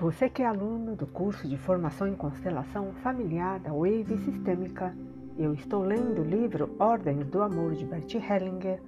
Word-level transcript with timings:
Você 0.00 0.28
que 0.28 0.42
é 0.42 0.46
aluno 0.46 0.94
do 0.94 1.08
curso 1.08 1.48
de 1.48 1.56
formação 1.56 2.06
em 2.06 2.14
constelação 2.14 2.92
familiar 3.02 3.58
da 3.58 3.72
Wave 3.72 4.16
Sistêmica, 4.18 4.94
eu 5.36 5.52
estou 5.52 5.82
lendo 5.82 6.20
o 6.20 6.24
livro 6.24 6.76
Ordens 6.78 7.26
do 7.26 7.42
Amor 7.42 7.74
de 7.74 7.84
Bert 7.84 8.14
Hellinger, 8.14 8.80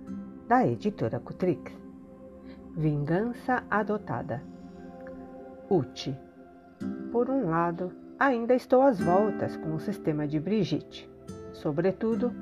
da 0.46 0.65
editora 0.65 1.19
Cutrix. 1.19 1.73
Vingança 2.77 3.65
Adotada. 3.69 4.41
Uti. 5.69 6.17
Por 7.11 7.29
um 7.29 7.51
lado, 7.51 7.90
ainda 8.17 8.54
estou 8.54 8.81
às 8.81 9.01
voltas 9.01 9.56
com 9.56 9.74
o 9.74 9.81
sistema 9.81 10.29
de 10.29 10.38
Brigitte, 10.38 11.11
sobretudo 11.53 12.33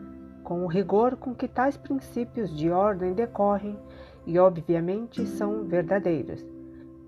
com 0.44 0.62
o 0.62 0.66
rigor 0.66 1.16
com 1.16 1.34
que 1.34 1.48
tais 1.48 1.78
princípios 1.78 2.54
de 2.54 2.68
ordem 2.68 3.14
decorrem 3.14 3.78
e, 4.26 4.38
obviamente, 4.38 5.26
são 5.26 5.64
verdadeiros 5.64 6.57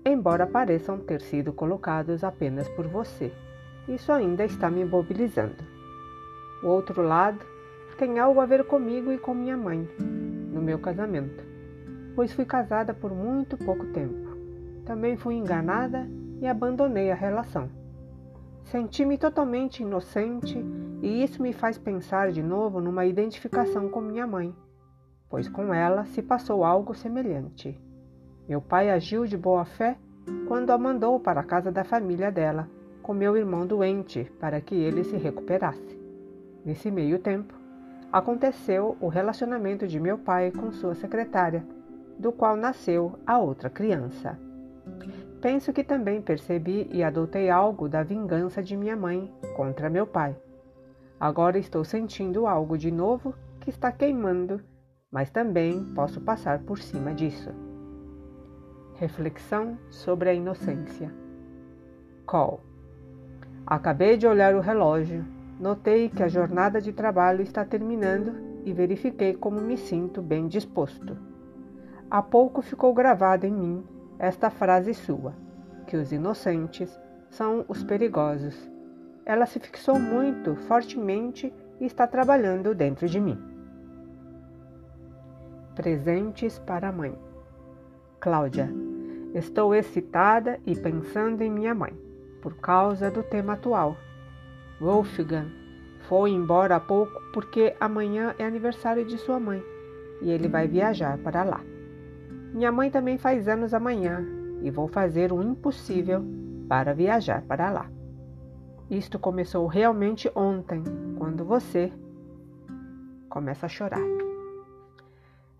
embora 0.05 0.47
pareçam 0.47 0.97
ter 0.97 1.21
sido 1.21 1.53
colocados 1.53 2.23
apenas 2.23 2.67
por 2.69 2.87
você. 2.87 3.31
Isso 3.87 4.11
ainda 4.11 4.43
está 4.45 4.69
me 4.69 4.83
mobilizando. 4.85 5.63
O 6.63 6.67
outro 6.67 7.01
lado 7.01 7.45
tem 8.01 8.17
algo 8.17 8.39
a 8.39 8.47
ver 8.47 8.63
comigo 8.63 9.11
e 9.11 9.17
com 9.19 9.31
minha 9.31 9.55
mãe, 9.55 9.87
no 9.99 10.59
meu 10.59 10.79
casamento, 10.79 11.43
pois 12.15 12.33
fui 12.33 12.45
casada 12.45 12.95
por 12.95 13.11
muito 13.13 13.55
pouco 13.57 13.85
tempo. 13.93 14.35
Também 14.85 15.15
fui 15.15 15.35
enganada 15.35 16.09
e 16.41 16.47
abandonei 16.47 17.11
a 17.11 17.15
relação. 17.15 17.69
Senti-me 18.63 19.19
totalmente 19.19 19.83
inocente 19.83 20.57
e 21.03 21.23
isso 21.23 21.43
me 21.43 21.53
faz 21.53 21.77
pensar 21.77 22.31
de 22.31 22.41
novo 22.41 22.81
numa 22.81 23.05
identificação 23.05 23.87
com 23.87 24.01
minha 24.01 24.25
mãe, 24.25 24.51
pois 25.29 25.47
com 25.47 25.71
ela 25.71 26.03
se 26.05 26.23
passou 26.23 26.63
algo 26.63 26.95
semelhante. 26.95 27.79
Meu 28.47 28.61
pai 28.61 28.89
agiu 28.89 29.25
de 29.25 29.37
boa 29.37 29.65
fé 29.65 29.97
quando 30.47 30.71
a 30.71 30.77
mandou 30.77 31.19
para 31.19 31.41
a 31.41 31.43
casa 31.43 31.71
da 31.71 31.83
família 31.83 32.31
dela, 32.31 32.67
com 33.01 33.13
meu 33.13 33.37
irmão 33.37 33.65
doente, 33.65 34.31
para 34.39 34.59
que 34.61 34.75
ele 34.75 35.03
se 35.03 35.17
recuperasse. 35.17 35.99
Nesse 36.65 36.91
meio 36.91 37.19
tempo, 37.19 37.53
aconteceu 38.11 38.97
o 38.99 39.07
relacionamento 39.07 39.87
de 39.87 39.99
meu 39.99 40.17
pai 40.17 40.51
com 40.51 40.71
sua 40.71 40.93
secretária, 40.95 41.65
do 42.19 42.31
qual 42.31 42.55
nasceu 42.55 43.17
a 43.25 43.39
outra 43.39 43.69
criança. 43.69 44.37
Penso 45.41 45.73
que 45.73 45.83
também 45.83 46.21
percebi 46.21 46.87
e 46.91 47.01
adotei 47.03 47.49
algo 47.49 47.89
da 47.89 48.03
vingança 48.03 48.61
de 48.61 48.77
minha 48.77 48.95
mãe 48.95 49.33
contra 49.55 49.89
meu 49.89 50.05
pai. 50.05 50.35
Agora 51.19 51.57
estou 51.57 51.83
sentindo 51.83 52.45
algo 52.45 52.77
de 52.77 52.91
novo 52.91 53.33
que 53.59 53.69
está 53.69 53.91
queimando, 53.91 54.61
mas 55.11 55.31
também 55.31 55.83
posso 55.95 56.21
passar 56.21 56.59
por 56.59 56.77
cima 56.77 57.13
disso. 57.13 57.70
Reflexão 59.01 59.79
sobre 59.89 60.29
a 60.29 60.33
inocência. 60.35 61.11
Call. 62.23 62.61
Acabei 63.65 64.15
de 64.15 64.27
olhar 64.27 64.53
o 64.53 64.59
relógio. 64.59 65.25
Notei 65.59 66.07
que 66.07 66.21
a 66.21 66.27
jornada 66.27 66.79
de 66.79 66.93
trabalho 66.93 67.41
está 67.41 67.65
terminando 67.65 68.61
e 68.63 68.71
verifiquei 68.71 69.33
como 69.33 69.59
me 69.59 69.75
sinto 69.75 70.21
bem 70.21 70.47
disposto. 70.47 71.17
Há 72.11 72.21
pouco 72.21 72.61
ficou 72.61 72.93
gravada 72.93 73.47
em 73.47 73.51
mim 73.51 73.83
esta 74.19 74.51
frase 74.51 74.93
sua, 74.93 75.33
que 75.87 75.97
os 75.97 76.11
inocentes 76.11 76.95
são 77.27 77.65
os 77.67 77.83
perigosos. 77.83 78.69
Ela 79.25 79.47
se 79.47 79.59
fixou 79.59 79.97
muito 79.97 80.55
fortemente 80.55 81.51
e 81.79 81.87
está 81.87 82.05
trabalhando 82.05 82.75
dentro 82.75 83.07
de 83.07 83.19
mim. 83.19 83.35
Presentes 85.73 86.59
para 86.59 86.89
a 86.89 86.91
mãe. 86.91 87.17
Cláudia, 88.19 88.71
Estou 89.33 89.73
excitada 89.73 90.59
e 90.65 90.75
pensando 90.75 91.41
em 91.41 91.49
minha 91.49 91.73
mãe, 91.73 91.93
por 92.41 92.55
causa 92.55 93.09
do 93.09 93.23
tema 93.23 93.53
atual. 93.53 93.95
Wolfgang 94.79 95.49
foi 96.09 96.31
embora 96.31 96.75
há 96.75 96.79
pouco 96.79 97.13
porque 97.31 97.75
amanhã 97.79 98.35
é 98.37 98.43
aniversário 98.43 99.05
de 99.05 99.17
sua 99.17 99.39
mãe 99.39 99.63
e 100.21 100.29
ele 100.29 100.47
vai 100.47 100.67
viajar 100.67 101.17
para 101.19 101.43
lá. 101.43 101.61
Minha 102.53 102.71
mãe 102.71 102.91
também 102.91 103.17
faz 103.17 103.47
anos 103.47 103.73
amanhã 103.73 104.21
e 104.61 104.69
vou 104.69 104.87
fazer 104.87 105.31
o 105.31 105.41
impossível 105.41 106.23
para 106.67 106.93
viajar 106.93 107.41
para 107.43 107.71
lá. 107.71 107.89
Isto 108.89 109.17
começou 109.17 109.65
realmente 109.67 110.29
ontem, 110.35 110.83
quando 111.17 111.45
você 111.45 111.91
começa 113.29 113.65
a 113.65 113.69
chorar. 113.69 114.01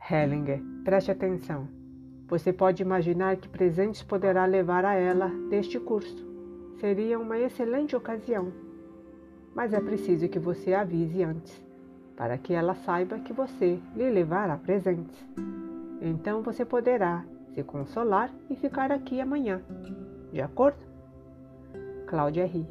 Hellinger, 0.09 0.61
preste 0.83 1.11
atenção. 1.11 1.80
Você 2.31 2.53
pode 2.53 2.81
imaginar 2.81 3.35
que 3.35 3.49
presentes 3.49 4.01
poderá 4.03 4.45
levar 4.45 4.85
a 4.85 4.93
ela 4.93 5.27
deste 5.49 5.77
curso. 5.77 6.25
Seria 6.79 7.19
uma 7.19 7.37
excelente 7.37 7.93
ocasião. 7.93 8.53
Mas 9.53 9.73
é 9.73 9.81
preciso 9.81 10.29
que 10.29 10.39
você 10.39 10.73
avise 10.73 11.23
antes, 11.23 11.61
para 12.15 12.37
que 12.37 12.53
ela 12.53 12.73
saiba 12.73 13.19
que 13.19 13.33
você 13.33 13.77
lhe 13.93 14.09
levará 14.09 14.55
presentes. 14.55 15.27
Então 16.01 16.41
você 16.41 16.63
poderá 16.63 17.25
se 17.53 17.63
consolar 17.63 18.33
e 18.49 18.55
ficar 18.55 18.93
aqui 18.93 19.19
amanhã. 19.19 19.61
De 20.31 20.41
acordo? 20.41 20.79
Cláudia 22.07 22.45
ri. 22.45 22.65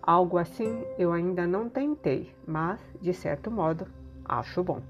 Algo 0.00 0.38
assim 0.38 0.84
eu 0.96 1.12
ainda 1.12 1.44
não 1.44 1.68
tentei, 1.68 2.32
mas, 2.46 2.80
de 3.02 3.12
certo 3.12 3.50
modo, 3.50 3.84
acho 4.24 4.62
bom. 4.62 4.80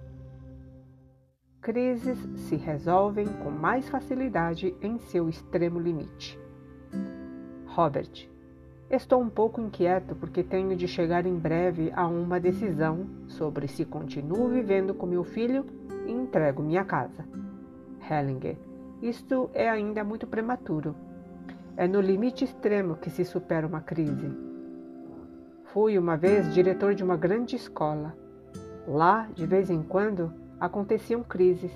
Crises 1.62 2.18
se 2.48 2.56
resolvem 2.56 3.26
com 3.26 3.50
mais 3.50 3.86
facilidade 3.86 4.74
em 4.80 4.98
seu 4.98 5.28
extremo 5.28 5.78
limite. 5.78 6.40
Robert, 7.66 8.30
estou 8.88 9.20
um 9.20 9.28
pouco 9.28 9.60
inquieto 9.60 10.14
porque 10.14 10.42
tenho 10.42 10.74
de 10.74 10.88
chegar 10.88 11.26
em 11.26 11.36
breve 11.36 11.92
a 11.94 12.06
uma 12.06 12.40
decisão 12.40 13.06
sobre 13.28 13.68
se 13.68 13.84
continuo 13.84 14.48
vivendo 14.48 14.94
com 14.94 15.04
meu 15.04 15.22
filho 15.22 15.66
e 16.06 16.10
entrego 16.10 16.62
minha 16.62 16.82
casa. 16.82 17.26
Hellinger, 18.10 18.56
isto 19.02 19.50
é 19.52 19.68
ainda 19.68 20.02
muito 20.02 20.26
prematuro. 20.26 20.96
É 21.76 21.86
no 21.86 22.00
limite 22.00 22.42
extremo 22.42 22.96
que 22.96 23.10
se 23.10 23.22
supera 23.22 23.66
uma 23.66 23.82
crise. 23.82 24.34
Fui 25.64 25.98
uma 25.98 26.16
vez 26.16 26.54
diretor 26.54 26.94
de 26.94 27.04
uma 27.04 27.18
grande 27.18 27.54
escola. 27.54 28.16
Lá, 28.88 29.28
de 29.34 29.46
vez 29.46 29.68
em 29.68 29.82
quando, 29.82 30.39
aconteciam 30.60 31.22
crises. 31.22 31.72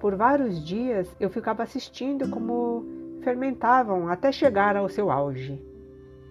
Por 0.00 0.14
vários 0.14 0.64
dias 0.64 1.14
eu 1.18 1.28
ficava 1.28 1.64
assistindo 1.64 2.30
como 2.30 2.86
fermentavam 3.22 4.08
até 4.08 4.30
chegar 4.30 4.76
ao 4.76 4.88
seu 4.88 5.10
auge. 5.10 5.60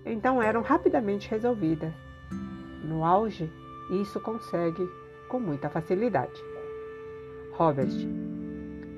Então 0.06 0.41
eram 0.41 0.61
rapidamente 0.61 1.29
resolvidas. 1.29 1.94
No 2.83 3.03
auge, 3.03 3.51
isso 4.01 4.19
consegue 4.22 4.88
com 5.27 5.39
muita 5.39 5.69
facilidade. 5.69 6.41
Robert, 7.51 7.91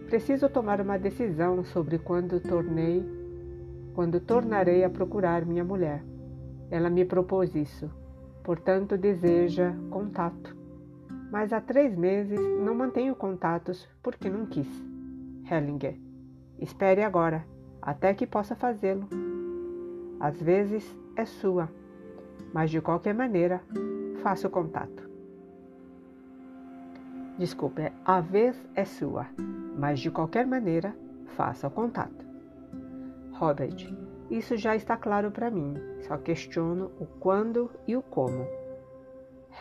preciso 0.05 0.47
tomar 0.49 0.79
uma 0.79 0.99
decisão 0.99 1.63
sobre 1.63 1.97
quando 1.97 2.39
tornei, 2.39 3.03
quando 3.95 4.19
tornarei 4.19 4.83
a 4.83 4.89
procurar 4.89 5.45
minha 5.45 5.63
mulher. 5.63 6.03
Ela 6.69 6.89
me 6.89 7.03
propôs 7.03 7.55
isso, 7.55 7.89
portanto 8.43 8.95
deseja 8.95 9.73
contato 9.89 10.58
mas 11.31 11.53
há 11.53 11.61
três 11.61 11.95
meses 11.95 12.39
não 12.59 12.73
mantenho 12.75 13.15
contatos 13.15 13.87
porque 14.01 14.29
não 14.29 14.45
quis. 14.45 14.67
Hellinger. 15.49 15.97
Espere 16.59 17.03
agora, 17.03 17.45
até 17.81 18.13
que 18.13 18.27
possa 18.27 18.55
fazê-lo. 18.55 19.07
Às 20.19 20.41
vezes 20.41 20.97
é 21.15 21.25
sua, 21.25 21.69
mas 22.53 22.69
de 22.69 22.81
qualquer 22.81 23.13
maneira, 23.13 23.61
faça 24.21 24.47
o 24.47 24.51
contato. 24.51 25.09
Desculpe, 27.37 27.91
a 28.03 28.19
vez 28.19 28.67
é 28.75 28.83
sua, 28.83 29.27
mas 29.77 29.99
de 30.01 30.11
qualquer 30.11 30.45
maneira, 30.45 30.93
faça 31.37 31.67
o 31.67 31.71
contato. 31.71 32.27
Robert, 33.31 33.93
isso 34.29 34.57
já 34.57 34.75
está 34.75 34.97
claro 34.97 35.31
para 35.31 35.49
mim, 35.49 35.75
só 36.01 36.17
questiono 36.17 36.91
o 36.99 37.05
quando 37.05 37.71
e 37.87 37.95
o 37.95 38.01
como. 38.01 38.45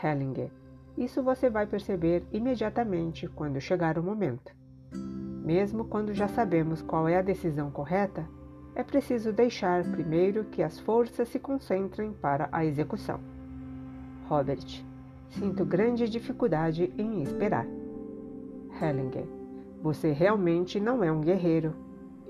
Hellinger, 0.02 0.50
isso 0.98 1.22
você 1.22 1.48
vai 1.48 1.66
perceber 1.66 2.24
imediatamente 2.32 3.28
quando 3.28 3.60
chegar 3.60 3.98
o 3.98 4.02
momento. 4.02 4.52
Mesmo 4.92 5.84
quando 5.84 6.12
já 6.12 6.26
sabemos 6.28 6.82
qual 6.82 7.08
é 7.08 7.16
a 7.16 7.22
decisão 7.22 7.70
correta, 7.70 8.28
é 8.74 8.82
preciso 8.82 9.32
deixar 9.32 9.84
primeiro 9.84 10.44
que 10.44 10.62
as 10.62 10.78
forças 10.80 11.28
se 11.28 11.38
concentrem 11.38 12.12
para 12.12 12.48
a 12.52 12.64
execução. 12.64 13.20
Robert, 14.28 14.84
sinto 15.30 15.64
grande 15.64 16.08
dificuldade 16.08 16.92
em 16.98 17.22
esperar. 17.22 17.66
Hellinger, 18.80 19.26
você 19.82 20.12
realmente 20.12 20.78
não 20.78 21.02
é 21.02 21.10
um 21.10 21.20
guerreiro. 21.20 21.74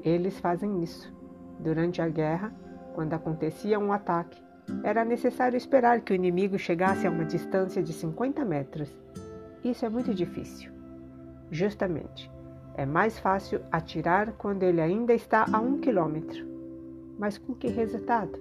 Eles 0.02 0.38
fazem 0.38 0.82
isso. 0.82 1.12
Durante 1.58 2.00
a 2.00 2.08
guerra, 2.08 2.54
quando 2.94 3.14
acontecia 3.14 3.78
um 3.78 3.92
ataque, 3.92 4.40
era 4.82 5.04
necessário 5.04 5.56
esperar 5.56 6.00
que 6.00 6.12
o 6.12 6.14
inimigo 6.14 6.58
chegasse 6.58 7.06
a 7.06 7.10
uma 7.10 7.24
distância 7.24 7.82
de 7.82 7.92
50 7.92 8.44
metros. 8.44 8.90
Isso 9.64 9.84
é 9.84 9.88
muito 9.88 10.14
difícil. 10.14 10.70
Justamente, 11.50 12.30
é 12.74 12.86
mais 12.86 13.18
fácil 13.18 13.60
atirar 13.72 14.32
quando 14.32 14.62
ele 14.62 14.80
ainda 14.80 15.14
está 15.14 15.46
a 15.52 15.58
um 15.58 15.78
quilômetro. 15.80 16.46
Mas 17.18 17.36
com 17.36 17.54
que 17.54 17.68
resultado? 17.68 18.38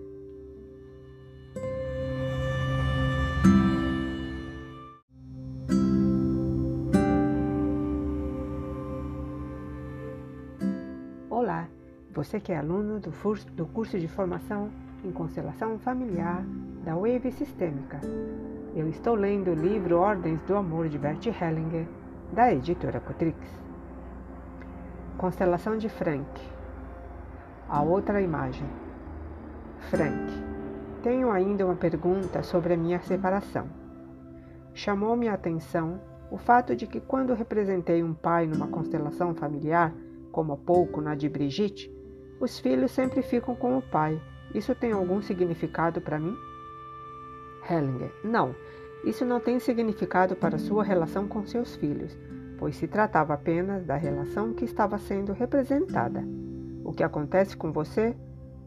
Olá, 11.29 11.68
você 12.13 12.39
que 12.39 12.51
é 12.51 12.57
aluno 12.57 13.00
do 13.00 13.65
curso 13.68 13.97
de 13.97 14.07
formação 14.07 14.69
em 15.07 15.12
constelação 15.12 15.80
familiar 15.80 16.44
da 16.83 16.94
Wave 16.94 17.31
Sistêmica. 17.31 18.01
Eu 18.75 18.89
estou 18.89 19.15
lendo 19.15 19.51
o 19.51 19.56
livro 19.56 19.98
Ordens 19.98 20.42
do 20.42 20.56
Amor 20.56 20.89
de 20.89 20.98
Bert 20.98 21.25
Hellinger, 21.25 21.88
da 22.33 22.54
editora 22.54 23.00
Cotrix. 23.00 23.38
Constelação 25.18 25.77
de 25.77 25.88
Frank. 25.88 26.27
A 27.69 27.81
outra 27.81 28.21
imagem. 28.21 28.68
Frank. 29.89 30.45
Tenho 31.01 31.31
ainda 31.31 31.65
uma 31.65 31.75
pergunta 31.75 32.44
sobre 32.44 32.74
a 32.74 32.77
minha 32.77 33.00
separação. 33.00 33.68
Chamou 34.74 35.15
minha 35.15 35.33
atenção 35.33 36.01
o 36.30 36.38
fato 36.38 36.75
de 36.75 36.86
que 36.86 37.00
quando 37.00 37.33
representei 37.33 38.03
um 38.03 38.13
pai 38.13 38.45
numa 38.45 38.68
constelação 38.68 39.33
familiar, 39.33 39.94
como 40.31 40.51
há 40.51 40.57
pouco 40.57 41.00
na 41.00 41.15
de 41.15 41.30
Brigitte, 41.30 41.89
os 42.42 42.60
filhos 42.60 42.92
sempre 42.92 43.21
ficam 43.21 43.56
com 43.56 43.77
o 43.77 43.81
pai. 43.81 44.21
Isso 44.57 44.74
tem 44.75 44.92
algum 44.92 45.21
significado 45.21 46.01
para 46.01 46.19
mim? 46.19 46.36
Hellinger. 47.69 48.12
Não, 48.24 48.56
isso 49.04 49.24
não 49.24 49.39
tem 49.39 49.59
significado 49.59 50.36
para 50.36 50.57
sua 50.57 50.83
relação 50.83 51.27
com 51.27 51.45
seus 51.45 51.75
filhos 51.75 52.18
pois 52.57 52.75
se 52.75 52.88
tratava 52.88 53.33
apenas 53.33 53.86
da 53.86 53.95
relação 53.95 54.54
que 54.54 54.65
estava 54.65 54.98
sendo 54.98 55.33
representada. 55.33 56.24
O 56.83 56.92
que 56.92 57.04
acontece 57.04 57.56
com 57.56 57.71
você, 57.71 58.15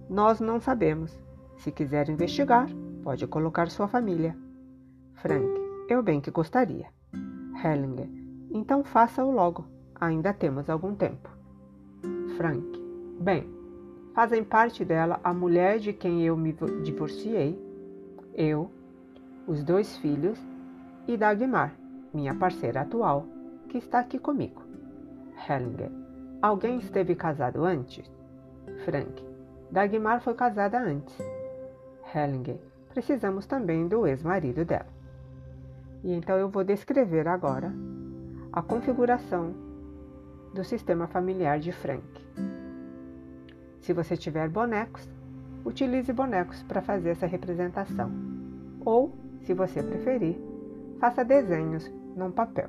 nós 0.08 0.40
não 0.40 0.60
sabemos. 0.60 1.18
Se 1.56 1.70
quiser 1.70 2.08
investigar, 2.08 2.68
pode 3.02 3.26
colocar 3.26 3.68
sua 3.68 3.88
família. 3.88 4.36
Frank, 5.14 5.48
eu 5.88 6.02
bem 6.02 6.20
que 6.20 6.30
gostaria. 6.30 6.86
Hellinger, 7.62 8.08
então 8.50 8.84
faça-o 8.84 9.30
logo. 9.30 9.66
Ainda 9.94 10.32
temos 10.32 10.70
algum 10.70 10.94
tempo. 10.94 11.28
Frank, 12.36 12.64
bem, 13.20 13.46
fazem 14.14 14.44
parte 14.44 14.84
dela 14.84 15.20
a 15.22 15.32
mulher 15.32 15.78
de 15.78 15.92
quem 15.92 16.22
eu 16.24 16.36
me 16.36 16.54
divorciei, 16.82 17.58
eu, 18.34 18.70
os 19.46 19.62
dois 19.62 19.96
filhos 19.98 20.38
e 21.06 21.16
Dagmar, 21.16 21.74
minha 22.12 22.34
parceira 22.34 22.82
atual 22.82 23.26
que 23.68 23.78
está 23.78 24.00
aqui 24.00 24.18
comigo. 24.18 24.62
Hellinger. 25.48 25.90
Alguém 26.42 26.78
esteve 26.78 27.14
casado 27.14 27.64
antes? 27.64 28.10
Frank. 28.84 29.24
Dagmar 29.70 30.20
foi 30.20 30.34
casada 30.34 30.80
antes. 30.80 31.16
Hellinger. 32.14 32.58
Precisamos 32.92 33.46
também 33.46 33.86
do 33.86 34.06
ex-marido 34.06 34.64
dela. 34.64 34.88
E 36.02 36.12
então 36.12 36.36
eu 36.36 36.48
vou 36.48 36.64
descrever 36.64 37.28
agora 37.28 37.72
a 38.52 38.62
configuração 38.62 39.54
do 40.52 40.64
sistema 40.64 41.06
familiar 41.06 41.60
de 41.60 41.70
Frank. 41.70 42.02
Se 43.80 43.92
você 43.92 44.16
tiver 44.16 44.48
bonecos, 44.48 45.08
utilize 45.64 46.12
bonecos 46.12 46.62
para 46.62 46.82
fazer 46.82 47.10
essa 47.10 47.26
representação. 47.26 48.10
Ou, 48.84 49.14
se 49.42 49.54
você 49.54 49.82
preferir, 49.82 50.38
faça 50.98 51.24
desenhos 51.24 51.90
num 52.16 52.30
papel. 52.30 52.68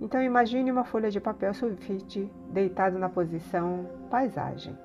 Então 0.00 0.22
imagine 0.22 0.72
uma 0.72 0.84
folha 0.84 1.10
de 1.10 1.20
papel 1.20 1.54
sulfite 1.54 2.30
deitado 2.50 2.98
na 2.98 3.08
posição 3.08 3.86
paisagem. 4.10 4.76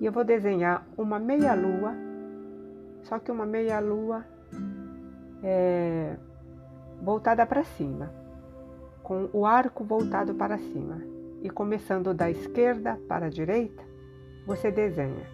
E 0.00 0.06
eu 0.06 0.12
vou 0.12 0.24
desenhar 0.24 0.86
uma 0.96 1.18
meia-lua, 1.18 1.94
só 3.02 3.18
que 3.18 3.30
uma 3.30 3.44
meia-lua 3.44 4.24
é, 5.42 6.16
voltada 7.02 7.44
para 7.44 7.62
cima, 7.64 8.10
com 9.02 9.28
o 9.32 9.44
arco 9.44 9.84
voltado 9.84 10.34
para 10.34 10.56
cima. 10.56 11.19
E 11.42 11.50
começando 11.50 12.12
da 12.12 12.30
esquerda 12.30 12.98
para 13.08 13.26
a 13.26 13.30
direita, 13.30 13.82
você 14.46 14.70
desenha 14.70 15.26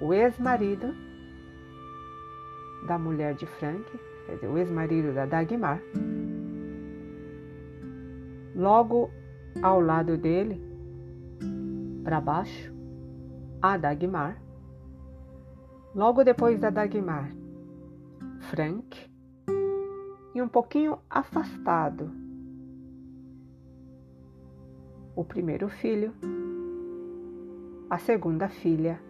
o 0.00 0.12
ex-marido 0.12 0.94
da 2.86 2.98
mulher 2.98 3.34
de 3.34 3.46
Frank, 3.46 3.84
quer 4.26 4.34
dizer, 4.34 4.48
o 4.48 4.58
ex-marido 4.58 5.12
da 5.12 5.26
Dagmar, 5.26 5.80
Logo 8.56 9.10
ao 9.62 9.82
lado 9.82 10.16
dele, 10.16 10.58
para 12.02 12.22
baixo, 12.22 12.72
a 13.60 13.76
Dagmar. 13.76 14.40
Logo 15.94 16.24
depois 16.24 16.58
da 16.58 16.70
Dagmar, 16.70 17.30
Frank. 18.48 19.10
E 20.34 20.40
um 20.40 20.48
pouquinho 20.48 20.98
afastado, 21.10 22.10
o 25.16 25.24
primeiro 25.24 25.66
filho, 25.66 26.12
a 27.88 27.96
segunda 27.96 28.48
filha 28.48 29.00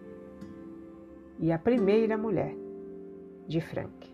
e 1.37 1.51
a 1.51 1.59
primeira 1.59 2.17
mulher 2.17 2.55
de 3.45 3.59
Frank. 3.59 4.09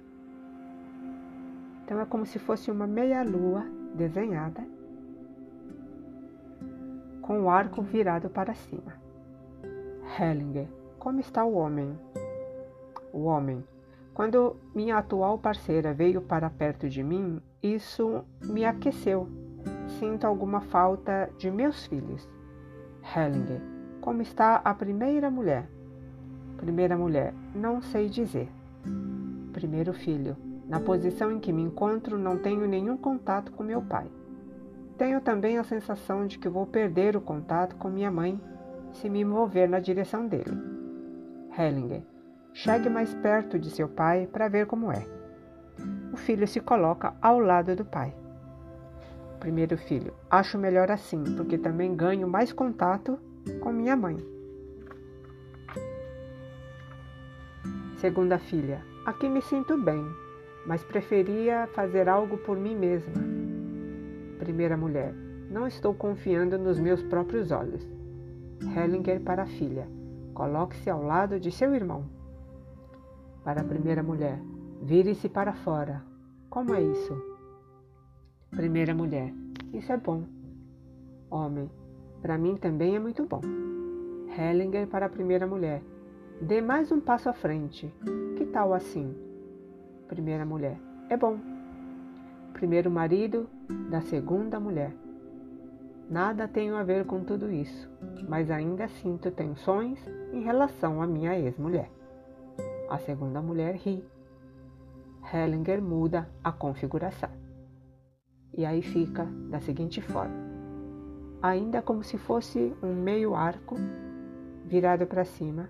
Então 1.84 2.00
é 2.00 2.06
como 2.06 2.26
se 2.26 2.40
fosse 2.40 2.72
uma 2.72 2.88
meia-lua 2.88 3.64
desenhada 3.94 4.66
com 7.22 7.44
o 7.44 7.50
arco 7.50 7.84
virado 7.84 8.28
para 8.28 8.56
cima. 8.56 8.94
Hellinger, 10.20 10.68
como 10.98 11.20
está 11.20 11.46
o 11.46 11.54
homem? 11.54 11.98
O 13.14 13.26
homem. 13.26 13.64
Quando 14.16 14.56
minha 14.74 14.98
atual 14.98 15.38
parceira 15.38 15.94
veio 15.94 16.22
para 16.22 16.50
perto 16.50 16.90
de 16.90 17.04
mim, 17.04 17.40
isso 17.62 18.24
me 18.44 18.66
aqueceu. 18.66 19.43
Sinto 19.88 20.26
alguma 20.26 20.62
falta 20.62 21.30
de 21.38 21.52
meus 21.52 21.86
filhos. 21.88 22.28
Hellinger, 23.16 23.62
como 24.02 24.22
está 24.22 24.56
a 24.64 24.74
primeira 24.74 25.30
mulher? 25.30 25.70
Primeira 26.58 26.98
mulher, 26.98 27.34
não 27.54 27.82
sei 27.82 28.10
dizer. 28.10 28.50
Primeiro 29.52 29.94
filho, 29.94 30.36
na 30.68 30.80
posição 30.80 31.32
em 31.32 31.40
que 31.40 31.52
me 31.52 31.62
encontro, 31.62 32.18
não 32.18 32.38
tenho 32.38 32.66
nenhum 32.68 32.98
contato 32.98 33.52
com 33.52 33.64
meu 33.64 33.82
pai. 33.82 34.08
Tenho 34.98 35.20
também 35.22 35.58
a 35.58 35.64
sensação 35.64 36.26
de 36.26 36.40
que 36.40 36.48
vou 36.48 36.66
perder 36.66 37.18
o 37.18 37.22
contato 37.22 37.76
com 37.76 37.90
minha 37.90 38.12
mãe 38.12 38.40
se 38.94 39.10
me 39.10 39.26
mover 39.26 39.68
na 39.68 39.80
direção 39.80 40.28
dele. 40.28 40.58
Hellinger. 41.58 42.04
Chegue 42.54 42.90
mais 42.90 43.14
perto 43.16 43.58
de 43.58 43.70
seu 43.72 43.90
pai 43.90 44.28
para 44.28 44.48
ver 44.48 44.68
como 44.68 44.92
é. 44.92 45.06
O 46.14 46.18
filho 46.18 46.48
se 46.48 46.60
coloca 46.60 47.14
ao 47.22 47.40
lado 47.40 47.76
do 47.76 47.84
pai. 47.84 48.16
Primeiro 49.44 49.78
filho. 49.78 50.14
Acho 50.32 50.58
melhor 50.58 50.90
assim, 50.90 51.22
porque 51.36 51.58
também 51.58 51.94
ganho 51.94 52.30
mais 52.30 52.54
contato 52.54 53.20
com 53.60 53.74
minha 53.74 53.94
mãe. 53.94 54.16
Segunda 57.98 58.40
filha. 58.40 58.82
Aqui 59.06 59.28
me 59.28 59.42
sinto 59.42 59.78
bem, 59.78 60.02
mas 60.66 60.82
preferia 60.86 61.68
fazer 61.76 62.08
algo 62.08 62.38
por 62.38 62.56
mim 62.56 62.74
mesma 62.74 63.22
primeira 64.40 64.78
mulher. 64.78 65.14
Não 65.50 65.68
estou 65.68 65.94
confiando 65.94 66.58
nos 66.58 66.80
meus 66.80 67.04
próprios 67.04 67.52
olhos. 67.52 67.86
Hellinger 68.62 69.20
para 69.20 69.44
a 69.44 69.46
filha. 69.46 69.90
Coloque-se 70.34 70.90
ao 70.90 71.04
lado 71.04 71.38
de 71.38 71.52
seu 71.52 71.76
irmão. 71.76 72.06
Para 73.44 73.60
a 73.60 73.66
primeira 73.66 74.02
mulher. 74.02 74.40
Vire-se 74.82 75.28
para 75.28 75.52
fora. 75.52 76.02
Como 76.50 76.74
é 76.74 76.82
isso? 76.82 77.33
Primeira 78.56 78.94
mulher. 78.94 79.34
Isso 79.74 79.92
é 79.92 79.98
bom. 79.98 80.24
Homem. 81.30 81.70
Para 82.22 82.38
mim 82.38 82.56
também 82.56 82.96
é 82.96 83.00
muito 83.00 83.26
bom. 83.26 83.42
Hellinger 84.38 84.88
para 84.88 85.08
a 85.08 85.10
primeira 85.10 85.46
mulher. 85.46 85.82
Dê 86.42 86.62
mais 86.62 86.92
um 86.92 87.00
passo 87.00 87.30
à 87.30 87.34
frente. 87.34 87.94
Que 88.38 88.46
tal 88.46 88.74
assim? 88.74 89.16
Primeira 90.08 90.46
mulher. 90.46 90.78
É 91.10 91.18
bom 91.18 91.38
primeiro 92.64 92.90
marido 92.90 93.50
da 93.90 94.00
segunda 94.00 94.58
mulher. 94.58 94.96
Nada 96.10 96.48
tenho 96.48 96.78
a 96.78 96.84
ver 96.84 97.06
com 97.06 97.22
tudo 97.22 97.52
isso, 97.52 97.90
mas 98.30 98.50
ainda 98.50 98.88
sinto 98.88 99.30
tensões 99.32 100.00
em 100.32 100.42
relação 100.44 101.02
à 101.02 101.06
minha 101.06 101.38
ex-mulher. 101.38 101.92
A 102.90 102.98
segunda 103.00 103.42
mulher 103.42 103.76
ri. 103.76 104.02
Hellinger 105.34 105.82
muda 105.82 106.30
a 106.42 106.54
configuração. 106.54 107.43
E 108.56 108.66
aí 108.66 108.82
fica 108.82 109.26
da 109.50 109.60
seguinte 109.60 110.02
forma: 110.02 110.36
ainda 111.42 111.82
como 111.82 112.04
se 112.04 112.18
fosse 112.18 112.74
um 112.82 112.94
meio 112.94 113.36
arco 113.36 113.76
virado 114.66 115.06
para 115.06 115.26
cima, 115.26 115.70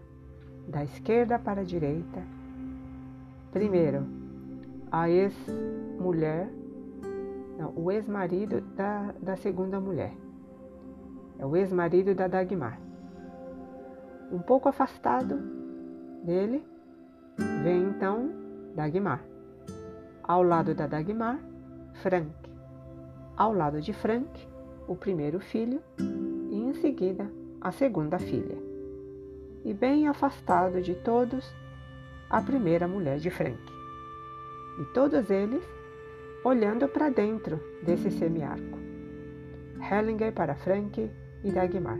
da 0.68 0.84
esquerda 0.84 1.40
para 1.40 1.62
a 1.62 1.66
direita. 1.66 2.24
Primeiro, 3.52 4.06
a 4.92 5.10
ex-mulher 5.10 6.50
o 7.76 7.92
ex-marido 7.92 8.62
da, 8.76 9.14
da 9.22 9.36
segunda 9.36 9.80
mulher. 9.80 10.14
É 11.40 11.46
o 11.46 11.56
ex-marido 11.56 12.14
da 12.14 12.28
Dagmar. 12.28 12.80
Um 14.32 14.40
pouco 14.40 14.70
afastado 14.70 15.38
dele, 16.24 16.66
vem 17.64 17.84
então 17.84 18.30
Dagmar. 18.76 19.24
Ao 20.24 20.42
lado 20.42 20.74
da 20.74 20.88
Dagmar, 20.88 21.40
Frank. 21.96 22.43
Ao 23.36 23.52
lado 23.52 23.82
de 23.82 23.92
Frank, 23.94 24.48
o 24.88 24.96
primeiro 24.96 25.40
filho 25.40 25.82
e 25.98 26.56
em 26.56 26.72
seguida 26.76 27.32
a 27.60 27.72
segunda 27.72 28.20
filha. 28.20 28.58
E 29.66 29.74
bem 29.74 30.08
afastado 30.08 30.80
de 30.84 30.94
todos, 30.94 31.52
a 32.30 32.40
primeira 32.42 32.88
mulher 32.88 33.18
de 33.18 33.32
Frank. 33.32 33.60
E 34.80 34.86
todos 34.94 35.32
eles 35.32 35.64
olhando 36.44 36.88
para 36.88 37.10
dentro 37.10 37.60
desse 37.84 38.12
semiarco. 38.12 38.78
Hellinger 39.82 40.32
para 40.32 40.54
Frank 40.54 41.10
e 41.44 41.52
Dagmar. 41.52 42.00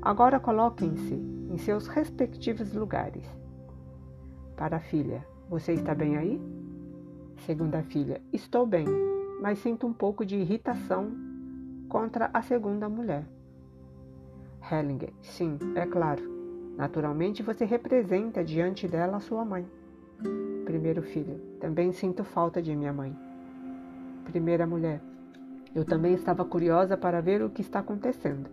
Agora 0.00 0.38
coloquem-se 0.38 1.14
em 1.14 1.58
seus 1.58 1.88
respectivos 1.88 2.72
lugares. 2.72 3.24
Para 4.56 4.76
a 4.76 4.80
filha, 4.80 5.26
você 5.50 5.72
está 5.72 5.92
bem 5.92 6.16
aí? 6.16 6.40
Segunda 7.46 7.82
filha, 7.82 8.20
estou 8.32 8.64
bem, 8.64 8.86
mas 9.40 9.58
sinto 9.58 9.86
um 9.86 9.92
pouco 9.92 10.24
de 10.24 10.36
irritação 10.36 11.10
contra 11.88 12.30
a 12.32 12.42
segunda 12.42 12.88
mulher. 12.88 13.24
Hellinger, 14.70 15.12
sim, 15.22 15.58
é 15.74 15.86
claro. 15.86 16.22
Naturalmente 16.76 17.42
você 17.42 17.64
representa 17.64 18.44
diante 18.44 18.86
dela 18.86 19.16
a 19.16 19.20
sua 19.20 19.44
mãe. 19.44 19.66
Primeiro 20.64 21.02
filho, 21.02 21.40
também 21.60 21.92
sinto 21.92 22.22
falta 22.22 22.60
de 22.60 22.74
minha 22.76 22.92
mãe. 22.92 23.16
Primeira 24.24 24.66
mulher, 24.66 25.00
eu 25.74 25.84
também 25.84 26.12
estava 26.14 26.44
curiosa 26.44 26.96
para 26.96 27.20
ver 27.20 27.42
o 27.42 27.50
que 27.50 27.62
está 27.62 27.78
acontecendo. 27.78 28.50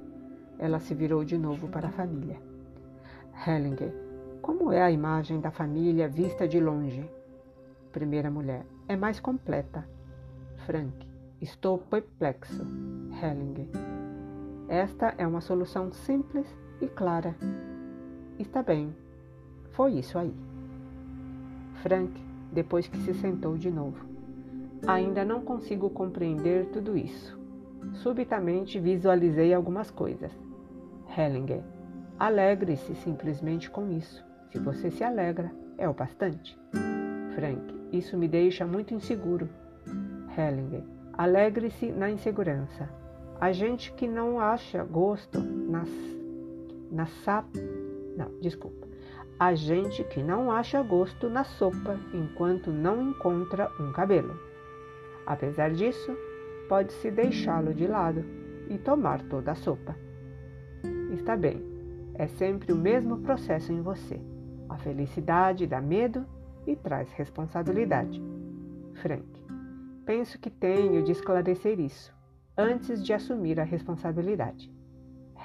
Ela 0.57 0.79
se 0.79 0.93
virou 0.93 1.23
de 1.25 1.37
novo 1.37 1.67
para 1.67 1.89
a 1.89 1.91
família. 1.91 2.39
Hellinger, 3.45 3.93
como 4.41 4.71
é 4.71 4.81
a 4.81 4.91
imagem 4.91 5.41
da 5.41 5.51
família 5.51 6.07
vista 6.07 6.47
de 6.47 6.59
longe? 6.59 7.09
Primeira 7.91 8.31
mulher, 8.31 8.65
é 8.87 8.95
mais 8.95 9.19
completa. 9.19 9.94
Frank, 10.65 11.07
estou 11.39 11.77
perplexo. 11.77 12.65
Hellinger, 13.21 13.67
esta 14.67 15.13
é 15.15 15.27
uma 15.27 15.39
solução 15.39 15.91
simples 15.91 16.47
e 16.81 16.87
clara. 16.87 17.35
Está 18.39 18.63
bem, 18.63 18.95
foi 19.73 19.93
isso 19.99 20.17
aí. 20.17 20.33
Frank, 21.83 22.11
depois 22.51 22.87
que 22.87 22.97
se 22.97 23.13
sentou 23.13 23.55
de 23.55 23.69
novo. 23.69 24.07
Ainda 24.87 25.23
não 25.23 25.41
consigo 25.41 25.87
compreender 25.87 26.65
tudo 26.71 26.97
isso. 26.97 27.39
Subitamente 27.93 28.79
visualizei 28.79 29.53
algumas 29.53 29.91
coisas. 29.91 30.31
Hellinger, 31.15 31.61
alegre-se 32.17 32.95
simplesmente 32.95 33.69
com 33.69 33.91
isso. 33.91 34.25
Se 34.51 34.57
você 34.57 34.89
se 34.89 35.03
alegra, 35.03 35.51
é 35.77 35.87
o 35.87 35.93
bastante. 35.93 36.57
Frank, 37.35 37.71
isso 37.91 38.17
me 38.17 38.27
deixa 38.27 38.65
muito 38.65 38.95
inseguro. 38.95 39.47
Hellinger, 40.37 40.83
alegre-se 41.13 41.91
na 41.91 42.09
insegurança. 42.09 42.89
A 43.39 43.51
gente 43.51 43.91
que 43.93 44.07
não 44.07 44.39
acha 44.39 44.83
gosto 44.83 45.39
nas, 45.39 45.89
na 46.91 47.05
sap... 47.05 47.45
Não, 48.17 48.31
desculpa. 48.41 48.87
A 49.37 49.53
gente 49.53 50.03
que 50.05 50.23
não 50.23 50.51
acha 50.51 50.81
gosto 50.81 51.29
na 51.29 51.43
sopa 51.43 51.99
enquanto 52.13 52.71
não 52.71 53.09
encontra 53.09 53.69
um 53.79 53.91
cabelo. 53.91 54.39
Apesar 55.25 55.71
disso, 55.71 56.15
pode-se 56.69 57.11
deixá-lo 57.11 57.73
de 57.73 57.87
lado 57.87 58.23
e 58.69 58.77
tomar 58.77 59.21
toda 59.23 59.51
a 59.51 59.55
sopa. 59.55 59.95
Está 61.11 61.35
bem, 61.35 61.61
é 62.13 62.27
sempre 62.27 62.71
o 62.71 62.77
mesmo 62.77 63.17
processo 63.19 63.73
em 63.73 63.81
você. 63.81 64.19
A 64.69 64.77
felicidade 64.77 65.67
dá 65.67 65.81
medo 65.81 66.25
e 66.65 66.75
traz 66.75 67.11
responsabilidade. 67.11 68.21
Frank, 68.95 69.34
penso 70.05 70.39
que 70.39 70.49
tenho 70.49 71.03
de 71.03 71.11
esclarecer 71.11 71.79
isso 71.79 72.13
antes 72.57 73.03
de 73.03 73.11
assumir 73.11 73.59
a 73.59 73.63
responsabilidade. 73.63 74.71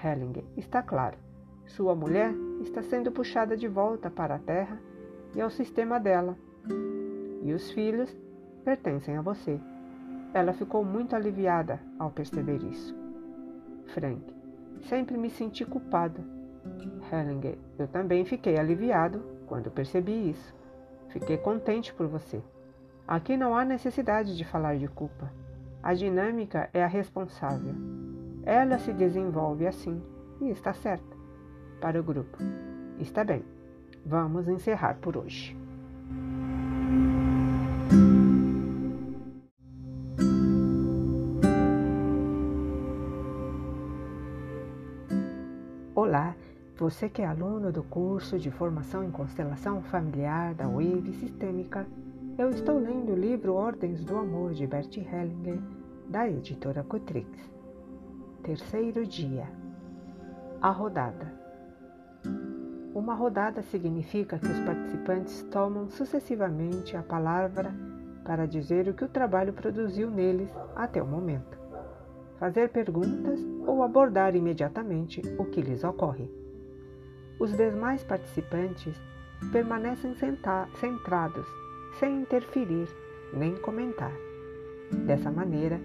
Hellinger, 0.04 0.44
está 0.56 0.82
claro. 0.82 1.18
Sua 1.66 1.94
mulher 1.94 2.32
está 2.60 2.82
sendo 2.82 3.10
puxada 3.10 3.56
de 3.56 3.66
volta 3.66 4.10
para 4.10 4.36
a 4.36 4.38
Terra 4.38 4.80
e 5.34 5.40
ao 5.40 5.50
sistema 5.50 5.98
dela. 5.98 6.36
E 7.42 7.52
os 7.52 7.70
filhos 7.72 8.14
pertencem 8.64 9.16
a 9.16 9.22
você. 9.22 9.58
Ela 10.32 10.52
ficou 10.52 10.84
muito 10.84 11.16
aliviada 11.16 11.80
ao 11.98 12.10
perceber 12.10 12.62
isso. 12.62 12.94
Frank, 13.86 14.22
sempre 14.82 15.16
me 15.16 15.30
senti 15.30 15.64
culpado. 15.64 16.22
Hellinger, 17.10 17.58
eu 17.78 17.88
também 17.88 18.24
fiquei 18.24 18.56
aliviado 18.56 19.22
quando 19.46 19.70
percebi 19.70 20.30
isso. 20.30 20.54
Fiquei 21.08 21.38
contente 21.38 21.92
por 21.92 22.06
você. 22.06 22.40
Aqui 23.10 23.36
não 23.36 23.56
há 23.56 23.64
necessidade 23.64 24.36
de 24.36 24.44
falar 24.44 24.78
de 24.78 24.86
culpa. 24.86 25.32
A 25.82 25.94
dinâmica 25.94 26.70
é 26.72 26.80
a 26.80 26.86
responsável. 26.86 27.74
Ela 28.44 28.78
se 28.78 28.92
desenvolve 28.92 29.66
assim 29.66 30.00
e 30.40 30.48
está 30.48 30.72
certa. 30.72 31.16
Para 31.80 31.98
o 31.98 32.04
grupo. 32.04 32.38
Está 33.00 33.24
bem. 33.24 33.44
Vamos 34.06 34.46
encerrar 34.46 34.94
por 35.00 35.16
hoje. 35.16 35.56
Olá, 45.96 46.36
você 46.78 47.08
que 47.08 47.22
é 47.22 47.26
aluno 47.26 47.72
do 47.72 47.82
curso 47.82 48.38
de 48.38 48.52
formação 48.52 49.02
em 49.02 49.10
constelação 49.10 49.82
familiar 49.82 50.54
da 50.54 50.68
Wave 50.68 51.12
Sistêmica 51.14 51.84
eu 52.40 52.48
estou 52.48 52.78
lendo 52.78 53.12
o 53.12 53.14
livro 53.14 53.52
Ordens 53.52 54.02
do 54.02 54.16
Amor 54.16 54.54
de 54.54 54.66
Bert 54.66 54.96
Hellinger, 54.96 55.58
da 56.08 56.26
editora 56.26 56.82
Cutrix. 56.82 57.28
Terceiro 58.42 59.04
dia. 59.04 59.46
A 60.58 60.70
rodada. 60.70 61.30
Uma 62.94 63.12
rodada 63.12 63.60
significa 63.60 64.38
que 64.38 64.46
os 64.46 64.58
participantes 64.60 65.42
tomam 65.50 65.90
sucessivamente 65.90 66.96
a 66.96 67.02
palavra 67.02 67.74
para 68.24 68.46
dizer 68.46 68.88
o 68.88 68.94
que 68.94 69.04
o 69.04 69.08
trabalho 69.08 69.52
produziu 69.52 70.10
neles 70.10 70.48
até 70.74 71.02
o 71.02 71.06
momento, 71.06 71.58
fazer 72.38 72.70
perguntas 72.70 73.38
ou 73.66 73.82
abordar 73.82 74.34
imediatamente 74.34 75.20
o 75.38 75.44
que 75.44 75.60
lhes 75.60 75.84
ocorre. 75.84 76.32
Os 77.38 77.54
demais 77.54 78.02
participantes 78.02 78.98
permanecem 79.52 80.14
centrados 80.14 81.59
sem 81.98 82.22
interferir 82.22 82.88
nem 83.32 83.56
comentar. 83.56 84.12
Dessa 85.06 85.30
maneira, 85.30 85.80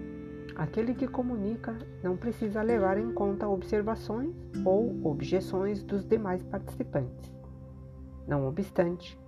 aquele 0.54 0.94
que 0.94 1.06
comunica 1.06 1.76
não 2.02 2.16
precisa 2.16 2.62
levar 2.62 2.98
em 2.98 3.12
conta 3.12 3.48
observações 3.48 4.34
ou 4.64 5.00
objeções 5.04 5.82
dos 5.82 6.04
demais 6.04 6.42
participantes. 6.44 7.34
Não 8.26 8.46
obstante, 8.48 9.18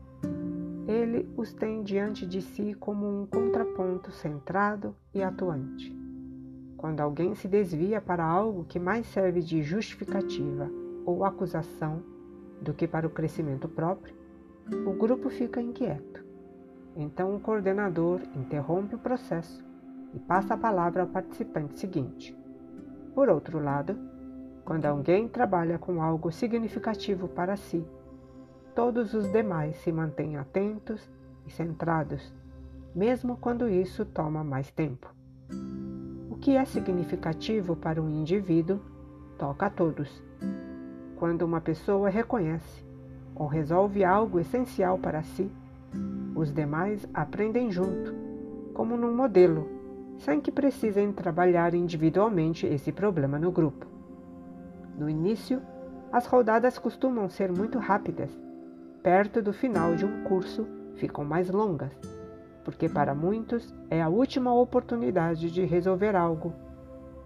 ele 0.86 1.28
os 1.36 1.52
tem 1.52 1.82
diante 1.82 2.26
de 2.26 2.42
si 2.42 2.74
como 2.74 3.06
um 3.06 3.26
contraponto 3.26 4.10
centrado 4.10 4.94
e 5.14 5.22
atuante. 5.22 5.96
Quando 6.76 7.00
alguém 7.00 7.34
se 7.34 7.46
desvia 7.46 8.00
para 8.00 8.24
algo 8.24 8.64
que 8.64 8.78
mais 8.78 9.06
serve 9.06 9.40
de 9.42 9.62
justificativa 9.62 10.70
ou 11.04 11.24
acusação 11.24 12.02
do 12.60 12.72
que 12.72 12.86
para 12.86 13.06
o 13.06 13.10
crescimento 13.10 13.68
próprio, 13.68 14.14
o 14.86 14.92
grupo 14.92 15.28
fica 15.30 15.60
inquieto. 15.60 16.27
Então 16.98 17.36
o 17.36 17.38
coordenador 17.38 18.20
interrompe 18.34 18.96
o 18.96 18.98
processo 18.98 19.64
e 20.12 20.18
passa 20.18 20.54
a 20.54 20.58
palavra 20.58 21.02
ao 21.02 21.08
participante 21.08 21.78
seguinte. 21.78 22.36
Por 23.14 23.28
outro 23.28 23.62
lado, 23.62 23.96
quando 24.64 24.84
alguém 24.84 25.28
trabalha 25.28 25.78
com 25.78 26.02
algo 26.02 26.32
significativo 26.32 27.28
para 27.28 27.56
si, 27.56 27.86
todos 28.74 29.14
os 29.14 29.30
demais 29.30 29.76
se 29.76 29.92
mantêm 29.92 30.36
atentos 30.36 31.08
e 31.46 31.50
centrados, 31.52 32.34
mesmo 32.92 33.36
quando 33.36 33.68
isso 33.68 34.04
toma 34.04 34.42
mais 34.42 34.68
tempo. 34.72 35.14
O 36.28 36.36
que 36.36 36.56
é 36.56 36.64
significativo 36.64 37.76
para 37.76 38.02
um 38.02 38.10
indivíduo 38.10 38.80
toca 39.38 39.66
a 39.66 39.70
todos. 39.70 40.20
Quando 41.14 41.42
uma 41.42 41.60
pessoa 41.60 42.10
reconhece 42.10 42.84
ou 43.36 43.46
resolve 43.46 44.04
algo 44.04 44.40
essencial 44.40 44.98
para 44.98 45.22
si, 45.22 45.48
os 46.34 46.52
demais 46.52 47.06
aprendem 47.12 47.70
junto, 47.70 48.14
como 48.74 48.96
num 48.96 49.14
modelo, 49.14 49.68
sem 50.18 50.40
que 50.40 50.52
precisem 50.52 51.12
trabalhar 51.12 51.74
individualmente 51.74 52.66
esse 52.66 52.92
problema 52.92 53.38
no 53.38 53.50
grupo. 53.50 53.86
No 54.96 55.08
início, 55.08 55.60
as 56.12 56.26
rodadas 56.26 56.78
costumam 56.78 57.28
ser 57.28 57.52
muito 57.52 57.78
rápidas. 57.78 58.30
Perto 59.02 59.40
do 59.42 59.52
final 59.52 59.94
de 59.94 60.04
um 60.04 60.24
curso, 60.24 60.66
ficam 60.96 61.24
mais 61.24 61.50
longas, 61.50 61.92
porque 62.64 62.88
para 62.88 63.14
muitos 63.14 63.74
é 63.88 64.02
a 64.02 64.08
última 64.08 64.52
oportunidade 64.52 65.50
de 65.50 65.64
resolver 65.64 66.16
algo 66.16 66.52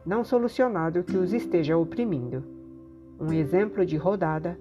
não 0.05 0.25
solucionado 0.25 1.05
que 1.05 1.17
os 1.17 1.33
esteja 1.33 1.77
oprimindo. 1.77 2.43
Um 3.21 3.33
exemplo 3.33 3.87
de 3.87 3.97
rodada 3.97 4.59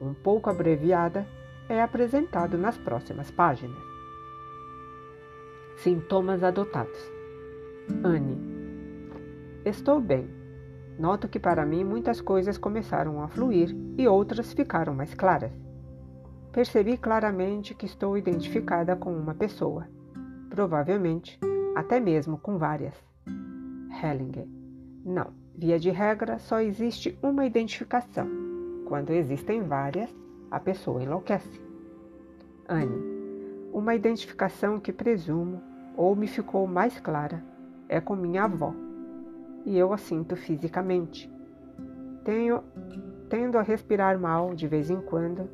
um 0.00 0.14
pouco 0.14 0.50
abreviada, 0.50 1.26
é 1.68 1.80
apresentado 1.80 2.58
nas 2.58 2.76
próximas 2.76 3.30
páginas. 3.30 3.78
Sintomas 5.76 6.42
adotados. 6.42 6.98
Anne. 8.02 8.38
Estou 9.64 10.00
bem. 10.00 10.28
Noto 10.98 11.28
que 11.28 11.38
para 11.40 11.66
mim 11.66 11.84
muitas 11.84 12.20
coisas 12.20 12.56
começaram 12.56 13.22
a 13.22 13.28
fluir 13.28 13.74
e 13.98 14.06
outras 14.06 14.52
ficaram 14.52 14.94
mais 14.94 15.14
claras. 15.14 15.52
Percebi 16.52 16.96
claramente 16.96 17.74
que 17.74 17.86
estou 17.86 18.16
identificada 18.16 18.94
com 18.94 19.12
uma 19.12 19.34
pessoa, 19.34 19.88
provavelmente 20.48 21.38
até 21.74 21.98
mesmo 21.98 22.38
com 22.38 22.58
várias. 22.58 22.94
Hellinger. 24.02 24.46
Não, 25.04 25.32
via 25.56 25.78
de 25.78 25.90
regra 25.90 26.38
só 26.38 26.60
existe 26.60 27.18
uma 27.22 27.44
identificação. 27.44 28.28
Quando 28.86 29.10
existem 29.10 29.62
várias, 29.62 30.14
a 30.54 30.60
pessoa 30.60 31.02
enlouquece. 31.02 31.60
Anne. 32.68 33.12
Uma 33.72 33.94
identificação 33.94 34.78
que 34.78 34.92
presumo, 34.92 35.60
ou 35.96 36.14
me 36.14 36.28
ficou 36.28 36.64
mais 36.64 37.00
clara, 37.00 37.42
é 37.88 38.00
com 38.00 38.14
minha 38.14 38.44
avó. 38.44 38.72
E 39.66 39.76
eu 39.76 39.92
a 39.92 39.98
sinto 39.98 40.36
fisicamente. 40.36 41.28
Tenho, 42.24 42.62
tendo 43.28 43.58
a 43.58 43.62
respirar 43.62 44.16
mal 44.18 44.54
de 44.54 44.68
vez 44.68 44.90
em 44.90 45.00
quando, 45.00 45.50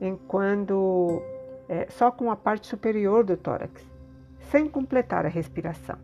enquanto 0.00 1.20
é, 1.68 1.88
só 1.90 2.12
com 2.12 2.30
a 2.30 2.36
parte 2.36 2.68
superior 2.68 3.24
do 3.24 3.36
tórax, 3.36 3.84
sem 4.38 4.68
completar 4.68 5.26
a 5.26 5.28
respiração. 5.28 5.98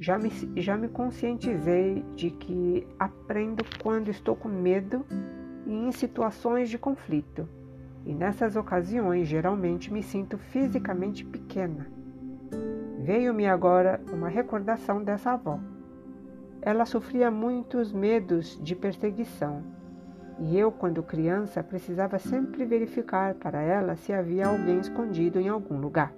Já 0.00 0.18
me, 0.18 0.30
já 0.56 0.76
me 0.76 0.88
conscientizei 0.88 2.04
de 2.16 2.30
que 2.30 2.86
aprendo 2.98 3.64
quando 3.80 4.10
estou 4.10 4.34
com 4.34 4.48
medo 4.48 5.04
e 5.66 5.72
em 5.72 5.92
situações 5.92 6.68
de 6.68 6.78
conflito, 6.78 7.48
e 8.04 8.14
nessas 8.14 8.56
ocasiões 8.56 9.28
geralmente 9.28 9.92
me 9.92 10.02
sinto 10.02 10.36
fisicamente 10.36 11.24
pequena. 11.24 11.86
Veio-me 13.00 13.46
agora 13.46 14.00
uma 14.12 14.28
recordação 14.28 15.02
dessa 15.02 15.32
avó. 15.32 15.58
Ela 16.62 16.86
sofria 16.86 17.30
muitos 17.30 17.92
medos 17.92 18.58
de 18.62 18.74
perseguição, 18.74 19.62
e 20.38 20.58
eu, 20.58 20.72
quando 20.72 21.02
criança, 21.02 21.62
precisava 21.62 22.18
sempre 22.18 22.64
verificar 22.64 23.34
para 23.34 23.60
ela 23.60 23.94
se 23.94 24.12
havia 24.12 24.48
alguém 24.48 24.80
escondido 24.80 25.38
em 25.38 25.48
algum 25.48 25.78
lugar. 25.78 26.12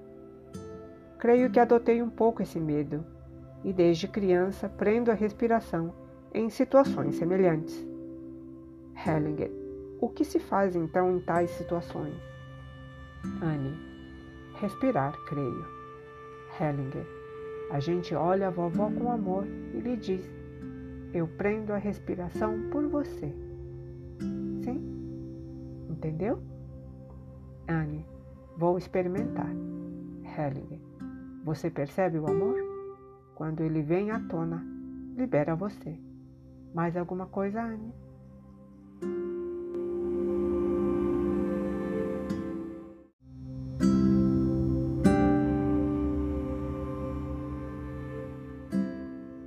Creio 1.19 1.51
que 1.51 1.61
adotei 1.61 2.03
um 2.03 2.11
pouco 2.11 2.43
esse 2.43 2.59
medo 2.59 3.05
e 3.65 3.73
desde 3.73 4.07
criança 4.07 4.69
prendo 4.69 5.11
a 5.11 5.15
respiração 5.15 5.93
em 6.33 6.49
situações 6.49 7.17
semelhantes. 7.17 7.96
Hellinger. 9.05 9.51
O 10.01 10.09
que 10.09 10.25
se 10.25 10.39
faz 10.39 10.75
então 10.75 11.17
em 11.17 11.21
tais 11.21 11.51
situações? 11.51 12.15
Anne. 13.43 13.77
Respirar, 14.55 15.13
creio. 15.27 15.67
Hellinger. 16.59 17.07
A 17.71 17.81
gente 17.81 18.15
olha 18.15 18.49
a 18.49 18.51
vovó 18.51 18.91
com 18.91 19.11
amor 19.11 19.47
e 19.47 19.81
lhe 19.81 19.97
diz: 19.97 20.25
Eu 21.13 21.27
prendo 21.27 21.73
a 21.73 21.77
respiração 21.77 22.71
por 22.71 22.87
você. 22.89 23.35
Sim? 24.65 25.87
Entendeu? 25.91 26.41
Anne. 27.69 28.07
Vou 28.57 28.79
experimentar. 28.79 29.51
Hellinger. 30.25 30.81
Você 31.45 31.71
percebe 31.71 32.19
o 32.19 32.27
amor? 32.27 32.57
Quando 33.35 33.61
ele 33.61 33.83
vem 33.83 34.11
à 34.11 34.19
tona, 34.19 34.65
libera 35.17 35.55
você. 35.55 35.99
Mais 36.75 36.97
alguma 36.97 37.27
coisa, 37.27 37.63
Anne? 37.63 38.06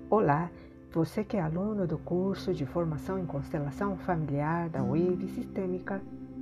Olá, 0.09 0.51
você 0.91 1.23
que 1.23 1.38
é 1.38 1.41
aluno 1.41 1.88
do 1.88 1.97
curso 1.97 2.53
de 2.53 2.65
Formação 2.65 3.17
em 3.19 3.25
Constelação 3.25 3.95
Familiar 3.97 4.69
da 4.69 4.81
Wave 4.81 5.29
Sistêmica, 5.29 6.01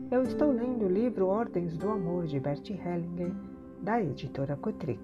eu 0.09 0.23
estou 0.23 0.51
lendo 0.51 0.85
o 0.85 0.89
livro 0.89 1.27
Ordens 1.27 1.77
do 1.77 1.89
Amor 1.89 2.25
de 2.25 2.39
Bert 2.39 2.69
Hellinger, 2.69 3.33
da 3.81 4.01
editora 4.01 4.55
Cotrix. 4.55 5.01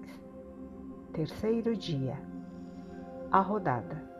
Terceiro 1.12 1.76
dia. 1.76 2.18
A 3.30 3.40
rodada. 3.40 4.13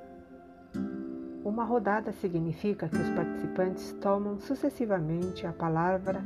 Uma 1.45 1.63
rodada 1.63 2.11
significa 2.11 2.89
que 2.89 2.97
os 2.97 3.11
participantes 3.11 3.93
tomam 4.01 4.41
sucessivamente 4.41 5.47
a 5.47 5.53
palavra 5.53 6.25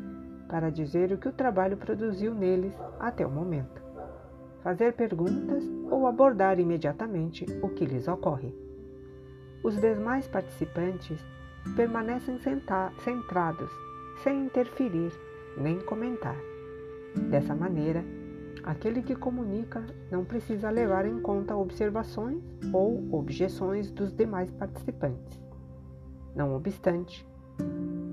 para 0.49 0.71
dizer 0.71 1.11
o 1.11 1.19
que 1.19 1.29
o 1.29 1.33
trabalho 1.33 1.77
produziu 1.77 2.33
neles 2.33 2.73
até 3.01 3.27
o 3.27 3.31
momento, 3.31 3.83
fazer 4.63 4.93
perguntas 4.93 5.65
ou 5.91 6.07
abordar 6.07 6.61
imediatamente 6.61 7.45
o 7.61 7.69
que 7.69 7.85
lhes 7.85 8.07
ocorre. 8.07 8.55
Os 9.65 9.81
demais 9.81 10.29
participantes 10.29 11.21
permanecem 11.75 12.39
centrados, 13.03 13.71
sem 14.23 14.45
interferir 14.47 15.13
nem 15.57 15.81
comentar. 15.81 16.37
Dessa 17.29 17.57
maneira, 17.57 18.05
Aquele 18.69 19.01
que 19.01 19.17
comunica 19.17 19.83
não 20.11 20.27
precisa 20.27 20.69
levar 20.69 21.07
em 21.07 21.23
conta 21.23 21.57
observações 21.57 22.39
ou 22.71 23.03
objeções 23.15 23.91
dos 23.91 24.15
demais 24.15 24.51
participantes. 24.51 25.41
Não 26.37 26.55
obstante, 26.55 27.27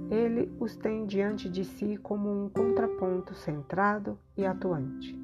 ele 0.09 0.49
os 0.57 0.77
tem 0.77 1.05
diante 1.05 1.49
de 1.49 1.65
si 1.65 1.97
como 1.97 2.31
um 2.31 2.47
contraponto 2.47 3.33
centrado 3.33 4.17
e 4.37 4.45
atuante. 4.45 5.19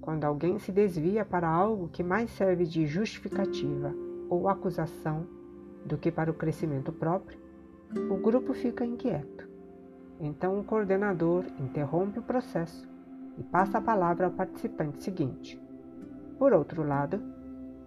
Quando 0.00 0.24
alguém 0.24 0.58
se 0.58 0.72
desvia 0.72 1.22
para 1.22 1.50
algo 1.50 1.88
que 1.88 2.02
mais 2.02 2.30
serve 2.30 2.64
de 2.64 2.86
justificativa 2.86 3.94
ou 4.30 4.48
acusação 4.48 5.26
do 5.84 5.98
que 5.98 6.10
para 6.10 6.30
o 6.30 6.34
crescimento 6.34 6.90
próprio, 6.90 7.38
o 8.08 8.16
grupo 8.16 8.54
fica 8.54 8.86
inquieto. 8.86 9.46
Então 10.18 10.58
o 10.58 10.64
coordenador 10.64 11.44
interrompe 11.60 12.20
o 12.20 12.22
processo 12.22 12.95
e 13.38 13.42
passa 13.42 13.78
a 13.78 13.82
palavra 13.82 14.26
ao 14.26 14.32
participante 14.32 15.02
seguinte. 15.02 15.60
Por 16.38 16.52
outro 16.52 16.82
lado, 16.82 17.20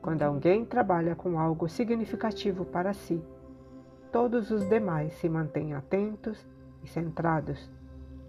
quando 0.01 0.23
alguém 0.23 0.65
trabalha 0.65 1.15
com 1.15 1.39
algo 1.39 1.67
significativo 1.67 2.65
para 2.65 2.93
si, 2.93 3.21
todos 4.12 4.49
os 4.51 4.67
demais 4.67 5.13
se 5.13 5.27
mantêm 5.27 5.73
atentos 5.73 6.47
e 6.83 6.88
centrados, 6.88 7.69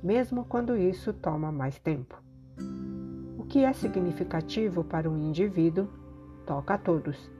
mesmo 0.02 0.44
quando 0.44 0.76
isso 0.76 1.12
toma 1.12 1.52
mais 1.52 1.78
tempo. 1.78 2.16
O 3.38 3.44
que 3.44 3.64
é 3.64 3.72
significativo 3.72 4.84
para 4.84 5.08
um 5.08 5.16
indivíduo 5.16 5.88
toca 6.46 6.74
a 6.74 6.78
todos. 6.78 7.30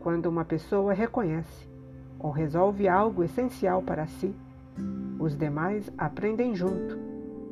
Quando 0.00 0.26
uma 0.26 0.44
pessoa 0.44 0.92
reconhece 0.92 1.68
ou 2.18 2.30
resolve 2.30 2.88
algo 2.88 3.22
essencial 3.22 3.82
para 3.82 4.06
si, 4.06 4.34
os 5.18 5.36
demais 5.36 5.90
aprendem 5.96 6.54
junto, 6.54 6.98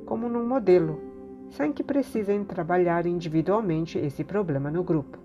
como 0.04 0.28
num 0.28 0.46
modelo 0.46 1.13
sem 1.50 1.72
que 1.72 1.82
precisem 1.82 2.44
trabalhar 2.44 3.06
individualmente 3.06 3.98
esse 3.98 4.24
problema 4.24 4.70
no 4.70 4.82
grupo. 4.82 5.18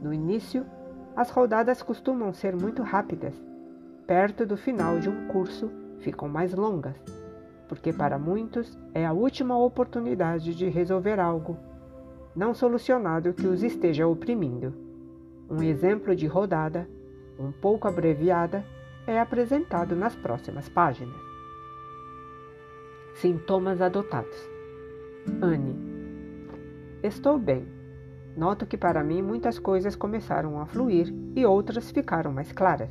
No 0.00 0.12
início, 0.12 0.64
as 1.16 1.30
rodadas 1.30 1.82
costumam 1.82 2.32
ser 2.32 2.54
muito 2.54 2.82
rápidas. 2.82 3.34
Perto 4.06 4.46
do 4.46 4.56
final 4.56 4.98
de 4.98 5.08
um 5.08 5.26
curso, 5.28 5.70
ficam 5.98 6.28
mais 6.28 6.54
longas, 6.54 6.96
porque 7.68 7.92
para 7.92 8.18
muitos 8.18 8.78
é 8.94 9.04
a 9.04 9.12
última 9.12 9.58
oportunidade 9.58 10.54
de 10.54 10.68
resolver 10.68 11.18
algo 11.18 11.56
não 12.36 12.52
solucionado 12.52 13.32
que 13.32 13.46
os 13.46 13.62
esteja 13.62 14.06
oprimindo. 14.06 14.74
Um 15.48 15.62
exemplo 15.62 16.14
de 16.14 16.26
rodada, 16.26 16.86
um 17.38 17.50
pouco 17.50 17.88
abreviada, 17.88 18.62
é 19.06 19.18
apresentado 19.18 19.96
nas 19.96 20.14
próximas 20.14 20.68
páginas. 20.68 21.16
Sintomas 23.14 23.80
adotados. 23.80 24.55
Anne. 25.40 25.76
Estou 27.02 27.38
bem. 27.38 27.66
Noto 28.36 28.64
que 28.66 28.76
para 28.76 29.02
mim 29.02 29.22
muitas 29.22 29.58
coisas 29.58 29.96
começaram 29.96 30.60
a 30.60 30.66
fluir 30.66 31.12
e 31.34 31.44
outras 31.44 31.90
ficaram 31.90 32.32
mais 32.32 32.52
claras. 32.52 32.90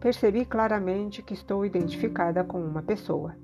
Percebi 0.00 0.44
claramente 0.44 1.22
que 1.22 1.34
estou 1.34 1.64
identificada 1.64 2.42
com 2.42 2.60
uma 2.60 2.82
pessoa, 2.82 3.36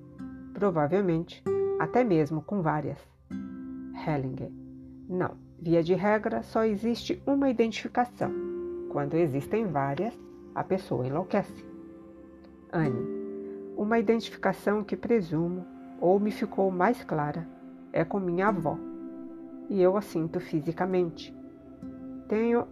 provavelmente 0.53 1.43
até 1.79 2.03
mesmo 2.03 2.43
com 2.43 2.63
várias. 2.63 2.99
Hellinger. 4.07 4.51
Não, 5.09 5.37
via 5.61 5.83
de 5.83 5.95
regra 5.95 6.43
só 6.43 6.65
existe 6.65 7.23
uma 7.27 7.51
identificação. 7.51 8.33
Quando 8.91 9.15
existem 9.15 9.67
várias, 9.67 10.19
a 10.55 10.65
pessoa 10.65 11.07
enlouquece. 11.07 11.65
Anne. 12.73 13.23
Uma 13.77 13.99
identificação 13.99 14.83
que 14.85 14.97
presumo 14.97 15.65
ou 16.01 16.19
me 16.21 16.31
ficou 16.31 16.71
mais 16.71 17.03
clara 17.05 17.47
é 17.93 18.05
com 18.05 18.19
minha 18.19 18.49
avó, 18.49 18.79
e 19.69 19.81
eu 19.81 19.97
a 19.97 20.01
sinto 20.01 20.41
fisicamente. 20.41 21.35
Tenho, 22.29 22.67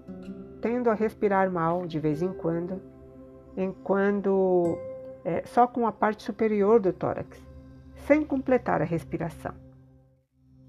tendo 0.61 0.91
a 0.91 0.95
respirar 0.95 1.51
mal 1.51 1.87
de 1.87 1.99
vez 1.99 2.23
em 2.23 2.33
quando, 2.33 2.81
enquanto 3.57 4.79
é, 5.25 5.43
só 5.47 5.67
com 5.67 5.87
a 5.87 5.93
parte 5.93 6.23
superior 6.23 6.81
do 6.81 6.93
tórax, 6.93 7.43
sem 8.07 8.25
completar 8.25 8.81
a 8.81 8.85
respiração. 8.85 9.53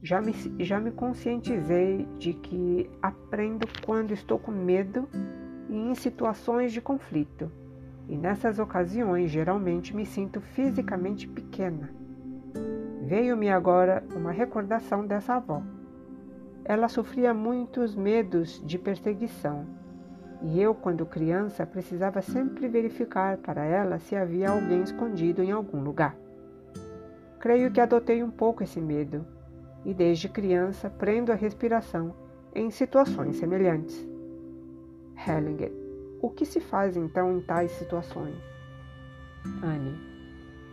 Já 0.04 0.20
me, 0.20 0.34
já 0.60 0.80
me 0.80 0.92
conscientizei 0.92 2.08
de 2.18 2.34
que 2.34 2.90
aprendo 3.02 3.68
quando 3.86 4.12
estou 4.14 4.40
com 4.40 4.52
medo 4.52 5.08
e 5.70 5.76
em 5.76 5.94
situações 5.96 6.74
de 6.74 6.82
conflito, 6.82 7.52
e 8.10 8.18
nessas 8.18 8.60
ocasiões 8.60 9.30
geralmente 9.30 9.96
me 9.96 10.06
sinto 10.06 10.42
fisicamente 10.42 11.28
pequena. 11.28 12.01
Veio-me 13.12 13.50
agora 13.50 14.02
uma 14.16 14.32
recordação 14.32 15.06
dessa 15.06 15.34
avó. 15.34 15.62
Ela 16.64 16.88
sofria 16.88 17.34
muitos 17.34 17.94
medos 17.94 18.64
de 18.66 18.78
perseguição 18.80 19.68
e 20.42 20.62
eu, 20.62 20.74
quando 20.74 21.06
criança, 21.06 21.66
precisava 21.66 22.22
sempre 22.22 22.70
verificar 22.70 23.36
para 23.36 23.66
ela 23.66 24.00
se 24.00 24.16
havia 24.16 24.52
alguém 24.52 24.82
escondido 24.82 25.44
em 25.44 25.52
algum 25.52 25.84
lugar. 25.84 26.16
Creio 27.38 27.70
que 27.70 27.82
adotei 27.82 28.24
um 28.24 28.32
pouco 28.32 28.64
esse 28.64 28.80
medo 28.80 29.28
e 29.84 29.94
desde 29.94 30.30
criança 30.30 30.90
prendo 30.90 31.34
a 31.34 31.36
respiração 31.36 32.16
em 32.56 32.72
situações 32.72 33.36
semelhantes. 33.36 34.08
Hellinger, 35.28 35.74
o 36.22 36.30
que 36.30 36.46
se 36.46 36.62
faz 36.62 36.96
então 36.96 37.38
em 37.38 37.42
tais 37.42 37.72
situações? 37.72 38.42
Anne, 39.62 40.00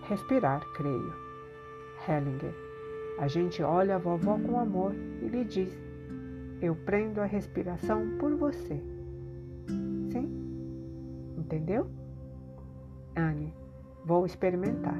respirar, 0.09 0.65
creio. 0.77 1.28
Hellinger, 2.09 2.55
a 3.19 3.29
gente 3.29 3.63
olha 3.63 3.97
a 3.97 3.99
vovó 3.99 4.39
com 4.39 4.59
amor 4.59 4.95
e 4.95 5.29
lhe 5.29 5.45
diz: 5.45 5.79
Eu 6.63 6.75
prendo 6.75 7.21
a 7.21 7.27
respiração 7.27 8.17
por 8.19 8.35
você. 8.35 8.83
Sim? 10.11 11.35
Entendeu? 11.37 11.91
Anne, 13.15 13.53
vou 14.07 14.25
experimentar. 14.25 14.99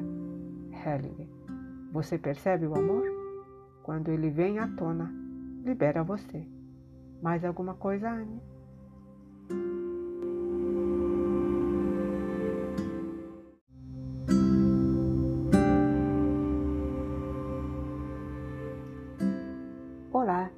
Hellinger, 0.85 1.27
você 1.91 2.19
percebe 2.19 2.67
o 2.67 2.77
amor? 2.77 3.07
Quando 3.83 4.11
ele 4.11 4.29
vem 4.29 4.59
à 4.59 4.69
tona, 4.69 5.11
libera 5.65 6.05
você. 6.05 6.47
Mais 7.23 7.43
alguma 7.43 7.73
coisa, 7.73 8.11
Anne? 8.11 8.43
Olá, 20.21 20.51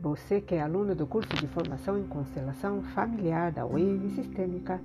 você 0.00 0.40
que 0.40 0.54
é 0.54 0.62
aluno 0.62 0.94
do 0.94 1.04
curso 1.04 1.34
de 1.34 1.48
formação 1.48 1.98
em 1.98 2.06
constelação 2.06 2.84
familiar 2.94 3.50
da 3.50 3.66
Wave 3.66 4.10
Sistêmica, 4.10 4.80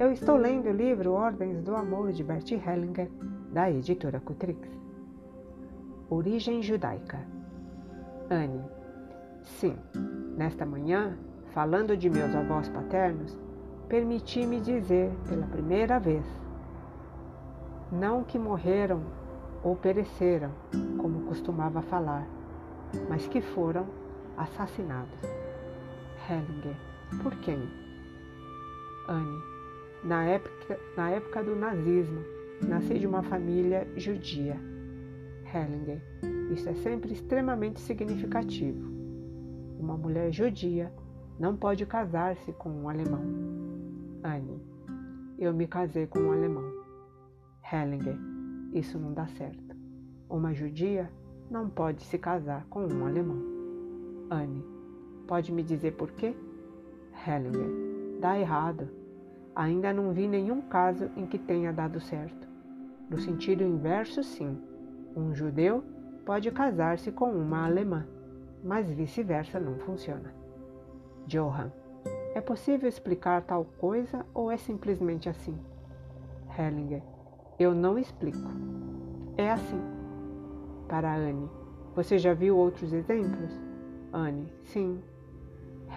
eu 0.00 0.10
estou 0.10 0.36
lendo 0.36 0.68
o 0.68 0.72
livro 0.72 1.12
Ordens 1.12 1.62
do 1.62 1.76
Amor 1.76 2.10
de 2.10 2.24
Bert 2.24 2.50
Hellinger, 2.50 3.08
da 3.52 3.70
editora 3.70 4.18
Cutrix. 4.18 4.68
Origem 6.10 6.60
judaica. 6.60 7.20
Anne. 8.28 8.64
Sim, 9.44 9.76
nesta 10.36 10.66
manhã, 10.66 11.16
falando 11.52 11.96
de 11.96 12.10
meus 12.10 12.34
avós 12.34 12.68
paternos, 12.68 13.38
permiti-me 13.88 14.60
dizer 14.60 15.12
pela 15.28 15.46
primeira 15.46 16.00
vez, 16.00 16.26
não 17.92 18.24
que 18.24 18.40
morreram 18.40 19.02
ou 19.62 19.76
pereceram, 19.76 20.50
como 20.98 21.26
costumava 21.26 21.80
falar, 21.80 22.26
mas 23.08 23.26
que 23.26 23.40
foram 23.40 23.86
assassinados. 24.36 25.20
Hellinger. 26.28 26.76
Por 27.22 27.34
quem? 27.36 27.68
Anne. 29.08 29.42
Na 30.04 30.24
época, 30.24 30.78
na 30.96 31.10
época 31.10 31.42
do 31.42 31.56
nazismo, 31.56 32.20
nasci 32.66 32.98
de 32.98 33.06
uma 33.06 33.22
família 33.22 33.86
judia. 33.96 34.56
Hellinger. 35.52 36.02
Isso 36.52 36.68
é 36.68 36.74
sempre 36.74 37.12
extremamente 37.12 37.80
significativo. 37.80 38.86
Uma 39.78 39.96
mulher 39.96 40.32
judia 40.32 40.92
não 41.38 41.56
pode 41.56 41.86
casar-se 41.86 42.52
com 42.52 42.70
um 42.70 42.88
alemão. 42.88 43.22
Anne. 44.22 44.60
Eu 45.38 45.54
me 45.54 45.66
casei 45.66 46.06
com 46.06 46.18
um 46.18 46.32
alemão. 46.32 46.70
Hellinger. 47.72 48.18
Isso 48.72 48.98
não 48.98 49.14
dá 49.14 49.26
certo. 49.28 49.76
Uma 50.28 50.52
judia 50.52 51.10
não 51.50 51.68
pode 51.68 52.02
se 52.04 52.18
casar 52.18 52.66
com 52.68 52.86
um 52.86 53.06
alemão. 53.06 53.42
Anne. 54.30 54.64
Pode 55.26 55.52
me 55.52 55.62
dizer 55.62 55.92
por 55.92 56.10
quê? 56.12 56.34
Hellinger. 57.26 58.20
Dá 58.20 58.38
errado. 58.38 58.88
Ainda 59.54 59.92
não 59.92 60.12
vi 60.12 60.26
nenhum 60.26 60.60
caso 60.62 61.10
em 61.16 61.26
que 61.26 61.38
tenha 61.38 61.72
dado 61.72 62.00
certo. 62.00 62.48
No 63.10 63.18
sentido 63.18 63.62
inverso, 63.62 64.22
sim. 64.22 64.58
Um 65.16 65.34
judeu 65.34 65.82
pode 66.24 66.50
casar-se 66.50 67.10
com 67.10 67.30
uma 67.32 67.64
alemã, 67.64 68.06
mas 68.62 68.90
vice-versa 68.90 69.58
não 69.58 69.78
funciona. 69.78 70.32
Johan. 71.26 71.72
É 72.34 72.40
possível 72.40 72.88
explicar 72.88 73.42
tal 73.42 73.64
coisa 73.64 74.24
ou 74.32 74.50
é 74.50 74.56
simplesmente 74.56 75.28
assim? 75.28 75.58
Hellinger. 76.56 77.02
Eu 77.58 77.74
não 77.74 77.98
explico. 77.98 78.48
É 79.36 79.50
assim. 79.50 79.97
Para 80.88 81.14
Anne. 81.14 81.50
Você 81.94 82.16
já 82.18 82.32
viu 82.32 82.56
outros 82.56 82.92
exemplos? 82.94 83.50
Anne, 84.10 84.50
sim. 84.64 84.98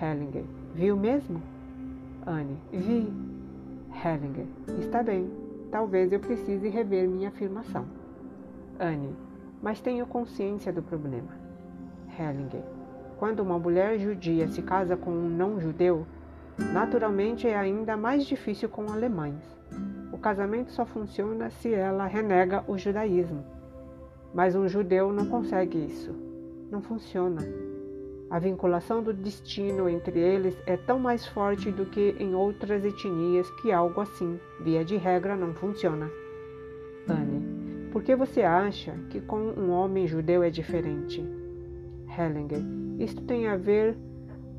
Hellinger, 0.02 0.44
viu 0.76 0.98
mesmo? 0.98 1.42
Anne, 2.26 2.58
vi. 2.72 3.12
Hellinger, 4.04 4.46
está 4.80 5.02
bem. 5.02 5.32
Talvez 5.72 6.12
eu 6.12 6.20
precise 6.20 6.68
rever 6.68 7.08
minha 7.08 7.30
afirmação. 7.30 7.86
Anne, 8.78 9.16
mas 9.62 9.80
tenho 9.80 10.06
consciência 10.06 10.74
do 10.74 10.84
problema. 10.84 11.32
Hellinger, 12.20 12.64
quando 13.18 13.40
uma 13.40 13.58
mulher 13.58 13.98
judia 13.98 14.50
se 14.50 14.62
casa 14.62 14.98
com 14.98 15.12
um 15.12 15.30
não-judeu, 15.30 16.06
naturalmente 16.74 17.48
é 17.48 17.56
ainda 17.56 17.96
mais 17.96 18.26
difícil 18.26 18.68
com 18.68 18.92
alemães. 18.92 19.42
O 20.12 20.18
casamento 20.18 20.72
só 20.72 20.86
funciona 20.86 21.50
se 21.50 21.74
ela 21.74 22.06
renega 22.08 22.66
o 22.68 22.78
judaísmo. 22.78 23.46
Mas 24.34 24.56
um 24.56 24.68
judeu 24.68 25.12
não 25.12 25.26
consegue 25.26 25.78
isso. 25.86 26.14
Não 26.72 26.82
funciona. 26.82 27.42
A 28.30 28.40
vinculação 28.40 29.04
do 29.04 29.12
destino 29.12 29.90
entre 29.90 30.18
eles 30.18 30.58
é 30.66 30.78
tão 30.78 30.98
mais 30.98 31.26
forte 31.26 31.70
do 31.70 31.86
que 31.86 32.16
em 32.18 32.34
outras 32.34 32.86
etnias 32.86 33.52
que 33.62 33.74
algo 33.74 34.00
assim, 34.00 34.40
via 34.62 34.86
de 34.86 34.96
regra, 34.96 35.36
não 35.36 35.54
funciona. 35.54 36.10
Anne, 37.10 37.90
por 37.92 38.02
que 38.02 38.16
você 38.16 38.42
acha 38.42 38.94
que 39.10 39.20
com 39.20 39.38
um 39.38 39.70
homem 39.72 40.08
judeu 40.08 40.44
é 40.44 40.50
diferente? 40.50 41.22
Hellinger, 42.18 42.64
isto 43.00 43.22
tem 43.24 43.48
a 43.48 43.58
ver 43.58 43.98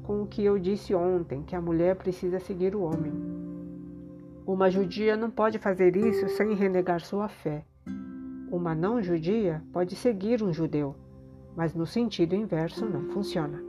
com 0.02 0.22
o 0.22 0.26
que 0.26 0.44
eu 0.44 0.58
disse 0.58 0.94
ontem, 0.94 1.42
que 1.42 1.56
a 1.56 1.60
mulher 1.60 1.96
precisa 1.96 2.38
seguir 2.38 2.74
o 2.76 2.82
homem. 2.82 3.12
Uma 4.46 4.68
judia 4.68 5.16
não 5.16 5.30
pode 5.30 5.58
fazer 5.58 5.96
isso 5.96 6.28
sem 6.28 6.54
renegar 6.54 7.00
sua 7.00 7.28
fé. 7.28 7.64
Uma 8.52 8.74
não 8.74 9.00
judia 9.00 9.62
pode 9.72 9.96
seguir 9.96 10.42
um 10.42 10.52
judeu, 10.52 10.94
mas 11.56 11.74
no 11.74 11.86
sentido 11.86 12.34
inverso 12.34 12.84
não 12.84 13.04
funciona. 13.04 13.64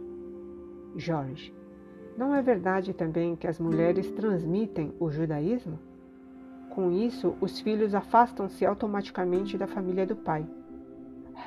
Jorge, 0.98 1.56
não 2.18 2.36
é 2.36 2.42
verdade 2.42 2.94
também 2.94 3.34
que 3.34 3.48
as 3.48 3.62
mulheres 3.62 4.12
transmitem 4.12 4.94
o 5.00 5.10
judaísmo? 5.10 5.80
Com 6.70 6.92
isso, 6.92 7.34
os 7.40 7.62
filhos 7.62 7.96
afastam-se 7.96 8.66
automaticamente 8.66 9.58
da 9.58 9.68
família 9.68 10.06
do 10.06 10.18
pai. 10.18 10.46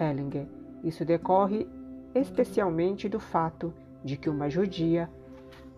Hellinger, 0.00 0.46
isso 0.82 1.04
decorre 1.04 1.68
especialmente 2.14 3.06
do 3.06 3.20
fato 3.20 3.70
de 4.02 4.16
que 4.16 4.30
uma 4.30 4.48
judia 4.48 5.10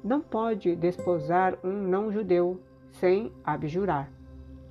não 0.05 0.21
pode 0.21 0.77
desposar 0.77 1.59
um 1.65 1.73
não-judeu 1.73 2.61
sem 2.93 3.33
abjurar, 3.43 4.09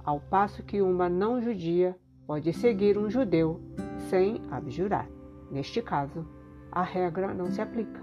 ao 0.06 0.22
passo 0.22 0.64
que 0.64 0.82
uma 0.82 1.10
não-judia 1.10 1.94
pode 2.28 2.52
seguir 2.52 2.98
um 2.98 3.10
judeu 3.10 3.62
sem 4.10 4.42
abjurar. 4.52 5.10
Neste 5.50 5.82
caso, 5.82 6.28
a 6.70 6.84
regra 6.84 7.34
não 7.34 7.50
se 7.50 7.62
aplica. 7.62 8.02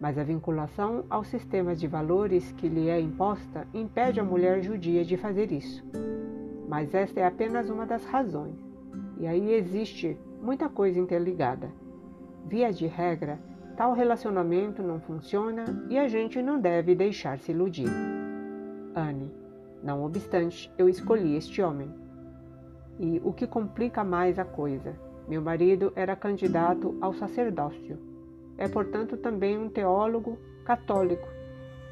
Mas 0.00 0.16
a 0.16 0.22
vinculação 0.22 1.04
ao 1.10 1.24
sistema 1.24 1.74
de 1.74 1.88
valores 1.88 2.52
que 2.52 2.68
lhe 2.68 2.88
é 2.88 3.00
imposta 3.00 3.66
impede 3.74 4.20
a 4.20 4.24
mulher 4.24 4.62
judia 4.62 5.04
de 5.04 5.16
fazer 5.16 5.50
isso. 5.50 5.84
Mas 6.68 6.94
esta 6.94 7.20
é 7.20 7.26
apenas 7.26 7.68
uma 7.68 7.84
das 7.84 8.04
razões. 8.04 8.56
E 9.18 9.26
aí 9.26 9.52
existe 9.52 10.16
muita 10.40 10.68
coisa 10.68 11.00
interligada. 11.00 11.70
Via 12.46 12.72
de 12.72 12.86
regra, 12.86 13.40
tal 13.76 13.94
relacionamento 13.94 14.82
não 14.82 15.00
funciona 15.00 15.64
e 15.90 15.98
a 15.98 16.06
gente 16.06 16.40
não 16.40 16.60
deve 16.60 16.94
deixar 16.94 17.38
se 17.38 17.50
iludir. 17.50 17.90
Anne, 18.94 19.32
não 19.82 20.04
obstante, 20.04 20.72
eu 20.78 20.88
escolhi 20.88 21.34
este 21.36 21.60
homem. 21.60 22.03
E 22.98 23.20
o 23.24 23.32
que 23.32 23.46
complica 23.46 24.04
mais 24.04 24.38
a 24.38 24.44
coisa, 24.44 24.94
meu 25.26 25.42
marido 25.42 25.92
era 25.96 26.14
candidato 26.14 26.96
ao 27.00 27.12
sacerdócio. 27.14 27.98
É, 28.56 28.68
portanto, 28.68 29.16
também 29.16 29.58
um 29.58 29.68
teólogo 29.68 30.38
católico. 30.64 31.26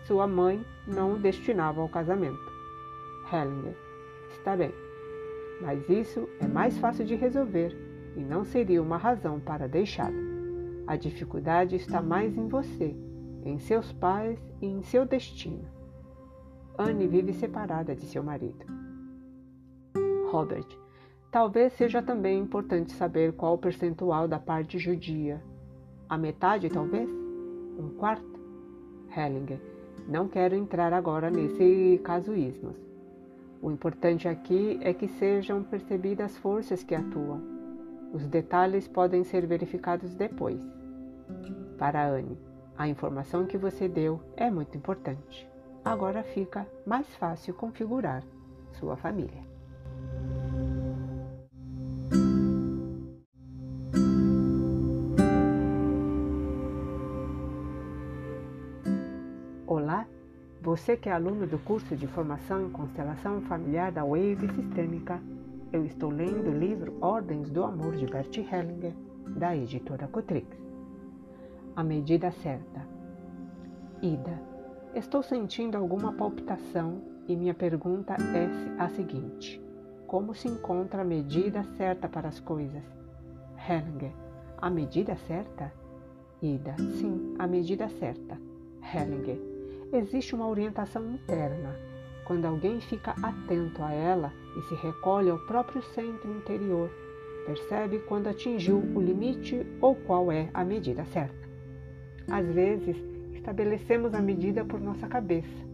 Sua 0.07 0.27
mãe 0.27 0.65
não 0.87 1.15
o 1.15 1.19
destinava 1.19 1.81
ao 1.81 1.89
casamento. 1.89 2.53
Hellinger. 3.33 3.77
Está 4.31 4.57
bem. 4.57 4.73
mas 5.61 5.89
isso 5.89 6.29
é 6.41 6.47
mais 6.49 6.77
fácil 6.79 7.05
de 7.05 7.15
resolver 7.15 7.73
e 8.17 8.21
não 8.21 8.45
seria 8.45 8.83
uma 8.83 8.97
razão 8.97 9.39
para 9.39 9.69
deixá-lo. 9.69 10.17
A 10.87 10.97
dificuldade 10.97 11.77
está 11.77 12.03
mais 12.03 12.37
em 12.37 12.49
você, 12.49 12.97
em 13.45 13.59
seus 13.59 13.93
pais 13.93 14.39
e 14.61 14.67
em 14.67 14.83
seu 14.83 15.07
destino. 15.07 15.65
Anne 16.77 17.07
vive 17.07 17.33
separada 17.33 17.95
de 17.95 18.05
seu 18.07 18.23
marido. 18.23 18.67
Robert, 20.31 20.67
talvez 21.33 21.73
seja 21.73 22.03
também 22.03 22.39
importante 22.39 22.93
saber 22.93 23.33
qual 23.33 23.55
o 23.55 23.59
percentual 23.59 24.29
da 24.29 24.39
parte 24.39 24.79
judia. 24.79 25.43
A 26.07 26.19
metade, 26.19 26.69
talvez? 26.69 27.09
Um 27.79 27.89
quarto? 27.97 28.39
Hellinger, 29.17 29.59
não 30.07 30.29
quero 30.29 30.55
entrar 30.55 30.93
agora 30.93 31.31
nesse 31.31 31.99
casuísmos. 32.05 32.77
O 33.63 33.71
importante 33.71 34.29
aqui 34.29 34.79
é 34.83 34.93
que 34.93 35.09
sejam 35.09 35.63
percebidas 35.63 36.33
as 36.33 36.37
forças 36.37 36.83
que 36.83 36.95
atuam. 36.95 37.41
Os 38.13 38.27
detalhes 38.27 38.87
podem 38.87 39.25
ser 39.25 39.47
verificados 39.47 40.15
depois. 40.15 40.61
Para 41.79 42.07
Anne, 42.07 42.39
a 42.77 42.87
informação 42.89 43.47
que 43.47 43.57
você 43.57 43.89
deu 43.89 44.21
é 44.37 44.51
muito 44.51 44.77
importante. 44.77 45.49
Agora 45.83 46.23
fica 46.23 46.67
mais 46.85 47.07
fácil 47.17 47.55
configurar 47.55 48.23
sua 48.73 48.97
família. 48.97 49.52
Você 60.73 60.97
que 60.97 61.11
é 61.11 61.13
aluno 61.13 61.47
do 61.47 61.59
curso 61.59 61.95
de 61.95 62.07
formação 62.07 62.65
em 62.65 62.71
constelação 62.71 63.43
familiar 63.43 63.93
da 63.93 64.03
Wave 64.03 64.49
Sistêmica, 64.55 65.21
eu 65.71 65.85
estou 65.85 66.09
lendo 66.09 66.49
o 66.49 66.59
livro 66.59 66.97
Ordens 66.99 67.51
do 67.51 67.63
Amor 67.63 67.95
de 67.95 68.07
Bert 68.07 68.35
Hellinger, 68.39 68.95
da 69.37 69.55
editora 69.55 70.09
Cotrix. 70.09 70.49
A 71.77 71.85
medida 71.85 72.31
certa. 72.31 72.89
Ida, 74.01 74.41
estou 74.95 75.23
sentindo 75.23 75.77
alguma 75.77 76.15
palpitação 76.15 77.03
e 77.29 77.37
minha 77.37 77.53
pergunta 77.53 78.15
é 78.15 78.83
a 78.83 78.89
seguinte: 78.89 79.63
Como 80.07 80.35
se 80.35 80.49
encontra 80.49 81.03
a 81.03 81.05
medida 81.05 81.65
certa 81.77 82.09
para 82.09 82.29
as 82.29 82.41
coisas? 82.41 82.83
Hellinger, 83.59 84.13
a 84.57 84.71
medida 84.71 85.17
certa? 85.17 85.71
Ida, 86.41 86.75
sim, 86.99 87.35
a 87.39 87.47
medida 87.47 87.91
certa. 87.91 88.41
Hellinger, 88.83 89.52
existe 89.93 90.35
uma 90.35 90.49
orientação 90.49 91.05
interna. 91.13 91.77
Quando 92.25 92.47
alguém 92.47 92.81
fica 92.81 93.15
atento 93.23 93.83
a 93.83 93.93
ela 93.93 94.33
e 94.57 94.63
se 94.63 94.75
recolhe 94.75 95.31
ao 95.31 95.39
próprio 95.39 95.83
centro 95.83 96.31
interior, 96.31 96.91
percebe 97.47 97.99
quando 98.01 98.29
atingiu 98.29 98.79
o 98.79 99.01
limite 99.01 99.67
ou 99.81 99.95
qual 99.95 100.31
é 100.31 100.49
a 100.55 100.65
medida 100.65 101.05
certa. 101.07 101.49
Às 102.31 102.47
vezes, 102.47 102.97
estabelecemos 103.33 104.15
a 104.15 104.21
medida 104.21 104.65
por 104.65 104.81
nossa 104.81 105.09
cabeça. 105.09 105.67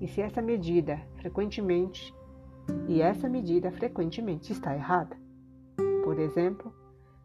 E 0.00 0.06
se 0.06 0.20
essa 0.20 0.42
medida 0.42 1.00
frequentemente 1.16 2.14
e 2.88 3.00
essa 3.00 3.28
medida 3.28 3.70
frequentemente 3.72 4.52
está 4.52 4.74
errada. 4.74 5.16
Por 6.04 6.18
exemplo, 6.18 6.72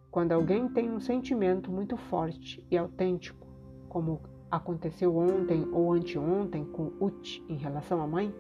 quando 0.10 0.32
alguém 0.32 0.68
tem 0.70 0.90
um 0.90 1.00
sentimento 1.00 1.72
muito 1.72 1.98
forte 1.98 2.66
e 2.72 2.78
autêntico, 2.78 3.46
como 3.90 4.22
aconteceu 4.56 5.16
ontem 5.16 5.68
ou 5.72 5.94
anteontem 5.94 6.66
com 6.66 6.92
Ut 7.00 7.44
em 7.50 7.56
relação 7.56 8.02
à 8.02 8.08
mãe, 8.08 8.34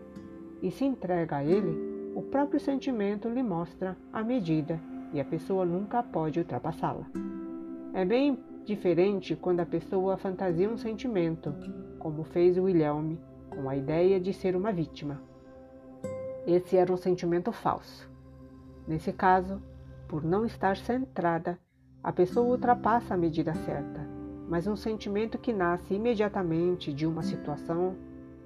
e 0.61 0.71
se 0.71 0.85
entrega 0.85 1.37
a 1.37 1.43
ele, 1.43 2.13
o 2.15 2.21
próprio 2.21 2.59
sentimento 2.59 3.27
lhe 3.29 3.43
mostra 3.43 3.97
a 4.11 4.23
medida 4.23 4.79
e 5.13 5.19
a 5.19 5.25
pessoa 5.25 5.65
nunca 5.65 6.01
pode 6.01 6.39
ultrapassá-la. 6.39 7.05
É 7.93 8.05
bem 8.05 8.39
diferente 8.63 9.35
quando 9.35 9.59
a 9.59 9.65
pessoa 9.65 10.17
fantasia 10.17 10.69
um 10.69 10.77
sentimento, 10.77 11.53
como 11.99 12.23
fez 12.23 12.57
William 12.57 13.17
com 13.49 13.69
a 13.69 13.75
ideia 13.75 14.19
de 14.19 14.33
ser 14.33 14.55
uma 14.55 14.71
vítima. 14.71 15.21
Esse 16.47 16.77
era 16.77 16.91
um 16.91 16.97
sentimento 16.97 17.51
falso. 17.51 18.09
Nesse 18.87 19.11
caso, 19.11 19.61
por 20.07 20.23
não 20.23 20.45
estar 20.45 20.77
centrada, 20.77 21.59
a 22.03 22.11
pessoa 22.11 22.47
ultrapassa 22.47 23.13
a 23.13 23.17
medida 23.17 23.53
certa 23.53 24.14
mas 24.47 24.67
um 24.67 24.75
sentimento 24.75 25.37
que 25.37 25.51
nasce 25.51 25.93
imediatamente 25.93 26.93
de 26.93 27.05
uma 27.05 27.23
situação 27.23 27.95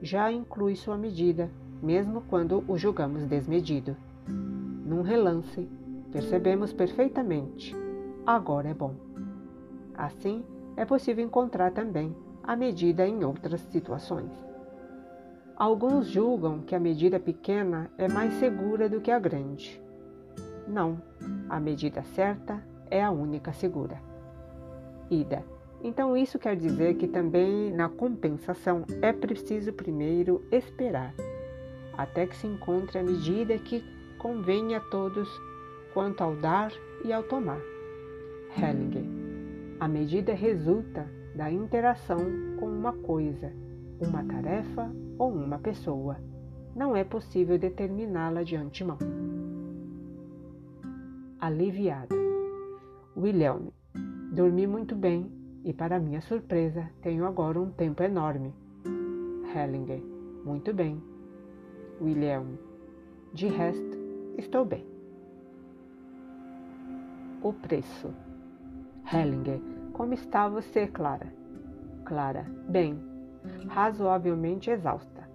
já 0.01 0.31
inclui 0.31 0.75
sua 0.75 0.97
medida, 0.97 1.51
mesmo 1.81 2.21
quando 2.21 2.63
o 2.67 2.77
julgamos 2.77 3.25
desmedido. 3.25 3.95
Num 4.27 5.01
relance, 5.01 5.67
percebemos 6.11 6.71
perfeitamente: 6.71 7.75
agora 8.25 8.69
é 8.69 8.73
bom. 8.73 8.95
Assim, 9.93 10.43
é 10.77 10.85
possível 10.85 11.25
encontrar 11.25 11.71
também 11.71 12.15
a 12.41 12.55
medida 12.55 13.05
em 13.05 13.23
outras 13.23 13.61
situações. 13.61 14.31
Alguns 15.55 16.07
julgam 16.07 16.61
que 16.61 16.73
a 16.73 16.79
medida 16.79 17.19
pequena 17.19 17.91
é 17.97 18.07
mais 18.07 18.33
segura 18.35 18.87
do 18.87 19.01
que 19.01 19.11
a 19.11 19.19
grande. 19.19 19.81
Não, 20.65 21.01
a 21.49 21.59
medida 21.59 22.01
certa 22.03 22.63
é 22.89 23.03
a 23.03 23.11
única 23.11 23.51
segura. 23.51 24.01
Ida 25.11 25.43
então, 25.81 26.17
isso 26.17 26.37
quer 26.37 26.57
dizer 26.57 26.95
que 26.95 27.07
também 27.07 27.71
na 27.71 27.87
compensação 27.87 28.83
é 29.01 29.13
preciso 29.13 29.71
primeiro 29.71 30.43
esperar, 30.51 31.13
até 31.97 32.27
que 32.27 32.35
se 32.35 32.47
encontre 32.47 32.99
a 32.99 33.03
medida 33.03 33.57
que 33.57 33.83
convenha 34.17 34.77
a 34.79 34.81
todos 34.81 35.29
quanto 35.93 36.21
ao 36.21 36.35
dar 36.35 36.71
e 37.05 37.13
ao 37.13 37.23
tomar. 37.23 37.61
Hellinger. 38.57 39.05
A 39.79 39.87
medida 39.87 40.33
resulta 40.33 41.07
da 41.33 41.49
interação 41.49 42.19
com 42.59 42.67
uma 42.67 42.91
coisa, 42.91 43.53
uma 44.01 44.21
tarefa 44.25 44.91
ou 45.17 45.31
uma 45.31 45.59
pessoa. 45.59 46.17
Não 46.75 46.93
é 46.93 47.05
possível 47.05 47.57
determiná-la 47.57 48.43
de 48.43 48.57
antemão. 48.57 48.97
Aliviado. 51.39 52.15
William. 53.15 53.71
Dormi 54.33 54.67
muito 54.67 54.95
bem 54.95 55.38
e, 55.63 55.73
para 55.73 55.99
minha 55.99 56.21
surpresa, 56.21 56.89
tenho 57.01 57.25
agora 57.25 57.59
um 57.59 57.69
tempo 57.71 58.01
enorme. 58.03 58.53
Hellinger. 59.53 60.01
Muito 60.45 60.73
bem. 60.73 61.01
William. 62.01 62.45
De 63.33 63.47
resto, 63.47 63.97
estou 64.37 64.65
bem. 64.65 64.85
O 67.41 67.53
preço. 67.53 68.13
Hellinger. 69.11 69.59
Como 69.93 70.13
está 70.13 70.47
você, 70.47 70.87
Clara? 70.87 71.33
Clara. 72.05 72.45
Bem. 72.67 72.99
Razoavelmente 73.67 74.69
exausta. 74.69 75.27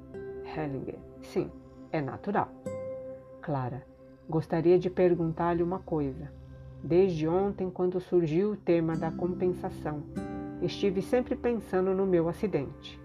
Hellinger. 0.57 0.99
Sim, 1.23 1.51
é 1.93 2.01
natural. 2.01 2.49
Clara. 3.43 3.85
Gostaria 4.29 4.79
de 4.79 4.89
perguntar-lhe 4.89 5.63
uma 5.63 5.81
coisa. 5.81 6.33
Desde 6.87 7.27
ontem, 7.27 7.71
quando 7.71 7.99
surgiu 7.99 8.51
o 8.51 8.57
tema 8.57 8.95
da 8.95 9.11
compensação, 9.11 10.03
estive 10.61 11.01
sempre 11.01 11.35
pensando 11.35 11.95
no 11.95 12.05
meu 12.05 12.29
acidente. 12.29 13.01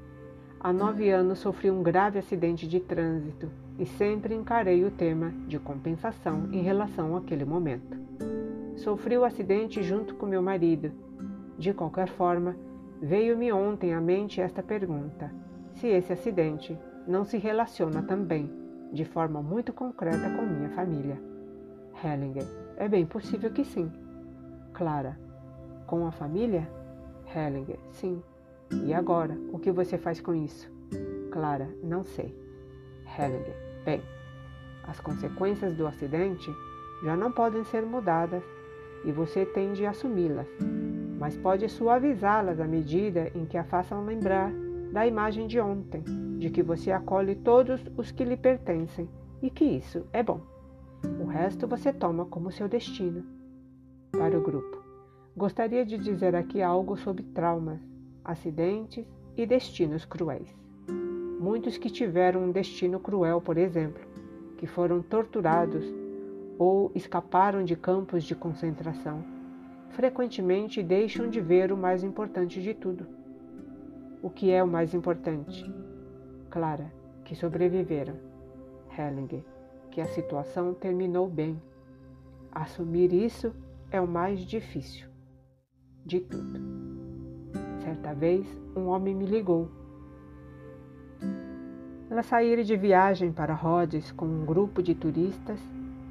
Há 0.60 0.74
nove 0.74 1.10
anos 1.10 1.39
sofri 1.39 1.72
um 1.72 1.82
grave 1.82 2.20
acidente 2.20 2.68
de 2.68 2.82
trânsito 2.82 3.50
e 3.80 3.86
sempre 3.86 4.36
encarei 4.36 4.84
o 4.84 4.92
tema 4.92 5.32
de 5.48 5.58
compensação 5.58 6.50
em 6.52 6.62
relação 6.62 7.15
àquele 7.15 7.46
momento. 7.46 7.98
Sofri 8.76 9.18
o 9.18 9.24
acidente 9.24 9.82
junto 9.82 10.13
com 10.15 10.26
meu 10.26 10.42
marido. 10.42 10.92
De 11.58 11.74
qualquer 11.74 12.10
forma, 12.10 12.58
veio-me 13.02 13.50
ontem 13.50 13.94
à 13.94 14.02
mente 14.02 14.42
esta 14.42 14.62
pergunta: 14.62 15.32
se 15.76 15.88
esse 15.88 16.12
acidente 16.12 16.78
não 17.08 17.24
se 17.24 17.38
relaciona 17.38 18.02
também, 18.02 18.52
de 18.92 19.06
forma 19.06 19.42
muito 19.42 19.72
concreta, 19.72 20.30
com 20.36 20.46
minha 20.46 20.70
família. 20.72 21.18
Hellinger. 22.04 22.59
É 22.80 22.88
bem 22.88 23.06
possível 23.06 23.52
que 23.52 23.65
sim. 23.65 23.92
Clara. 24.74 25.20
Com 25.86 26.08
a 26.08 26.12
família? 26.12 26.65
Hellinger. 27.36 27.78
Sim. 27.92 28.24
E 28.86 28.94
agora, 28.94 29.38
o 29.52 29.60
que 29.60 29.70
você 29.70 29.98
faz 29.98 30.22
com 30.22 30.34
isso? 30.34 30.72
Clara. 31.30 31.68
Não 31.84 32.04
sei. 32.04 32.34
Hellinger. 33.18 33.54
Bem, 33.84 34.02
as 34.88 34.98
consequências 35.02 35.76
do 35.76 35.86
acidente 35.86 36.50
já 37.04 37.18
não 37.18 37.34
podem 37.34 37.65
ser 37.65 37.82
mudadas 37.82 38.44
e 39.04 39.12
você 39.12 39.46
tem 39.46 39.74
de 39.74 39.86
assumi-las, 39.86 40.48
mas 41.20 41.36
pode 41.36 41.68
suavizá-las 41.68 42.62
à 42.62 42.65
medida 42.65 43.30
em 43.36 43.46
que 43.46 43.58
a 43.58 43.63
façam 43.65 44.06
lembrar 44.06 44.54
da 44.94 45.06
imagem 45.06 45.48
de 45.48 45.60
ontem, 45.60 46.02
de 46.38 46.50
que 46.50 46.63
você 46.63 46.94
acolhe 46.94 47.36
todos 47.36 47.82
os 47.98 48.10
que 48.10 48.24
lhe 48.24 48.38
pertencem 48.38 49.10
e 49.42 49.50
que 49.50 49.65
isso 49.65 50.06
é 50.13 50.24
bom. 50.24 50.59
O 51.20 51.26
resto 51.26 51.68
você 51.68 51.94
toma 51.94 52.26
como 52.26 52.52
seu 52.52 52.68
destino. 52.68 53.24
Para 54.12 54.38
o 54.38 54.42
grupo, 54.42 54.84
gostaria 55.36 55.86
de 55.86 55.98
dizer 55.98 56.36
aqui 56.36 56.62
algo 56.62 56.98
sobre 56.98 57.24
traumas, 57.24 57.80
acidentes 58.24 59.06
e 59.38 59.46
destinos 59.46 60.04
cruéis. 60.04 60.54
Muitos 61.40 61.78
que 61.78 61.90
tiveram 61.90 62.44
um 62.44 62.52
destino 62.52 63.00
cruel, 63.00 63.40
por 63.40 63.58
exemplo, 63.58 64.02
que 64.58 64.68
foram 64.68 65.02
torturados 65.02 65.86
ou 66.58 66.92
escaparam 66.94 67.64
de 67.64 67.76
campos 67.76 68.26
de 68.26 68.36
concentração, 68.36 69.24
frequentemente 69.92 70.84
deixam 70.84 71.30
de 71.30 71.40
ver 71.40 71.72
o 71.72 71.78
mais 71.78 72.04
importante 72.04 72.62
de 72.62 72.74
tudo. 72.74 73.08
O 74.22 74.30
que 74.30 74.52
é 74.52 74.62
o 74.62 74.68
mais 74.68 74.94
importante? 74.94 75.64
Clara, 76.50 76.92
que 77.24 77.36
sobreviveram. 77.36 78.16
Hellinger, 78.98 79.46
que 79.91 80.02
a 80.02 80.08
situação 80.08 80.73
terminou 80.73 81.28
bem. 81.28 81.62
Assumir 82.52 83.13
isso 83.13 83.54
é 83.91 83.99
o 83.99 84.08
mais 84.08 84.39
difícil 84.41 85.10
de 86.06 86.19
tudo. 86.19 86.60
Certa 87.84 88.13
vez, 88.13 88.45
um 88.75 88.88
homem 88.88 89.15
me 89.15 89.25
ligou. 89.25 89.69
Ela 92.10 92.23
saíra 92.23 92.63
de 92.63 92.75
viagem 92.75 93.32
para 93.32 93.54
Rhodes 93.54 94.12
com 94.12 94.25
um 94.25 94.45
grupo 94.45 94.82
de 94.82 94.95
turistas 94.95 95.60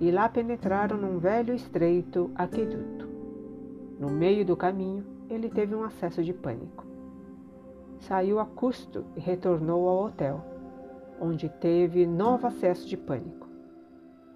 e 0.01 0.11
lá 0.13 0.29
penetraram 0.29 0.97
num 0.97 1.19
velho 1.19 1.53
estreito 1.53 2.31
aqueduto. 2.37 3.09
No 3.99 4.09
meio 4.09 4.45
do 4.45 4.57
caminho, 4.57 5.05
ele 5.29 5.51
teve 5.51 5.75
um 5.75 5.83
acesso 5.83 6.23
de 6.23 6.33
pânico. 6.33 6.87
Saiu 7.99 8.39
a 8.39 8.47
custo 8.47 9.05
e 9.17 9.21
retornou 9.21 9.89
ao 9.89 10.05
hotel, 10.05 10.45
onde 11.21 11.49
teve 11.49 12.07
novo 12.07 12.47
acesso 12.47 12.87
de 12.87 12.97
pânico. 12.97 13.48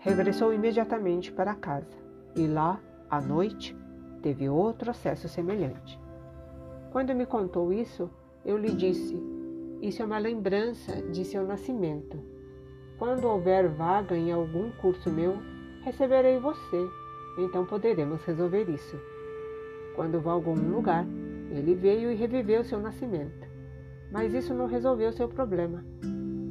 Regressou 0.04 0.52
imediatamente 0.52 1.30
para 1.30 1.54
casa 1.54 1.96
e 2.34 2.48
lá, 2.48 2.80
à 3.08 3.20
noite, 3.20 3.76
teve 4.20 4.48
outro 4.48 4.90
acesso 4.90 5.28
semelhante. 5.28 5.96
Quando 6.90 7.14
me 7.14 7.24
contou 7.24 7.72
isso, 7.72 8.10
eu 8.44 8.58
lhe 8.58 8.72
disse: 8.72 9.16
Isso 9.80 10.02
é 10.02 10.04
uma 10.04 10.18
lembrança 10.18 11.00
de 11.02 11.24
seu 11.24 11.46
nascimento. 11.46 12.18
Quando 12.98 13.28
houver 13.28 13.68
vaga 13.68 14.16
em 14.16 14.32
algum 14.32 14.72
curso 14.72 15.08
meu, 15.08 15.36
receberei 15.84 16.36
você, 16.40 16.84
então 17.38 17.64
poderemos 17.64 18.24
resolver 18.24 18.68
isso. 18.68 18.98
Quando 19.94 20.20
vá 20.20 20.32
a 20.32 20.34
algum 20.34 20.54
lugar, 20.54 21.06
ele 21.48 21.76
veio 21.76 22.10
e 22.10 22.16
reviveu 22.16 22.64
seu 22.64 22.80
nascimento. 22.80 23.46
Mas 24.10 24.34
isso 24.34 24.52
não 24.52 24.66
resolveu 24.66 25.12
seu 25.12 25.28
problema. 25.28 25.84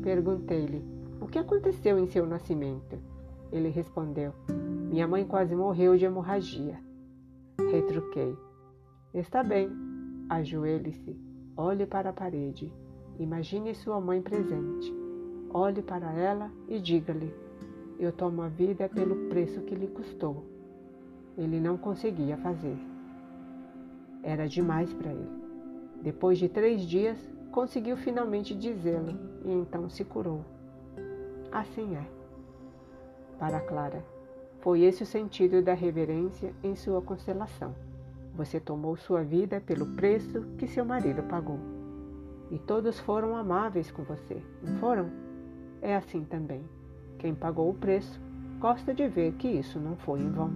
Perguntei-lhe: 0.02 0.86
O 1.20 1.28
que 1.28 1.38
aconteceu 1.38 2.00
em 2.00 2.08
seu 2.08 2.26
nascimento? 2.26 3.11
Ele 3.52 3.70
respondeu: 3.70 4.34
Minha 4.90 5.08
mãe 5.08 5.26
quase 5.26 5.56
morreu 5.56 5.98
de 5.98 6.06
hemorragia. 6.06 6.80
Retruquei: 7.72 8.36
Está 9.14 9.44
bem, 9.44 9.70
ajoelhe-se, 10.30 11.20
olhe 11.58 11.86
para 11.86 12.12
a 12.12 12.14
parede, 12.14 12.74
imagine 13.20 13.76
sua 13.76 14.00
mãe 14.00 14.22
presente. 14.22 14.94
Olhe 15.54 15.82
para 15.82 16.14
ela 16.14 16.50
e 16.68 16.80
diga-lhe: 16.80 17.34
Eu 18.00 18.12
tomo 18.12 18.42
a 18.42 18.48
vida 18.48 18.88
pelo 18.88 19.28
preço 19.28 19.62
que 19.62 19.76
lhe 19.76 19.88
custou. 19.88 20.46
Ele 21.38 21.60
não 21.60 21.78
conseguia 21.78 22.38
fazer. 22.38 22.78
Era 24.24 24.48
demais 24.48 24.94
para 24.94 25.12
ele. 25.12 25.42
Depois 26.02 26.38
de 26.38 26.48
três 26.48 26.82
dias, 26.84 27.18
conseguiu 27.52 27.98
finalmente 27.98 28.56
dizê-lo 28.56 29.20
e 29.44 29.52
então 29.52 29.90
se 29.90 30.06
curou. 30.06 30.46
Assim 31.52 31.96
é. 31.96 32.21
Para 33.42 33.60
Clara, 33.60 34.06
foi 34.60 34.82
esse 34.84 35.02
o 35.02 35.06
sentido 35.06 35.64
da 35.64 35.74
reverência 35.74 36.54
em 36.64 36.76
sua 36.76 37.02
constelação. 37.02 37.74
Você 38.36 38.60
tomou 38.60 38.96
sua 38.96 39.24
vida 39.24 39.60
pelo 39.60 39.88
preço 39.96 40.44
que 40.60 40.68
seu 40.68 40.86
marido 40.86 41.24
pagou. 41.24 41.58
E 42.52 42.60
todos 42.60 43.00
foram 43.00 43.36
amáveis 43.36 43.90
com 43.90 44.04
você, 44.04 44.40
não 44.62 44.78
foram? 44.78 45.10
É 45.82 45.96
assim 45.96 46.24
também. 46.24 46.64
Quem 47.18 47.34
pagou 47.34 47.72
o 47.72 47.74
preço 47.74 48.22
gosta 48.60 48.94
de 48.94 49.08
ver 49.08 49.34
que 49.34 49.48
isso 49.48 49.80
não 49.80 49.96
foi 49.96 50.20
em 50.20 50.30
vão. 50.30 50.52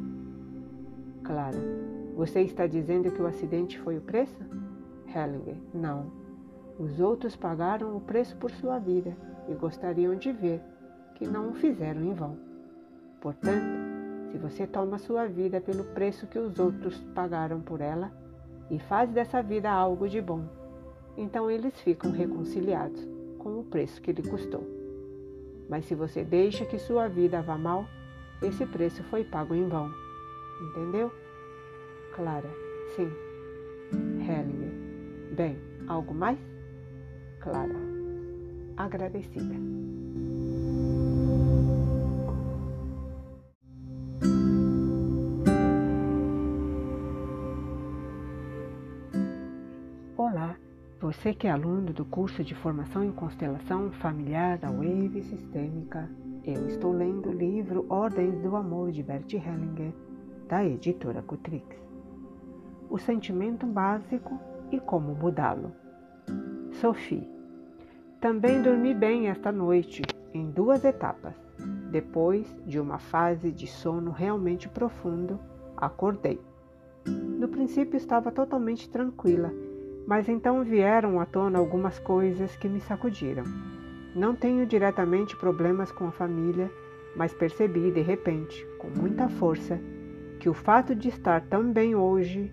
Clara, 1.23 1.57
você 2.15 2.41
está 2.41 2.67
dizendo 2.67 3.09
que 3.09 3.19
o 3.19 3.25
acidente 3.25 3.79
foi 3.79 3.97
o 3.97 4.01
preço? 4.01 4.43
Hellinger, 5.07 5.57
não. 5.73 6.11
Os 6.77 6.99
outros 6.99 7.35
pagaram 7.35 7.97
o 7.97 8.01
preço 8.01 8.37
por 8.37 8.51
sua 8.51 8.77
vida 8.77 9.17
e 9.49 9.55
gostariam 9.55 10.15
de 10.15 10.31
ver 10.31 10.61
que 11.15 11.27
não 11.27 11.49
o 11.49 11.55
fizeram 11.55 12.03
em 12.03 12.13
vão. 12.13 12.53
Portanto, 13.25 13.65
se 14.31 14.37
você 14.37 14.67
toma 14.67 14.99
sua 14.99 15.25
vida 15.25 15.59
pelo 15.59 15.83
preço 15.83 16.27
que 16.27 16.37
os 16.37 16.59
outros 16.59 16.95
pagaram 17.15 17.59
por 17.59 17.81
ela 17.81 18.11
e 18.69 18.77
faz 18.77 19.09
dessa 19.09 19.41
vida 19.41 19.67
algo 19.67 20.07
de 20.07 20.21
bom, 20.21 20.47
então 21.17 21.49
eles 21.49 21.73
ficam 21.81 22.11
reconciliados 22.11 23.03
com 23.39 23.59
o 23.59 23.63
preço 23.63 23.99
que 23.99 24.11
lhe 24.11 24.21
custou. 24.21 24.63
Mas 25.67 25.85
se 25.85 25.95
você 25.95 26.23
deixa 26.23 26.67
que 26.67 26.77
sua 26.77 27.07
vida 27.07 27.41
vá 27.41 27.57
mal, 27.57 27.87
esse 28.43 28.63
preço 28.63 29.03
foi 29.05 29.23
pago 29.23 29.55
em 29.55 29.67
vão. 29.67 29.89
Entendeu? 30.69 31.11
Clara, 32.15 32.51
sim. 32.95 33.09
Hellinger, 34.21 35.35
bem, 35.35 35.57
algo 35.87 36.13
mais? 36.13 36.37
Clara, 37.39 37.75
agradecida. 38.77 39.55
Você 51.25 51.33
que 51.33 51.47
é 51.47 51.49
aluno 51.49 51.91
do 51.91 52.05
curso 52.05 52.43
de 52.43 52.53
formação 52.53 53.03
em 53.03 53.11
constelação 53.11 53.89
familiar 53.93 54.59
da 54.59 54.69
Wave 54.69 55.23
Sistêmica, 55.23 56.07
eu 56.43 56.67
estou 56.67 56.91
lendo 56.91 57.29
o 57.29 57.33
livro 57.33 57.83
Ordens 57.89 58.39
do 58.43 58.55
Amor 58.55 58.91
de 58.91 59.01
Bert 59.01 59.33
Hellinger, 59.33 59.91
da 60.47 60.63
editora 60.63 61.23
Cutrix. 61.23 61.65
O 62.91 62.99
sentimento 62.99 63.65
básico 63.65 64.39
e 64.71 64.79
como 64.79 65.15
mudá-lo. 65.15 65.71
Sophie 66.73 67.27
também 68.21 68.61
dormi 68.61 68.93
bem 68.93 69.27
esta 69.27 69.51
noite, 69.51 70.03
em 70.31 70.51
duas 70.51 70.85
etapas. 70.85 71.33
Depois 71.89 72.55
de 72.67 72.79
uma 72.79 72.99
fase 72.99 73.51
de 73.51 73.65
sono 73.65 74.11
realmente 74.11 74.69
profundo, 74.69 75.39
acordei. 75.75 76.39
No 77.07 77.47
princípio 77.47 77.97
estava 77.97 78.31
totalmente 78.31 78.87
tranquila, 78.87 79.51
mas 80.07 80.29
então 80.29 80.63
vieram 80.63 81.19
à 81.19 81.25
tona 81.25 81.57
algumas 81.57 81.99
coisas 81.99 82.55
que 82.55 82.69
me 82.69 82.79
sacudiram. 82.79 83.43
Não 84.15 84.35
tenho 84.35 84.65
diretamente 84.65 85.35
problemas 85.35 85.91
com 85.91 86.07
a 86.07 86.11
família, 86.11 86.71
mas 87.15 87.33
percebi 87.33 87.91
de 87.91 88.01
repente, 88.01 88.65
com 88.77 88.87
muita 88.87 89.27
força, 89.27 89.79
que 90.39 90.49
o 90.49 90.53
fato 90.53 90.93
de 90.93 91.09
estar 91.09 91.41
tão 91.41 91.71
bem 91.71 91.95
hoje, 91.95 92.51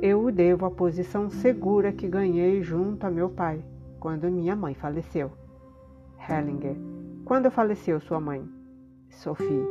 eu 0.00 0.24
o 0.24 0.32
devo 0.32 0.66
à 0.66 0.70
posição 0.70 1.30
segura 1.30 1.92
que 1.92 2.08
ganhei 2.08 2.62
junto 2.62 3.06
a 3.06 3.10
meu 3.10 3.28
pai 3.28 3.62
quando 3.98 4.30
minha 4.30 4.54
mãe 4.54 4.74
faleceu. 4.74 5.32
Hellinger. 6.28 6.76
Quando 7.24 7.50
faleceu 7.50 8.00
sua 8.00 8.20
mãe? 8.20 8.48
Sophie. 9.10 9.66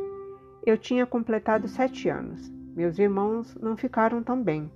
Eu 0.64 0.76
tinha 0.76 1.06
completado 1.06 1.68
sete 1.68 2.08
anos. 2.08 2.52
Meus 2.74 2.98
irmãos 2.98 3.56
não 3.60 3.76
ficaram 3.76 4.22
tão 4.22 4.42
bem. 4.42 4.70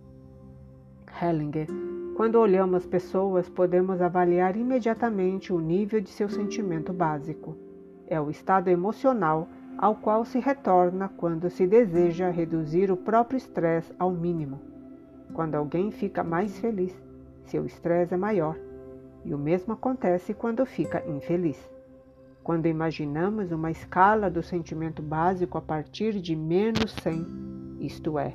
Hellinger. 1.21 1.67
Quando 2.17 2.37
olhamos 2.37 2.87
pessoas, 2.87 3.49
podemos 3.49 4.03
avaliar 4.03 4.57
imediatamente 4.57 5.53
o 5.53 5.59
nível 5.59 6.01
de 6.01 6.11
seu 6.11 6.29
sentimento 6.29 6.93
básico. 6.93 7.57
É 8.07 8.21
o 8.21 8.31
estado 8.31 8.69
emocional 8.69 9.49
ao 9.79 9.95
qual 9.95 10.25
se 10.25 10.39
retorna 10.39 11.09
quando 11.17 11.49
se 11.49 11.67
deseja 11.67 12.29
reduzir 12.29 12.91
o 12.91 12.97
próprio 12.97 13.39
estresse 13.39 13.93
ao 13.99 14.11
mínimo. 14.11 14.61
Quando 15.33 15.55
alguém 15.55 15.91
fica 15.91 16.23
mais 16.23 16.59
feliz, 16.59 16.95
seu 17.45 17.65
estresse 17.65 18.13
é 18.13 18.17
maior 18.17 18.57
e 19.25 19.35
o 19.35 19.39
mesmo 19.39 19.73
acontece 19.73 20.35
quando 20.35 20.67
fica 20.67 21.03
infeliz. 21.09 21.71
Quando 22.43 22.67
imaginamos 22.67 23.53
uma 23.53 23.71
escala 23.71 24.31
do 24.31 24.43
sentimento 24.43 25.03
básico 25.03 25.59
a 25.59 25.61
partir 25.61 26.21
de 26.21 26.35
menos 26.35 26.93
100, 27.03 27.79
isto 27.81 28.19
é, 28.19 28.33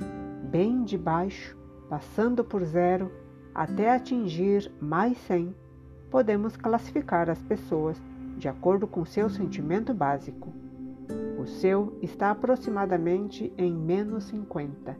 bem 0.50 0.84
de 0.84 0.96
baixo, 0.96 1.56
passando 1.88 2.44
por 2.44 2.64
zero, 2.64 3.10
até 3.56 3.90
atingir 3.90 4.70
mais 4.78 5.16
100, 5.16 5.56
podemos 6.10 6.58
classificar 6.58 7.30
as 7.30 7.42
pessoas 7.42 7.98
de 8.36 8.50
acordo 8.50 8.86
com 8.86 9.02
seu 9.06 9.30
sentimento 9.30 9.94
básico. 9.94 10.52
O 11.40 11.46
seu 11.46 11.96
está 12.02 12.30
aproximadamente 12.30 13.50
em 13.56 13.72
menos 13.72 14.24
50. 14.24 14.94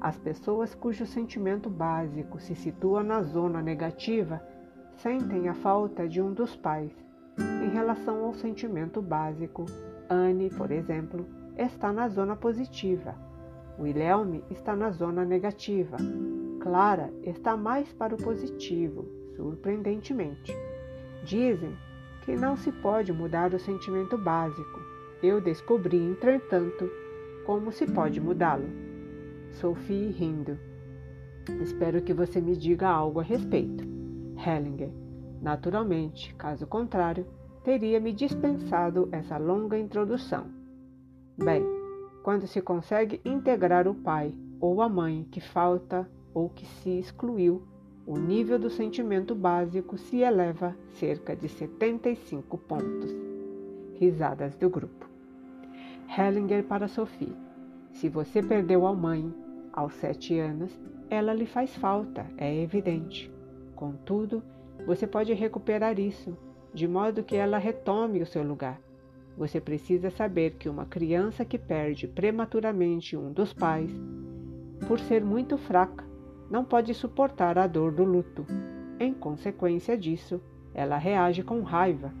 As 0.00 0.18
pessoas 0.18 0.74
cujo 0.74 1.06
sentimento 1.06 1.70
básico 1.70 2.40
se 2.40 2.56
situa 2.56 3.04
na 3.04 3.22
zona 3.22 3.62
negativa 3.62 4.42
sentem 4.96 5.48
a 5.48 5.54
falta 5.54 6.08
de 6.08 6.20
um 6.20 6.32
dos 6.32 6.56
pais. 6.56 6.92
Em 7.38 7.68
relação 7.68 8.24
ao 8.24 8.34
sentimento 8.34 9.00
básico, 9.00 9.66
Anne, 10.10 10.50
por 10.50 10.72
exemplo, 10.72 11.24
está 11.56 11.92
na 11.92 12.08
zona 12.08 12.34
positiva. 12.34 13.14
Wilhelm 13.78 14.40
está 14.50 14.74
na 14.74 14.90
zona 14.90 15.24
negativa. 15.24 15.96
Clara 16.64 17.12
está 17.22 17.58
mais 17.58 17.92
para 17.92 18.14
o 18.14 18.16
positivo, 18.18 19.04
surpreendentemente. 19.36 20.50
Dizem 21.22 21.76
que 22.24 22.34
não 22.34 22.56
se 22.56 22.72
pode 22.72 23.12
mudar 23.12 23.52
o 23.52 23.58
sentimento 23.58 24.16
básico. 24.16 24.80
Eu 25.22 25.42
descobri, 25.42 25.98
entretanto, 25.98 26.90
Como 27.44 27.70
se 27.70 27.86
pode 27.86 28.18
mudá-lo? 28.18 28.64
Sophie 29.50 30.10
rindo. 30.10 30.58
Espero 31.60 32.00
que 32.00 32.14
você 32.14 32.40
me 32.40 32.56
diga 32.56 32.88
algo 32.88 33.20
a 33.20 33.22
respeito. 33.22 33.84
Hellinger. 34.34 34.90
Naturalmente, 35.42 36.34
caso 36.36 36.66
contrário, 36.66 37.26
teria 37.62 38.00
me 38.00 38.14
dispensado 38.14 39.10
essa 39.12 39.36
longa 39.36 39.78
introdução. 39.78 40.46
Bem, 41.36 41.62
quando 42.22 42.46
se 42.46 42.62
consegue 42.62 43.20
integrar 43.22 43.86
o 43.86 43.94
pai 43.94 44.34
ou 44.58 44.80
a 44.80 44.88
mãe 44.88 45.28
que 45.30 45.42
falta 45.42 46.08
ou 46.34 46.48
que 46.48 46.66
se 46.66 46.90
excluiu, 46.98 47.62
o 48.06 48.18
nível 48.18 48.58
do 48.58 48.68
sentimento 48.68 49.34
básico 49.34 49.96
se 49.96 50.18
eleva 50.18 50.76
cerca 50.98 51.34
de 51.34 51.48
75 51.48 52.58
pontos. 52.58 53.10
Risadas 53.94 54.54
do 54.56 54.68
grupo. 54.68 55.08
Hellinger 56.06 56.64
para 56.64 56.88
Sophie. 56.88 57.34
Se 57.92 58.08
você 58.08 58.42
perdeu 58.42 58.86
a 58.86 58.92
mãe 58.92 59.32
aos 59.72 59.94
sete 59.94 60.38
anos, 60.38 60.78
ela 61.08 61.32
lhe 61.32 61.46
faz 61.46 61.74
falta, 61.76 62.26
é 62.36 62.54
evidente. 62.60 63.32
Contudo, 63.74 64.42
você 64.86 65.06
pode 65.06 65.32
recuperar 65.32 65.98
isso, 65.98 66.36
de 66.74 66.86
modo 66.86 67.22
que 67.22 67.36
ela 67.36 67.56
retome 67.56 68.20
o 68.20 68.26
seu 68.26 68.42
lugar. 68.42 68.80
Você 69.36 69.60
precisa 69.60 70.10
saber 70.10 70.56
que 70.58 70.68
uma 70.68 70.84
criança 70.84 71.44
que 71.44 71.58
perde 71.58 72.06
prematuramente 72.06 73.16
um 73.16 73.32
dos 73.32 73.52
pais, 73.52 73.90
por 74.86 75.00
ser 75.00 75.24
muito 75.24 75.56
fraca, 75.56 76.04
não 76.50 76.64
pode 76.64 76.94
suportar 76.94 77.58
a 77.58 77.66
dor 77.66 77.92
do 77.92 78.04
luto. 78.04 78.46
Em 78.98 79.12
consequência 79.12 79.96
disso, 79.96 80.40
ela 80.72 80.96
reage 80.96 81.42
com 81.42 81.62
raiva. 81.62 82.12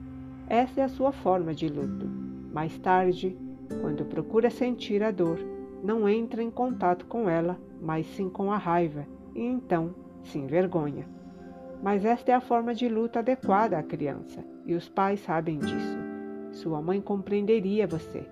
Essa 0.48 0.80
é 0.80 0.84
a 0.84 0.88
sua 0.88 1.12
forma 1.12 1.54
de 1.54 1.68
luto. 1.68 2.06
Mais 2.52 2.78
tarde, 2.78 3.36
quando 3.80 4.04
procura 4.04 4.50
sentir 4.50 5.02
a 5.02 5.10
dor, 5.10 5.38
não 5.82 6.08
entra 6.08 6.42
em 6.42 6.50
contato 6.50 7.06
com 7.06 7.28
ela, 7.28 7.58
mas 7.80 8.06
sim 8.06 8.28
com 8.28 8.50
a 8.50 8.56
raiva, 8.56 9.06
e 9.34 9.42
então 9.42 9.94
se 10.22 10.38
envergonha. 10.38 11.06
Mas 11.82 12.04
esta 12.04 12.32
é 12.32 12.34
a 12.34 12.40
forma 12.40 12.74
de 12.74 12.88
luta 12.88 13.18
adequada 13.18 13.78
à 13.78 13.82
criança, 13.82 14.42
e 14.64 14.74
os 14.74 14.88
pais 14.88 15.20
sabem 15.20 15.58
disso. 15.58 15.98
Sua 16.52 16.80
mãe 16.80 17.00
compreenderia 17.00 17.86
você. 17.86 18.26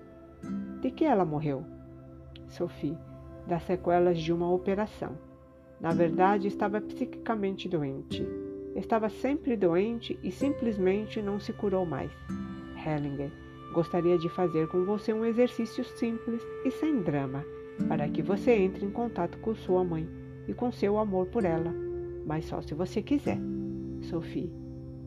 De 0.81 0.89
que 0.89 1.05
ela 1.05 1.25
morreu? 1.25 1.63
Sophie, 2.47 2.97
das 3.47 3.63
sequelas 3.63 4.19
de 4.19 4.33
uma 4.33 4.51
operação. 4.51 5.11
Na 5.83 5.91
verdade, 5.91 6.47
estava 6.47 6.79
psiquicamente 6.79 7.67
doente. 7.67 8.25
Estava 8.73 9.09
sempre 9.09 9.57
doente 9.57 10.17
e 10.23 10.31
simplesmente 10.31 11.21
não 11.21 11.41
se 11.41 11.51
curou 11.51 11.85
mais. 11.85 12.09
Hellinger, 12.77 13.29
gostaria 13.73 14.17
de 14.17 14.29
fazer 14.29 14.69
com 14.69 14.85
você 14.85 15.11
um 15.11 15.25
exercício 15.25 15.83
simples 15.83 16.41
e 16.63 16.71
sem 16.71 17.01
drama, 17.01 17.43
para 17.89 18.07
que 18.07 18.21
você 18.21 18.53
entre 18.53 18.85
em 18.85 18.91
contato 18.91 19.37
com 19.39 19.53
sua 19.53 19.83
mãe 19.83 20.07
e 20.47 20.53
com 20.53 20.71
seu 20.71 20.97
amor 20.97 21.25
por 21.27 21.43
ela, 21.43 21.75
mas 22.25 22.45
só 22.45 22.61
se 22.61 22.73
você 22.73 23.01
quiser. 23.01 23.37
Sophie, 24.03 24.49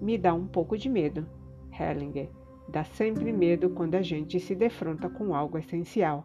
me 0.02 0.18
dá 0.18 0.34
um 0.34 0.46
pouco 0.46 0.76
de 0.76 0.90
medo. 0.90 1.26
Hellinger, 1.72 2.28
dá 2.68 2.84
sempre 2.84 3.32
medo 3.32 3.70
quando 3.70 3.94
a 3.94 4.02
gente 4.02 4.38
se 4.38 4.54
defronta 4.54 5.08
com 5.08 5.34
algo 5.34 5.56
essencial, 5.56 6.22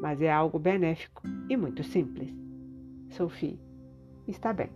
mas 0.00 0.22
é 0.22 0.30
algo 0.30 0.60
benéfico 0.60 1.22
e 1.48 1.56
muito 1.56 1.82
simples. 1.82 2.32
Sophie, 3.08 3.58
está 4.30 4.52
bem. 4.52 4.70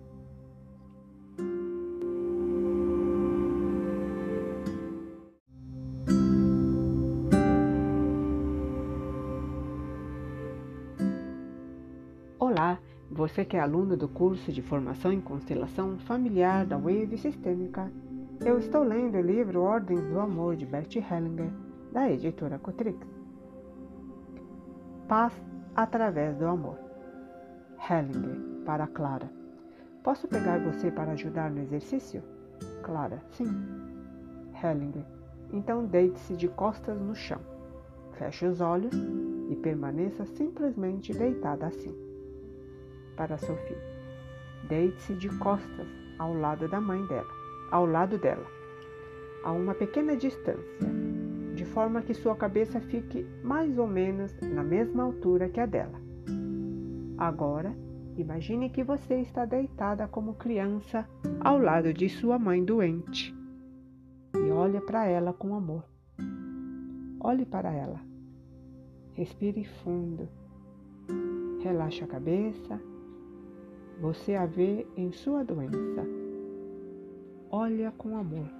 Olá, 12.39 12.79
você 13.11 13.45
que 13.45 13.57
é 13.57 13.61
aluno 13.61 13.97
do 13.97 14.09
curso 14.09 14.53
de 14.53 14.61
formação 14.61 15.13
em 15.13 15.21
constelação 15.21 15.99
familiar 16.01 16.67
da 16.67 16.77
Wave 16.77 17.17
Sistêmica. 17.17 17.91
Eu 18.45 18.59
estou 18.59 18.83
lendo 18.83 19.17
o 19.17 19.23
livro 19.23 19.63
Ordens 19.63 20.05
do 20.09 20.21
Amor 20.21 20.57
de 20.57 20.67
Bert 20.67 20.95
Hellinger, 20.95 21.51
da 21.91 22.11
editora 22.11 22.59
Cotrix. 22.59 22.99
Paz 25.09 25.33
através 25.75 26.37
do 26.37 26.47
amor. 26.47 26.79
Hellinger, 27.89 28.65
para 28.65 28.87
Clara. 28.87 29.44
Posso 30.05 30.29
pegar 30.29 30.59
você 30.59 30.91
para 30.91 31.13
ajudar 31.13 31.51
no 31.51 31.63
exercício? 31.63 32.23
Clara, 32.83 33.23
sim. 33.31 33.47
Hellinger, 34.63 35.03
então 35.51 35.87
deite-se 35.87 36.37
de 36.37 36.47
costas 36.47 37.01
no 37.01 37.15
chão. 37.15 37.41
Feche 38.13 38.45
os 38.47 38.61
olhos 38.61 38.93
e 39.49 39.57
permaneça 39.57 40.27
simplesmente 40.27 41.15
deitada 41.15 41.67
assim. 41.67 41.97
Para 43.17 43.39
Sophie, 43.39 43.79
deite-se 44.69 45.15
de 45.15 45.31
costas 45.39 45.89
ao 46.19 46.35
lado 46.35 46.69
da 46.69 46.83
mãe 46.83 47.03
dela, 47.07 47.33
ao 47.71 47.87
lado 47.87 48.19
dela, 48.19 48.47
a 49.43 49.53
uma 49.53 49.75
pequena 49.75 50.15
distância, 50.15 50.87
de 51.55 51.65
forma 51.65 52.03
que 52.03 52.13
sua 52.13 52.37
cabeça 52.37 52.79
fique 52.79 53.27
mais 53.43 53.79
ou 53.79 53.87
menos 53.87 54.39
na 54.43 54.63
mesma 54.63 55.03
altura 55.03 55.49
que 55.49 55.61
a 55.61 55.67
dela. 55.67 55.99
Agora, 57.17 57.75
imagine 58.17 58.71
que 58.71 58.83
você 58.83 59.21
está 59.21 59.45
deitada 59.45 60.07
como 60.09 60.35
criança 60.35 61.09
ao 61.41 61.59
lado 61.59 61.93
de 61.93 62.09
sua 62.09 62.39
mãe 62.39 62.65
doente 62.65 63.35
e 64.37 64.51
olha 64.51 64.81
para 64.81 65.07
ela 65.07 65.33
com 65.33 65.55
amor. 65.55 65.85
Olhe 67.21 67.47
para 67.47 67.73
ela. 67.73 68.01
Respire 69.15 69.65
fundo. 69.65 70.29
Relaxe 71.63 72.05
a 72.05 72.07
cabeça. 72.07 72.81
Você 74.01 74.35
a 74.35 74.45
vê 74.45 74.87
em 74.97 75.13
sua 75.13 75.45
doença. 75.45 76.05
Olha 77.51 77.93
com 77.93 78.19
amor. 78.19 78.51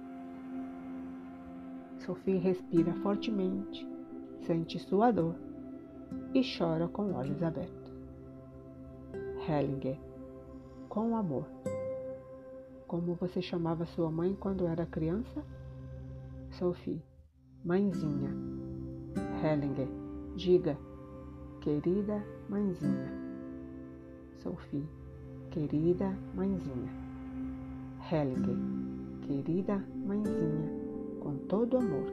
Sophie 1.99 2.37
respira 2.37 2.93
fortemente, 2.95 3.87
sente 4.45 4.79
sua 4.79 5.11
dor 5.11 5.35
e 6.33 6.41
chora 6.57 6.87
com 6.87 7.13
olhos 7.13 7.41
abertos. 7.41 7.74
Hellinger, 9.47 9.95
com 10.89 11.15
amor. 11.15 11.45
Como 12.87 13.13
você 13.13 13.43
chamava 13.43 13.85
sua 13.85 14.09
mãe 14.09 14.35
quando 14.39 14.65
era 14.65 14.87
criança? 14.87 15.45
Sophie, 16.49 16.99
mãezinha. 17.63 18.31
Hellinger, 19.43 19.87
diga, 20.35 20.75
querida 21.61 22.25
mãezinha. 22.49 23.13
Sophie, 24.37 24.89
querida 25.51 26.17
mãezinha. 26.33 26.91
Hellinger, 28.11 28.57
querida 29.21 29.77
mãezinha, 30.07 30.71
com 31.19 31.37
todo 31.47 31.77
amor. 31.77 32.11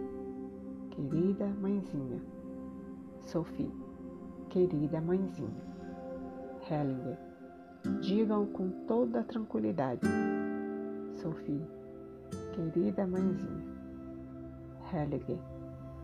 Querida 0.90 1.46
mãezinha. 1.46 2.20
Sophie, 3.22 3.70
querida 4.50 5.00
mãezinha. 5.00 5.71
Hellinger. 6.72 7.18
Diga-o 8.00 8.46
com 8.46 8.70
toda 8.86 9.22
tranquilidade. 9.24 10.08
Sophie, 11.20 11.60
querida 12.54 13.06
mãezinha. 13.06 13.62
Hellinger. 14.90 15.38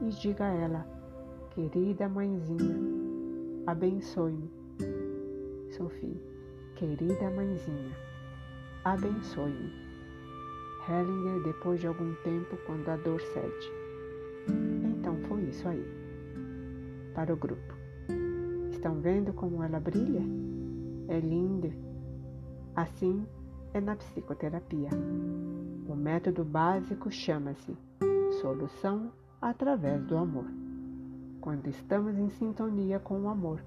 E 0.03 0.11
diga 0.11 0.45
a 0.45 0.55
ela, 0.55 0.87
querida 1.55 2.09
mãezinha, 2.09 2.77
abençoe-me. 3.67 4.49
Sophie, 5.71 6.21
querida 6.77 7.31
mãezinha, 7.31 7.97
abençoe-me. 8.85 9.73
Hellinger, 10.89 11.43
depois 11.43 11.81
de 11.81 11.87
algum 11.87 12.15
tempo, 12.23 12.57
quando 12.67 12.89
a 12.91 12.97
dor 12.97 13.21
cede. 13.21 13.73
Então 14.87 15.17
foi 15.29 15.43
isso 15.45 15.67
aí. 15.67 15.85
Para 17.15 17.33
o 17.33 17.37
grupo. 17.37 17.75
Estão 18.71 19.01
vendo 19.01 19.33
como 19.33 19.63
ela 19.65 19.81
brilha? 19.81 20.48
É 21.09 21.19
linda. 21.19 21.71
Assim 22.77 23.27
é 23.75 23.81
na 23.81 23.97
psicoterapia. 23.97 24.91
O 25.89 25.95
método 25.97 26.45
básico 26.45 27.11
chama-se 27.11 27.77
solução 28.41 29.11
através 29.41 30.05
do 30.05 30.17
amor. 30.17 30.47
Quando 31.41 31.67
estamos 31.69 32.19
em 32.19 32.29
sintonia 32.29 32.99
com 32.99 33.23
o 33.23 33.29
amor, 33.29 33.63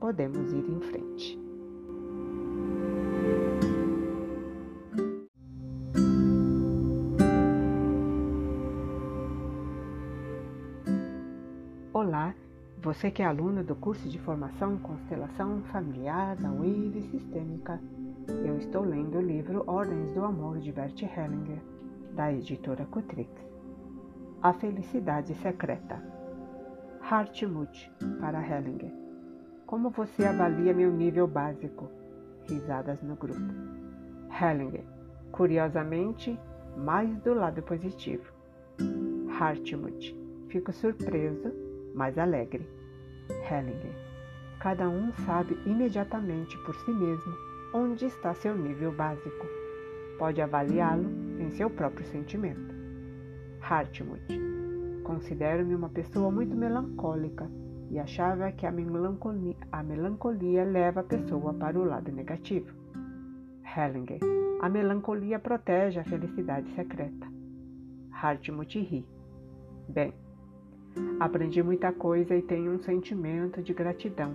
podemos 0.00 0.52
ir 0.52 0.68
em 0.68 0.80
frente. 0.80 1.45
Você 12.96 13.10
que 13.10 13.20
é 13.20 13.26
aluno 13.26 13.62
do 13.62 13.74
curso 13.74 14.08
de 14.08 14.18
formação 14.18 14.78
constelação 14.78 15.60
familiar 15.64 16.34
da 16.36 16.48
Wave 16.48 17.02
Sistêmica, 17.10 17.78
eu 18.42 18.56
estou 18.56 18.82
lendo 18.82 19.18
o 19.18 19.20
livro 19.20 19.62
Ordens 19.66 20.14
do 20.14 20.24
Amor 20.24 20.60
de 20.60 20.72
Bert 20.72 21.02
Hellinger, 21.02 21.60
da 22.14 22.32
editora 22.32 22.86
Cotrix. 22.86 23.30
A 24.40 24.54
Felicidade 24.54 25.34
Secreta. 25.34 26.02
Hartmut 27.02 27.92
para 28.18 28.40
Hellinger. 28.40 28.90
Como 29.66 29.90
você 29.90 30.24
avalia 30.24 30.72
meu 30.72 30.90
nível 30.90 31.26
básico? 31.26 31.90
Risadas 32.48 33.02
no 33.02 33.14
grupo. 33.14 33.52
Hellinger. 34.40 34.84
Curiosamente, 35.32 36.40
mais 36.78 37.14
do 37.18 37.34
lado 37.34 37.62
positivo. 37.62 38.32
Hartmut. 39.38 40.18
Fico 40.48 40.72
surpreso, 40.72 41.52
mas 41.94 42.16
alegre. 42.16 42.75
Hellinger. 43.30 43.94
Cada 44.60 44.88
um 44.88 45.12
sabe 45.24 45.58
imediatamente 45.66 46.56
por 46.58 46.74
si 46.74 46.90
mesmo 46.90 47.34
onde 47.72 48.06
está 48.06 48.34
seu 48.34 48.56
nível 48.56 48.92
básico. 48.92 49.46
Pode 50.18 50.40
avaliá-lo 50.40 51.08
em 51.38 51.50
seu 51.50 51.68
próprio 51.68 52.06
sentimento. 52.06 52.74
Hartmut. 53.60 54.22
Considero-me 55.04 55.74
uma 55.74 55.88
pessoa 55.88 56.30
muito 56.30 56.56
melancólica 56.56 57.48
e 57.90 57.98
achava 57.98 58.50
que 58.52 58.66
a 58.66 58.72
melancolia, 58.72 59.56
a 59.70 59.82
melancolia 59.82 60.64
leva 60.64 61.00
a 61.00 61.04
pessoa 61.04 61.52
para 61.54 61.78
o 61.78 61.84
lado 61.84 62.10
negativo. 62.10 62.74
Hellinger. 63.76 64.20
A 64.62 64.68
melancolia 64.68 65.38
protege 65.38 66.00
a 66.00 66.04
felicidade 66.04 66.68
secreta. 66.74 67.26
Hartmut 68.10 68.78
ri. 68.80 69.06
Bem, 69.88 70.14
aprendi 71.18 71.62
muita 71.62 71.92
coisa 71.92 72.34
e 72.34 72.42
tenho 72.42 72.72
um 72.72 72.78
sentimento 72.78 73.62
de 73.62 73.72
gratidão. 73.72 74.34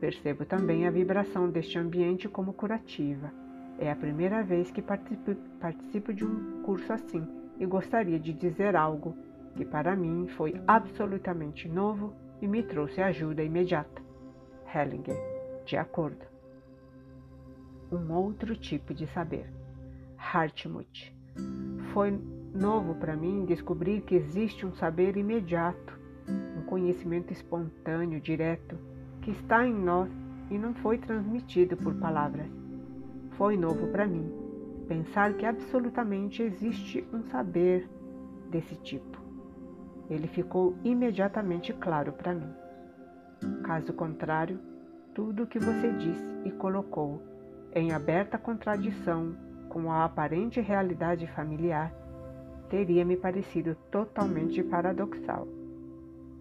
Percebo 0.00 0.44
também 0.44 0.86
a 0.86 0.90
vibração 0.90 1.48
deste 1.48 1.78
ambiente 1.78 2.28
como 2.28 2.52
curativa. 2.52 3.32
É 3.78 3.90
a 3.90 3.96
primeira 3.96 4.42
vez 4.42 4.70
que 4.70 4.82
participo, 4.82 6.12
de 6.12 6.24
um 6.24 6.62
curso 6.62 6.92
assim 6.92 7.26
e 7.58 7.66
gostaria 7.66 8.18
de 8.18 8.32
dizer 8.32 8.76
algo 8.76 9.16
que 9.56 9.64
para 9.64 9.96
mim 9.96 10.28
foi 10.36 10.60
absolutamente 10.66 11.68
novo 11.68 12.14
e 12.40 12.46
me 12.46 12.62
trouxe 12.62 13.00
ajuda 13.00 13.42
imediata. 13.42 14.02
Hellinger, 14.72 15.16
de 15.64 15.76
acordo. 15.76 16.24
Um 17.90 18.12
outro 18.12 18.56
tipo 18.56 18.92
de 18.92 19.06
saber. 19.08 19.52
Hartmut. 20.16 21.14
Foi 21.92 22.10
novo 22.54 22.94
para 22.94 23.16
mim 23.16 23.44
descobrir 23.44 24.02
que 24.02 24.14
existe 24.14 24.64
um 24.64 24.72
saber 24.74 25.16
imediato, 25.16 25.98
um 26.56 26.62
conhecimento 26.62 27.32
espontâneo, 27.32 28.20
direto, 28.20 28.78
que 29.20 29.32
está 29.32 29.66
em 29.66 29.74
nós 29.74 30.08
e 30.50 30.56
não 30.56 30.72
foi 30.74 30.98
transmitido 30.98 31.76
por 31.76 31.94
palavras. 31.94 32.46
Foi 33.32 33.56
novo 33.56 33.88
para 33.88 34.06
mim 34.06 34.32
pensar 34.86 35.34
que 35.34 35.44
absolutamente 35.44 36.42
existe 36.42 37.04
um 37.12 37.22
saber 37.24 37.88
desse 38.50 38.76
tipo. 38.76 39.18
Ele 40.08 40.28
ficou 40.28 40.76
imediatamente 40.84 41.72
claro 41.72 42.12
para 42.12 42.34
mim. 42.34 42.52
Caso 43.64 43.92
contrário, 43.92 44.60
tudo 45.14 45.42
o 45.42 45.46
que 45.46 45.58
você 45.58 45.90
disse 45.92 46.24
e 46.44 46.50
colocou 46.52 47.20
em 47.74 47.92
aberta 47.92 48.38
contradição 48.38 49.34
com 49.68 49.90
a 49.90 50.04
aparente 50.04 50.60
realidade 50.60 51.26
familiar 51.28 51.92
teria 52.68 53.04
me 53.04 53.16
parecido 53.16 53.76
totalmente 53.90 54.62
paradoxal, 54.62 55.46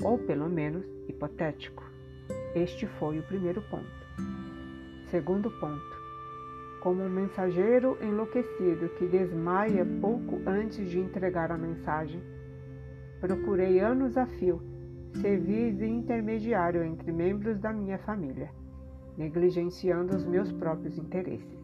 ou 0.04 0.18
pelo 0.18 0.50
menos 0.50 0.86
hipotético. 1.08 1.84
Este 2.56 2.88
foi 2.88 3.20
o 3.20 3.24
primeiro 3.24 3.62
ponto. 3.64 4.04
Segundo 5.10 5.52
ponto. 5.60 5.94
Como 6.82 7.04
um 7.04 7.10
mensageiro 7.10 7.98
enlouquecido 8.02 8.90
que 8.98 9.08
desmaia 9.08 9.86
pouco 10.02 10.42
antes 10.46 10.90
de 10.90 11.00
entregar 11.00 11.52
a 11.52 11.58
mensagem, 11.58 12.22
procurei 13.22 13.80
anos 13.80 14.18
a 14.18 14.26
fio 14.26 14.62
servir 15.22 15.74
de 15.76 15.86
intermediário 15.86 16.84
entre 16.84 17.12
membros 17.12 17.60
da 17.60 17.72
minha 17.72 17.98
família, 18.00 18.50
negligenciando 19.18 20.16
os 20.16 20.26
meus 20.26 20.52
próprios 20.52 20.98
interesses. 20.98 21.63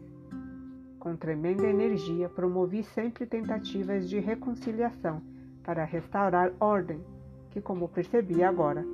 Com 1.00 1.16
tremenda 1.16 1.66
energia, 1.66 2.28
promovi 2.28 2.82
sempre 2.82 3.24
tentativas 3.24 4.06
de 4.06 4.18
reconciliação 4.18 5.22
para 5.64 5.82
restaurar 5.82 6.52
ordem 6.60 7.00
que, 7.48 7.58
como 7.58 7.88
percebi 7.88 8.44
agora, 8.44 8.84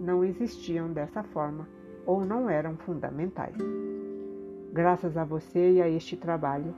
não 0.00 0.24
existiam 0.24 0.92
dessa 0.92 1.22
forma 1.22 1.68
ou 2.04 2.24
não 2.24 2.50
eram 2.50 2.76
fundamentais. 2.78 3.54
Graças 4.72 5.16
a 5.16 5.24
você 5.24 5.74
e 5.74 5.80
a 5.80 5.88
este 5.88 6.16
trabalho, 6.16 6.74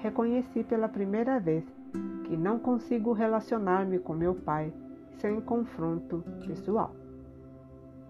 reconheci 0.00 0.64
pela 0.64 0.88
primeira 0.88 1.38
vez 1.38 1.64
que 2.24 2.36
não 2.36 2.58
consigo 2.58 3.12
relacionar-me 3.12 4.00
com 4.00 4.14
meu 4.14 4.34
pai 4.34 4.72
sem 5.18 5.40
confronto 5.40 6.24
pessoal. 6.44 6.92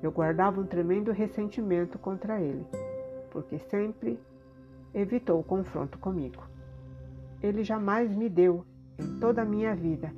Eu 0.02 0.10
guardava 0.10 0.58
um 0.58 0.66
tremendo 0.66 1.12
ressentimento 1.12 1.98
contra 1.98 2.40
ele, 2.40 2.64
porque 3.30 3.58
sempre 3.58 4.18
evitou 4.94 5.40
o 5.40 5.44
confronto 5.44 5.98
comigo. 5.98 6.42
Ele 7.42 7.64
jamais 7.64 8.14
me 8.14 8.28
deu, 8.28 8.64
em 8.98 9.18
toda 9.18 9.42
a 9.42 9.44
minha 9.44 9.74
vida, 9.74 10.12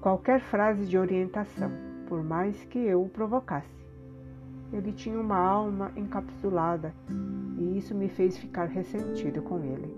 qualquer 0.00 0.40
frase 0.40 0.86
de 0.86 0.98
orientação, 0.98 1.70
por 2.06 2.22
mais 2.22 2.64
que 2.64 2.78
eu 2.78 3.02
o 3.02 3.08
provocasse. 3.08 3.80
Ele 4.72 4.92
tinha 4.92 5.18
uma 5.18 5.38
alma 5.38 5.90
encapsulada 5.96 6.94
e 7.58 7.76
isso 7.76 7.94
me 7.94 8.08
fez 8.08 8.36
ficar 8.36 8.66
ressentido 8.66 9.42
com 9.42 9.64
ele. 9.64 9.92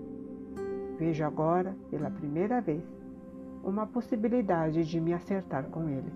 Vejo 0.97 1.23
agora, 1.23 1.75
pela 1.91 2.09
primeira 2.09 2.59
vez, 2.59 2.83
uma 3.63 3.85
possibilidade 3.85 4.83
de 4.83 4.99
me 4.99 5.13
acertar 5.13 5.65
com 5.65 5.87
ele, 5.89 6.11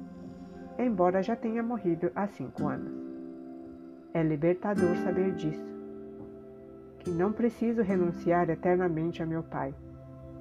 embora 0.77 1.21
já 1.21 1.35
tenha 1.35 1.61
morrido 1.61 2.11
há 2.15 2.27
cinco 2.27 2.67
anos. 2.67 2.93
É 4.13 4.23
libertador 4.23 4.95
saber 4.97 5.33
disso, 5.33 5.76
que 6.99 7.09
não 7.09 7.31
preciso 7.31 7.81
renunciar 7.81 8.49
eternamente 8.49 9.21
a 9.21 9.25
meu 9.25 9.43
pai, 9.43 9.73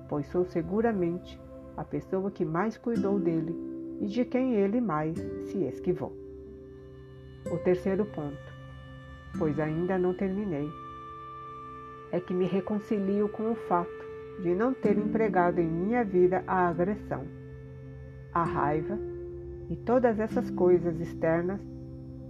pois 0.09 0.27
sou 0.29 0.45
seguramente 0.45 1.41
a 1.77 1.85
pessoa 1.85 2.31
que 2.31 2.45
mais 2.45 2.77
cuidou 2.77 3.19
dele 3.19 3.55
e 4.01 4.07
de 4.07 4.25
quem 4.25 4.55
ele 4.55 4.81
mais 4.81 5.19
se 5.45 5.65
esquivou. 5.65 6.13
O 7.51 7.59
terceiro 7.59 8.05
ponto, 8.07 8.53
pois 9.39 9.59
ainda 9.61 9.99
não 9.99 10.15
terminei, 10.15 10.69
é 12.11 12.21
que 12.21 12.35
me 12.35 12.47
reconcilio 12.47 13.29
com 13.29 13.53
o 13.53 13.55
fato 13.55 14.07
de 14.43 14.55
não 14.55 14.73
ter 14.73 14.97
empregado 14.97 15.61
em 15.61 15.67
minha 15.67 16.05
vida 16.05 16.43
a 16.47 16.69
agressão, 16.69 17.27
a 18.33 18.45
raiva 18.45 18.99
e 19.69 19.77
todas 19.77 20.19
essas 20.21 20.51
coisas 20.51 21.01
externas 21.01 21.61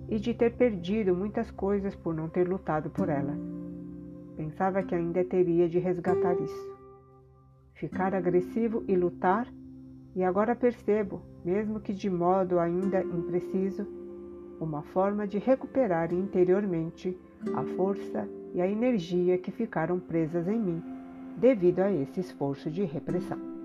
e 0.09 0.18
de 0.18 0.33
ter 0.35 0.55
perdido 0.57 1.14
muitas 1.14 1.51
coisas 1.51 1.95
por 1.97 2.14
não 2.14 2.29
ter 2.29 2.49
lutado 2.49 2.91
por 2.91 3.09
elas. 3.09 3.39
Pensava 4.37 4.82
que 4.82 4.95
ainda 4.95 5.24
teria 5.24 5.68
de 5.68 5.78
resgatar 5.78 6.34
isso. 6.34 6.76
Ficar 7.74 8.14
agressivo 8.14 8.84
e 8.87 8.95
lutar, 8.95 9.49
e 10.14 10.22
agora 10.22 10.55
percebo, 10.55 11.22
mesmo 11.45 11.80
que 11.80 11.93
de 11.93 12.09
modo 12.09 12.59
ainda 12.59 13.03
impreciso, 13.03 13.87
uma 14.61 14.82
forma 14.82 15.26
de 15.26 15.39
recuperar 15.39 16.12
interiormente 16.12 17.16
a 17.55 17.62
força 17.76 18.28
e 18.55 18.61
a 18.61 18.68
energia 18.68 19.37
que 19.39 19.51
ficaram 19.51 19.99
presas 19.99 20.49
em 20.49 20.59
mim 20.59 20.82
devido 21.37 21.80
a 21.80 21.93
esse 21.93 22.20
esforço 22.20 22.70
de 22.70 22.84
repressão. 22.84 23.55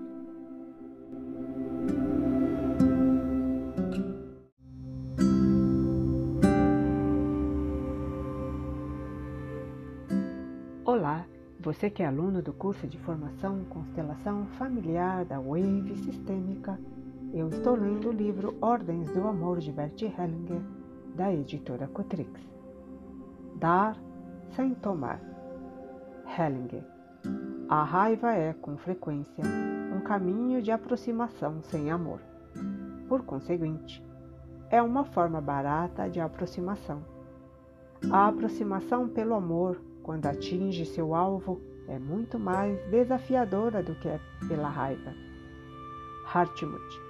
Você 11.72 11.88
que 11.88 12.02
é 12.02 12.06
aluno 12.06 12.42
do 12.42 12.52
curso 12.52 12.86
de 12.86 12.98
formação 12.98 13.64
Constelação 13.64 14.44
Familiar 14.58 15.24
da 15.24 15.40
Wave 15.40 15.96
Sistêmica, 16.04 16.78
eu 17.32 17.48
estou 17.48 17.74
lendo 17.74 18.10
o 18.10 18.12
livro 18.12 18.58
Ordens 18.60 19.10
do 19.14 19.26
Amor 19.26 19.58
de 19.58 19.72
Bert 19.72 20.02
Hellinger, 20.02 20.60
da 21.14 21.32
editora 21.32 21.88
Cotrix. 21.88 22.30
Dar 23.56 23.96
sem 24.54 24.74
tomar. 24.74 25.18
Hellinger. 26.38 26.84
A 27.70 27.82
raiva 27.84 28.34
é, 28.34 28.52
com 28.52 28.76
frequência, 28.76 29.42
um 29.96 30.00
caminho 30.02 30.60
de 30.60 30.70
aproximação 30.70 31.62
sem 31.62 31.90
amor. 31.90 32.20
Por 33.08 33.22
conseguinte, 33.22 34.04
é 34.68 34.82
uma 34.82 35.04
forma 35.04 35.40
barata 35.40 36.06
de 36.10 36.20
aproximação. 36.20 37.02
A 38.10 38.28
aproximação 38.28 39.08
pelo 39.08 39.32
amor, 39.32 39.80
quando 40.02 40.26
atinge 40.26 40.84
seu 40.84 41.14
alvo, 41.14 41.60
é 41.88 41.98
muito 41.98 42.38
mais 42.38 42.78
desafiadora 42.90 43.82
do 43.82 43.94
que 43.96 44.08
é 44.08 44.20
pela 44.48 44.68
raiva. 44.68 45.12
Hartmut. 46.32 47.00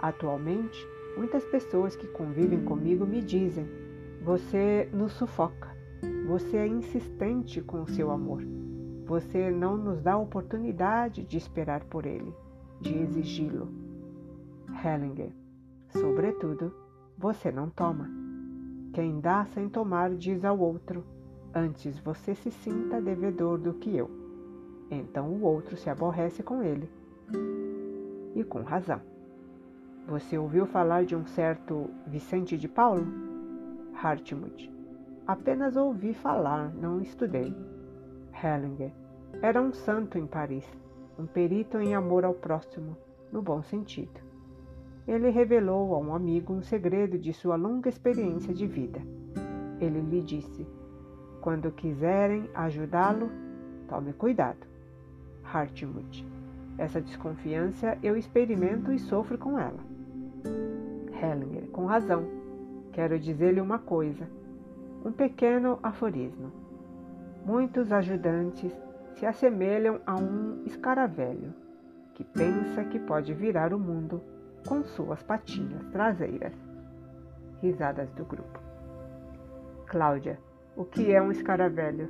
Atualmente, 0.00 0.86
muitas 1.16 1.44
pessoas 1.44 1.94
que 1.94 2.06
convivem 2.08 2.64
comigo 2.64 3.06
me 3.06 3.22
dizem: 3.22 3.66
Você 4.22 4.88
nos 4.92 5.12
sufoca, 5.12 5.70
você 6.26 6.56
é 6.56 6.66
insistente 6.66 7.60
com 7.60 7.82
o 7.82 7.88
seu 7.88 8.10
amor. 8.10 8.42
Você 9.06 9.50
não 9.50 9.76
nos 9.76 10.00
dá 10.00 10.12
a 10.12 10.18
oportunidade 10.18 11.24
de 11.24 11.36
esperar 11.36 11.84
por 11.84 12.06
ele, 12.06 12.32
de 12.80 12.96
exigi-lo. 12.98 13.68
Hellinger, 14.84 15.32
sobretudo 15.90 16.74
você 17.18 17.52
não 17.52 17.68
toma. 17.68 18.08
Quem 18.92 19.20
dá 19.20 19.44
sem 19.46 19.68
tomar 19.68 20.14
diz 20.14 20.44
ao 20.44 20.58
outro: 20.58 21.04
Antes 21.54 21.98
você 21.98 22.34
se 22.34 22.50
sinta 22.50 23.00
devedor 23.00 23.58
do 23.58 23.74
que 23.74 23.94
eu. 23.94 24.10
Então 24.90 25.28
o 25.28 25.42
outro 25.42 25.76
se 25.76 25.90
aborrece 25.90 26.42
com 26.42 26.62
ele. 26.62 26.90
E 28.34 28.42
com 28.42 28.62
razão. 28.62 29.00
Você 30.08 30.38
ouviu 30.38 30.66
falar 30.66 31.04
de 31.04 31.14
um 31.14 31.26
certo 31.26 31.90
Vicente 32.06 32.56
de 32.56 32.68
Paulo? 32.68 33.06
Hartmut. 33.94 34.72
Apenas 35.26 35.76
ouvi 35.76 36.14
falar, 36.14 36.74
não 36.74 37.00
estudei. 37.00 37.54
Hellinger. 38.32 38.92
Era 39.42 39.60
um 39.60 39.72
santo 39.72 40.18
em 40.18 40.26
Paris, 40.26 40.66
um 41.18 41.26
perito 41.26 41.78
em 41.78 41.94
amor 41.94 42.24
ao 42.24 42.34
próximo, 42.34 42.96
no 43.30 43.42
bom 43.42 43.62
sentido. 43.62 44.20
Ele 45.06 45.30
revelou 45.30 45.94
a 45.94 45.98
um 45.98 46.14
amigo 46.14 46.52
um 46.52 46.62
segredo 46.62 47.18
de 47.18 47.32
sua 47.32 47.56
longa 47.56 47.88
experiência 47.88 48.54
de 48.54 48.66
vida. 48.66 49.00
Ele 49.80 50.00
lhe 50.00 50.22
disse: 50.22 50.66
Quando 51.42 51.72
quiserem 51.72 52.48
ajudá-lo, 52.54 53.28
tome 53.88 54.12
cuidado. 54.12 54.64
Hartmut. 55.42 56.24
Essa 56.78 57.00
desconfiança 57.00 57.98
eu 58.00 58.16
experimento 58.16 58.92
e 58.92 58.98
sofro 59.00 59.36
com 59.36 59.58
ela. 59.58 59.80
Hellinger, 61.20 61.66
com 61.72 61.84
razão. 61.84 62.24
Quero 62.92 63.18
dizer-lhe 63.18 63.60
uma 63.60 63.80
coisa. 63.80 64.30
Um 65.04 65.10
pequeno 65.10 65.80
aforismo. 65.82 66.52
Muitos 67.44 67.90
ajudantes 67.90 68.72
se 69.16 69.26
assemelham 69.26 70.00
a 70.06 70.14
um 70.14 70.62
escaravelho 70.64 71.52
que 72.14 72.22
pensa 72.22 72.84
que 72.84 73.00
pode 73.00 73.34
virar 73.34 73.74
o 73.74 73.80
mundo 73.80 74.22
com 74.64 74.84
suas 74.84 75.20
patinhas 75.24 75.84
traseiras. 75.88 76.54
Risadas 77.60 78.12
do 78.12 78.24
grupo. 78.24 78.60
Cláudia, 79.86 80.38
o 80.74 80.84
que 80.84 81.12
é 81.12 81.20
um 81.20 81.30
escaravelho? 81.30 82.08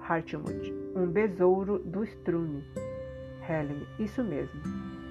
Hartmut, 0.00 0.74
um 0.96 1.06
besouro 1.06 1.78
do 1.78 2.02
estrume. 2.02 2.64
Helen, 3.48 3.86
isso 3.98 4.24
mesmo, 4.24 4.60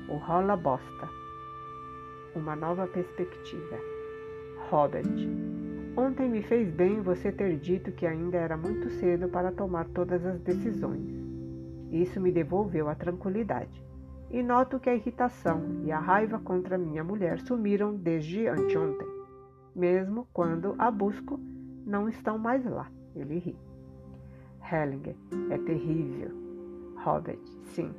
o 0.09 0.17
rola 0.17 0.57
bosta. 0.57 1.09
Uma 2.35 2.55
nova 2.55 2.87
perspectiva. 2.87 3.77
Robert, 4.69 5.05
ontem 5.95 6.29
me 6.29 6.41
fez 6.41 6.69
bem 6.69 7.01
você 7.01 7.31
ter 7.31 7.57
dito 7.57 7.93
que 7.93 8.05
ainda 8.05 8.37
era 8.37 8.57
muito 8.57 8.89
cedo 8.89 9.29
para 9.29 9.53
tomar 9.53 9.87
todas 9.89 10.25
as 10.25 10.39
decisões. 10.41 11.09
Isso 11.89 12.19
me 12.19 12.31
devolveu 12.31 12.89
a 12.89 12.95
tranquilidade. 12.95 13.81
E 14.29 14.43
noto 14.43 14.79
que 14.79 14.89
a 14.89 14.95
irritação 14.95 15.81
e 15.85 15.91
a 15.91 15.99
raiva 15.99 16.39
contra 16.39 16.77
minha 16.77 17.03
mulher 17.03 17.39
sumiram 17.39 17.95
desde 17.95 18.47
anteontem. 18.47 19.07
Mesmo 19.73 20.27
quando 20.33 20.75
a 20.77 20.89
busco, 20.89 21.39
não 21.85 22.07
estão 22.07 22.37
mais 22.37 22.65
lá. 22.65 22.89
Ele 23.15 23.39
ri. 23.39 23.57
Hellinger, 24.71 25.15
é 25.49 25.57
terrível. 25.57 26.31
Robert, 27.03 27.39
sim, 27.63 27.93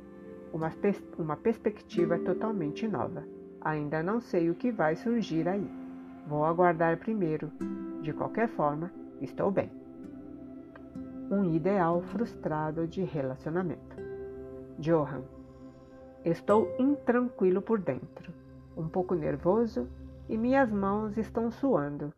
uma, 0.53 0.69
pers 0.69 1.03
uma 1.17 1.35
perspectiva 1.35 2.17
totalmente 2.19 2.87
nova. 2.87 3.23
Ainda 3.61 4.01
não 4.01 4.19
sei 4.19 4.49
o 4.49 4.55
que 4.55 4.71
vai 4.71 4.95
surgir 4.95 5.47
aí. 5.47 5.67
Vou 6.27 6.45
aguardar 6.45 6.97
primeiro. 6.97 7.51
De 8.01 8.13
qualquer 8.13 8.47
forma, 8.49 8.91
estou 9.21 9.51
bem. 9.51 9.69
Um 11.29 11.53
ideal 11.53 12.01
frustrado 12.01 12.87
de 12.87 13.03
relacionamento. 13.03 13.95
Johan, 14.79 15.23
estou 16.25 16.75
intranquilo 16.79 17.61
por 17.61 17.79
dentro, 17.79 18.33
um 18.75 18.87
pouco 18.87 19.15
nervoso 19.15 19.87
e 20.27 20.37
minhas 20.37 20.71
mãos 20.71 21.17
estão 21.17 21.51
suando. 21.51 22.13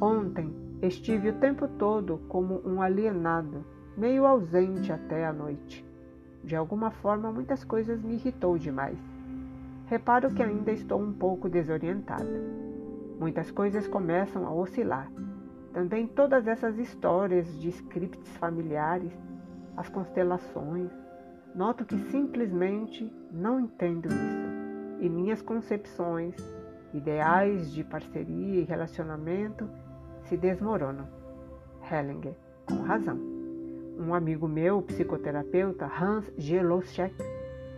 Ontem 0.00 0.54
estive 0.82 1.28
o 1.28 1.34
tempo 1.34 1.68
todo 1.68 2.18
como 2.28 2.60
um 2.64 2.82
alienado, 2.82 3.64
meio 3.96 4.26
ausente 4.26 4.92
até 4.92 5.24
a 5.24 5.32
noite. 5.32 5.86
De 6.42 6.56
alguma 6.56 6.90
forma, 6.90 7.30
muitas 7.30 7.62
coisas 7.62 8.02
me 8.02 8.14
irritou 8.14 8.58
demais. 8.58 8.98
Reparo 9.86 10.32
que 10.32 10.42
ainda 10.42 10.72
estou 10.72 11.00
um 11.00 11.12
pouco 11.12 11.48
desorientada. 11.48 12.42
Muitas 13.20 13.50
coisas 13.50 13.86
começam 13.86 14.44
a 14.44 14.52
oscilar. 14.52 15.08
Também 15.72 16.06
todas 16.06 16.48
essas 16.48 16.76
histórias 16.78 17.46
de 17.60 17.68
scripts 17.68 18.36
familiares, 18.38 19.12
as 19.76 19.88
constelações. 19.88 20.90
Noto 21.54 21.84
que 21.84 21.96
simplesmente 22.10 23.12
não 23.30 23.60
entendo 23.60 24.08
isso. 24.08 25.00
E 25.00 25.08
minhas 25.08 25.40
concepções, 25.40 26.34
ideais 26.92 27.70
de 27.72 27.84
parceria 27.84 28.60
e 28.60 28.64
relacionamento 28.64 29.68
se 30.32 30.36
desmoronam. 30.38 31.06
Hellinger, 31.90 32.34
com 32.66 32.76
razão. 32.76 33.20
Um 33.98 34.14
amigo 34.14 34.48
meu, 34.48 34.80
psicoterapeuta, 34.80 35.84
Hans 35.84 36.32
Geloschek, 36.38 37.14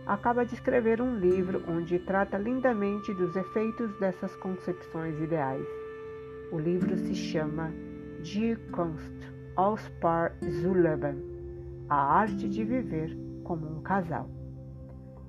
acaba 0.07 0.45
de 0.45 0.53
escrever 0.53 1.01
um 1.01 1.17
livro 1.17 1.61
onde 1.67 1.99
trata 1.99 2.37
lindamente 2.37 3.13
dos 3.13 3.35
efeitos 3.35 3.93
dessas 3.99 4.33
concepções 4.37 5.19
ideais. 5.19 5.67
O 6.53 6.57
livro 6.57 6.95
se 6.95 7.13
chama 7.13 7.73
Die 8.21 8.55
Kunst 8.71 9.33
aus 9.57 9.85
Paar 9.99 10.33
zu 10.39 10.73
leben, 10.73 11.21
a 11.89 12.21
arte 12.21 12.47
de 12.47 12.63
viver 12.63 13.17
como 13.43 13.67
um 13.67 13.81
casal. 13.81 14.29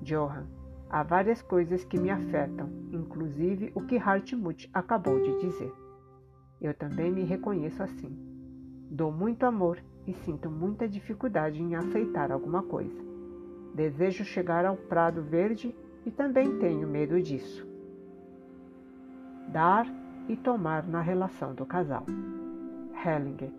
Johann, 0.01 0.45
há 0.89 1.03
várias 1.03 1.41
coisas 1.41 1.83
que 1.83 1.99
me 1.99 2.09
afetam, 2.09 2.69
inclusive 2.93 3.73
o 3.75 3.81
que 3.81 3.97
Hartmut 3.97 4.69
acabou 4.73 5.21
de 5.21 5.37
dizer. 5.41 5.86
Eu 6.61 6.73
também 6.73 7.11
me 7.11 7.23
reconheço 7.23 7.83
assim. 7.83 8.17
Dou 8.89 9.11
muito 9.11 9.45
amor 9.45 9.79
e 10.07 10.13
sinto 10.13 10.49
muita 10.49 10.87
dificuldade 10.87 11.61
em 11.61 11.75
aceitar 11.75 12.31
alguma 12.31 12.63
coisa. 12.63 12.99
Desejo 13.75 14.23
chegar 14.23 14.65
ao 14.65 14.75
prado 14.75 15.21
verde 15.21 15.75
e 16.05 16.11
também 16.11 16.57
tenho 16.57 16.87
medo 16.87 17.21
disso. 17.21 17.67
Dar 19.49 19.85
e 20.27 20.35
tomar 20.35 20.87
na 20.87 21.01
relação 21.01 21.53
do 21.53 21.65
casal. 21.65 22.05
Hellinger. 23.05 23.51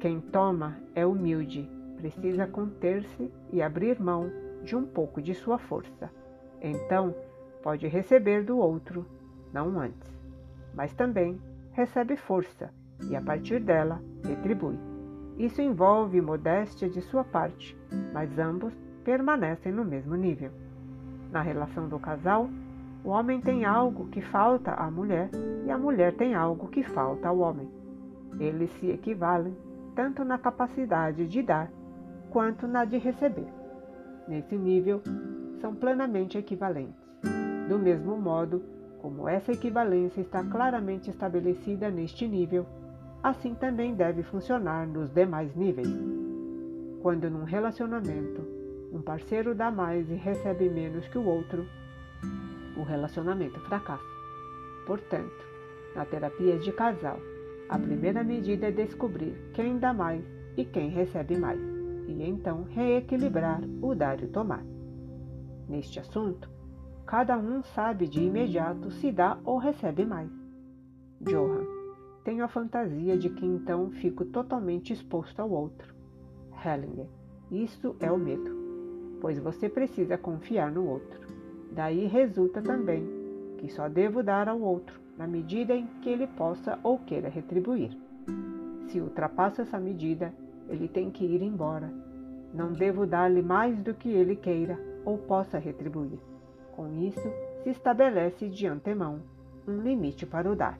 Quem 0.00 0.20
toma 0.20 0.76
é 0.94 1.06
humilde, 1.06 1.68
precisa 1.96 2.46
conter-se 2.46 3.30
e 3.52 3.62
abrir 3.62 4.00
mão 4.00 4.30
de 4.62 4.74
um 4.74 4.84
pouco 4.84 5.22
de 5.22 5.34
sua 5.34 5.58
força. 5.58 6.10
Então, 6.60 7.14
pode 7.62 7.86
receber 7.86 8.44
do 8.44 8.58
outro, 8.58 9.06
não 9.52 9.78
antes, 9.78 10.10
mas 10.74 10.92
também 10.94 11.40
recebe 11.74 12.16
força 12.16 12.70
e, 13.08 13.14
a 13.14 13.20
partir 13.20 13.60
dela, 13.60 14.00
retribui. 14.24 14.78
Isso 15.36 15.60
envolve 15.60 16.20
modéstia 16.20 16.88
de 16.88 17.00
sua 17.02 17.24
parte, 17.24 17.76
mas 18.12 18.38
ambos 18.38 18.72
permanecem 19.04 19.72
no 19.72 19.84
mesmo 19.84 20.14
nível. 20.14 20.50
Na 21.30 21.42
relação 21.42 21.88
do 21.88 21.98
casal, 21.98 22.48
o 23.04 23.10
homem 23.10 23.40
tem 23.40 23.64
algo 23.64 24.06
que 24.06 24.22
falta 24.22 24.72
à 24.72 24.90
mulher 24.90 25.28
e 25.66 25.70
a 25.70 25.76
mulher 25.76 26.14
tem 26.14 26.34
algo 26.34 26.68
que 26.68 26.82
falta 26.82 27.28
ao 27.28 27.38
homem. 27.38 27.68
Eles 28.38 28.70
se 28.78 28.88
equivalem 28.88 29.54
tanto 29.94 30.24
na 30.24 30.38
capacidade 30.38 31.26
de 31.26 31.42
dar 31.42 31.70
quanto 32.30 32.66
na 32.66 32.84
de 32.84 32.98
receber. 32.98 33.46
Nesse 34.26 34.56
nível, 34.56 35.02
são 35.60 35.74
plenamente 35.74 36.38
equivalentes. 36.38 36.94
Do 37.68 37.78
mesmo 37.78 38.16
modo, 38.16 38.62
como 39.04 39.28
essa 39.28 39.52
equivalência 39.52 40.22
está 40.22 40.42
claramente 40.42 41.10
estabelecida 41.10 41.90
neste 41.90 42.26
nível, 42.26 42.64
assim 43.22 43.54
também 43.54 43.94
deve 43.94 44.22
funcionar 44.22 44.86
nos 44.86 45.10
demais 45.10 45.54
níveis. 45.54 45.94
Quando 47.02 47.28
num 47.28 47.44
relacionamento 47.44 48.40
um 48.90 49.02
parceiro 49.02 49.54
dá 49.54 49.70
mais 49.70 50.08
e 50.08 50.14
recebe 50.14 50.70
menos 50.70 51.06
que 51.08 51.18
o 51.18 51.26
outro, 51.26 51.66
o 52.78 52.82
relacionamento 52.82 53.60
fracassa. 53.60 54.02
Portanto, 54.86 55.44
na 55.94 56.06
terapia 56.06 56.58
de 56.58 56.72
casal, 56.72 57.18
a 57.68 57.78
primeira 57.78 58.24
medida 58.24 58.68
é 58.68 58.70
descobrir 58.70 59.36
quem 59.52 59.78
dá 59.78 59.92
mais 59.92 60.24
e 60.56 60.64
quem 60.64 60.88
recebe 60.88 61.36
mais, 61.36 61.60
e 62.08 62.22
então 62.22 62.62
reequilibrar 62.70 63.60
o 63.82 63.94
dar 63.94 64.22
e 64.22 64.28
tomar. 64.28 64.64
Neste 65.68 66.00
assunto, 66.00 66.53
cada 67.06 67.36
um 67.36 67.62
sabe 67.62 68.08
de 68.08 68.22
imediato 68.22 68.90
se 68.90 69.12
dá 69.12 69.38
ou 69.44 69.58
recebe 69.58 70.04
mais. 70.04 70.30
Johan 71.20 71.64
tenho 72.24 72.42
a 72.42 72.48
fantasia 72.48 73.18
de 73.18 73.28
que 73.28 73.44
então 73.44 73.90
fico 73.90 74.24
totalmente 74.24 74.92
exposto 74.92 75.40
ao 75.40 75.50
outro. 75.50 75.94
Hellinger, 76.64 77.06
isso 77.50 77.94
é 78.00 78.10
o 78.10 78.16
medo, 78.16 78.50
pois 79.20 79.38
você 79.38 79.68
precisa 79.68 80.16
confiar 80.16 80.72
no 80.72 80.88
outro. 80.88 81.20
Daí 81.70 82.06
resulta 82.06 82.62
também 82.62 83.06
que 83.58 83.68
só 83.68 83.88
devo 83.88 84.22
dar 84.22 84.48
ao 84.48 84.60
outro 84.60 84.98
na 85.18 85.26
medida 85.26 85.74
em 85.74 85.86
que 86.00 86.08
ele 86.08 86.26
possa 86.26 86.78
ou 86.82 86.98
queira 86.98 87.28
retribuir. 87.28 87.90
Se 88.88 89.00
ultrapassa 89.00 89.62
essa 89.62 89.78
medida, 89.78 90.32
ele 90.68 90.88
tem 90.88 91.10
que 91.10 91.24
ir 91.24 91.42
embora. 91.42 91.92
Não 92.54 92.72
devo 92.72 93.06
dar-lhe 93.06 93.42
mais 93.42 93.82
do 93.82 93.92
que 93.92 94.08
ele 94.08 94.36
queira 94.36 94.78
ou 95.04 95.18
possa 95.18 95.58
retribuir. 95.58 96.18
Com 96.74 96.88
isso, 96.88 97.32
se 97.62 97.70
estabelece 97.70 98.48
de 98.48 98.66
antemão 98.66 99.20
um 99.66 99.80
limite 99.80 100.26
para 100.26 100.50
o 100.50 100.56
dar. 100.56 100.76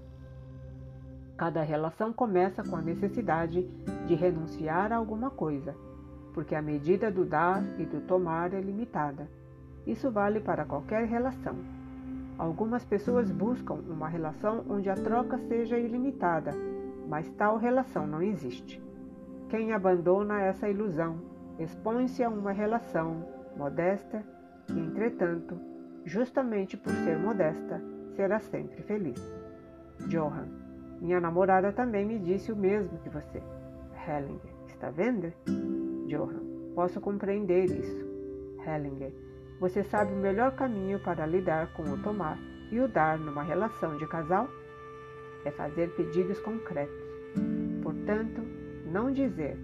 Cada 1.36 1.62
relação 1.62 2.12
começa 2.12 2.64
com 2.64 2.74
a 2.74 2.82
necessidade 2.82 3.62
de 4.06 4.14
renunciar 4.14 4.92
a 4.92 4.96
alguma 4.96 5.30
coisa, 5.30 5.74
porque 6.32 6.54
a 6.56 6.62
medida 6.62 7.12
do 7.12 7.24
dar 7.24 7.62
e 7.78 7.86
do 7.86 8.00
tomar 8.00 8.52
é 8.52 8.60
limitada. 8.60 9.28
Isso 9.86 10.10
vale 10.10 10.40
para 10.40 10.64
qualquer 10.64 11.06
relação. 11.06 11.54
Algumas 12.36 12.84
pessoas 12.84 13.30
buscam 13.30 13.74
uma 13.74 14.08
relação 14.08 14.64
onde 14.68 14.90
a 14.90 14.94
troca 14.94 15.38
seja 15.38 15.78
ilimitada, 15.78 16.50
mas 17.08 17.30
tal 17.30 17.56
relação 17.56 18.04
não 18.04 18.20
existe. 18.20 18.82
Quem 19.48 19.72
abandona 19.72 20.40
essa 20.40 20.68
ilusão 20.68 21.18
expõe-se 21.56 22.24
a 22.24 22.28
uma 22.28 22.50
relação 22.50 23.24
modesta 23.56 24.24
e, 24.68 24.78
entretanto, 24.80 25.73
justamente 26.04 26.76
por 26.76 26.92
ser 26.92 27.18
modesta, 27.18 27.80
será 28.14 28.38
sempre 28.40 28.82
feliz. 28.82 29.20
Johan, 30.08 30.48
minha 31.00 31.20
namorada 31.20 31.72
também 31.72 32.04
me 32.04 32.18
disse 32.18 32.52
o 32.52 32.56
mesmo 32.56 32.98
que 32.98 33.08
você. 33.08 33.42
Hellinger, 34.06 34.52
está 34.68 34.90
vendo? 34.90 35.32
Johan, 36.06 36.42
posso 36.74 37.00
compreender 37.00 37.64
isso. 37.64 38.04
Hellinger, 38.66 39.12
você 39.60 39.82
sabe 39.84 40.12
o 40.12 40.16
melhor 40.16 40.52
caminho 40.52 40.98
para 41.00 41.26
lidar 41.26 41.72
com 41.74 41.82
o 41.82 41.98
tomar 42.02 42.38
e 42.70 42.80
o 42.80 42.88
dar 42.88 43.18
numa 43.18 43.42
relação 43.42 43.96
de 43.96 44.06
casal? 44.06 44.48
É 45.44 45.50
fazer 45.50 45.94
pedidos 45.94 46.40
concretos. 46.40 47.02
Portanto, 47.82 48.42
não 48.90 49.10
dizer, 49.10 49.56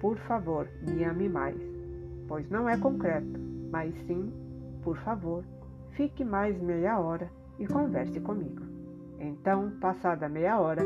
por 0.00 0.16
favor, 0.18 0.68
me 0.82 1.04
ame 1.04 1.28
mais, 1.28 1.56
pois 2.28 2.48
não 2.50 2.68
é 2.68 2.76
concreto, 2.76 3.40
mas 3.70 3.94
sim, 4.06 4.32
por 4.82 4.96
favor, 4.98 5.44
fique 5.94 6.24
mais 6.24 6.60
meia 6.60 6.98
hora 6.98 7.30
e 7.58 7.66
converse 7.66 8.20
comigo. 8.20 8.62
Então, 9.18 9.70
passada 9.80 10.28
meia 10.28 10.60
hora, 10.60 10.82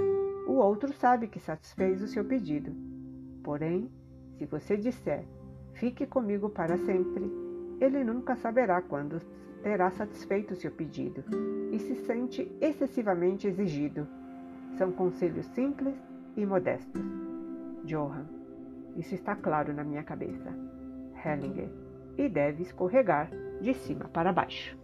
o 0.47 0.53
outro 0.53 0.93
sabe 0.93 1.29
que 1.29 1.41
satisfez 1.41 2.03
o 2.03 2.09
seu 2.09 2.25
pedido. 2.25 2.73
Porém, 3.43 3.91
se 4.37 4.45
você 4.45 4.77
disser, 4.77 5.25
fique 5.75 6.07
comigo 6.07 6.49
para 6.51 6.77
sempre, 6.79 7.31
ele 7.81 8.05
nunca 8.05 8.37
saberá 8.37 8.81
quando 8.83 9.21
terá 9.63 9.91
satisfeito 9.91 10.53
o 10.53 10.57
seu 10.57 10.71
pedido 10.71 11.25
e 11.73 11.79
se 11.79 11.95
sente 12.07 12.51
excessivamente 12.61 13.47
exigido. 13.47 14.07
São 14.77 14.93
conselhos 14.93 15.47
simples 15.47 15.97
e 16.37 16.45
modestos. 16.45 17.03
Johan, 17.85 18.27
isso 18.97 19.15
está 19.15 19.35
claro 19.35 19.73
na 19.73 19.83
minha 19.83 20.03
cabeça. 20.03 20.53
Hellinger, 21.25 21.71
e 22.17 22.29
deve 22.29 22.63
escorregar 22.63 23.31
de 23.61 23.75
cima 23.75 24.09
para 24.09 24.33
baixo. 24.33 24.77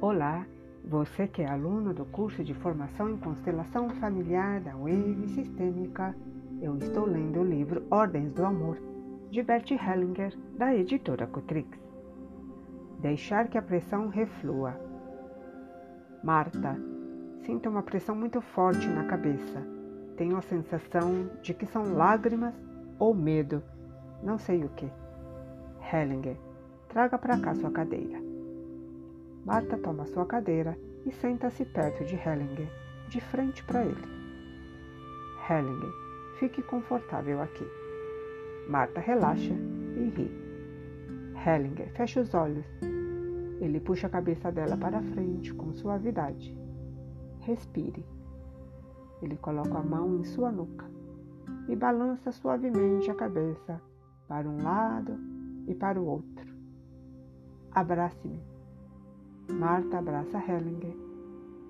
Olá, 0.00 0.46
você 0.84 1.26
que 1.26 1.42
é 1.42 1.50
aluno 1.50 1.92
do 1.92 2.04
curso 2.04 2.44
de 2.44 2.54
formação 2.54 3.10
em 3.10 3.16
constelação 3.16 3.90
familiar 3.90 4.60
da 4.60 4.70
Wave 4.70 5.28
Sistêmica, 5.28 6.14
eu 6.62 6.76
estou 6.78 7.04
lendo 7.04 7.40
o 7.40 7.44
livro 7.44 7.84
Ordens 7.90 8.32
do 8.32 8.44
Amor, 8.44 8.78
de 9.30 9.42
Bert 9.42 9.70
Hellinger, 9.72 10.32
da 10.56 10.74
editora 10.74 11.26
Cotrix. 11.26 11.78
Deixar 13.00 13.48
que 13.48 13.58
a 13.58 13.62
pressão 13.62 14.08
reflua. 14.08 14.80
Marta, 16.22 16.80
sinto 17.42 17.68
uma 17.68 17.82
pressão 17.82 18.14
muito 18.14 18.40
forte 18.40 18.86
na 18.86 19.04
cabeça. 19.04 19.75
Tenho 20.16 20.36
a 20.36 20.42
sensação 20.42 21.30
de 21.42 21.52
que 21.52 21.66
são 21.66 21.94
lágrimas 21.94 22.54
ou 22.98 23.14
medo, 23.14 23.62
não 24.22 24.38
sei 24.38 24.64
o 24.64 24.68
que. 24.70 24.90
Hellinger, 25.92 26.36
traga 26.88 27.18
para 27.18 27.38
cá 27.38 27.54
sua 27.54 27.70
cadeira. 27.70 28.18
Marta 29.44 29.76
toma 29.76 30.06
sua 30.06 30.24
cadeira 30.24 30.76
e 31.04 31.12
senta-se 31.12 31.64
perto 31.66 32.04
de 32.04 32.16
Hellinger, 32.16 32.68
de 33.08 33.20
frente 33.20 33.62
para 33.64 33.84
ele. 33.84 34.02
Hellinger, 35.48 35.92
fique 36.38 36.62
confortável 36.62 37.40
aqui. 37.40 37.66
Marta 38.68 39.00
relaxa 39.00 39.52
e 39.52 40.08
ri. 40.08 40.30
Hellinger 41.46 41.92
fecha 41.92 42.20
os 42.20 42.34
olhos. 42.34 42.66
Ele 43.60 43.78
puxa 43.80 44.06
a 44.06 44.10
cabeça 44.10 44.50
dela 44.50 44.76
para 44.76 45.02
frente 45.02 45.54
com 45.54 45.72
suavidade. 45.72 46.58
Respire. 47.40 48.15
Ele 49.22 49.36
coloca 49.36 49.78
a 49.78 49.82
mão 49.82 50.16
em 50.16 50.24
sua 50.24 50.50
nuca 50.50 50.84
e 51.68 51.74
balança 51.74 52.30
suavemente 52.32 53.10
a 53.10 53.14
cabeça 53.14 53.80
para 54.28 54.48
um 54.48 54.62
lado 54.62 55.18
e 55.66 55.74
para 55.74 56.00
o 56.00 56.06
outro. 56.06 56.54
Abrace-me. 57.72 58.40
Marta 59.52 59.98
abraça 59.98 60.38
Hellinger 60.38 60.96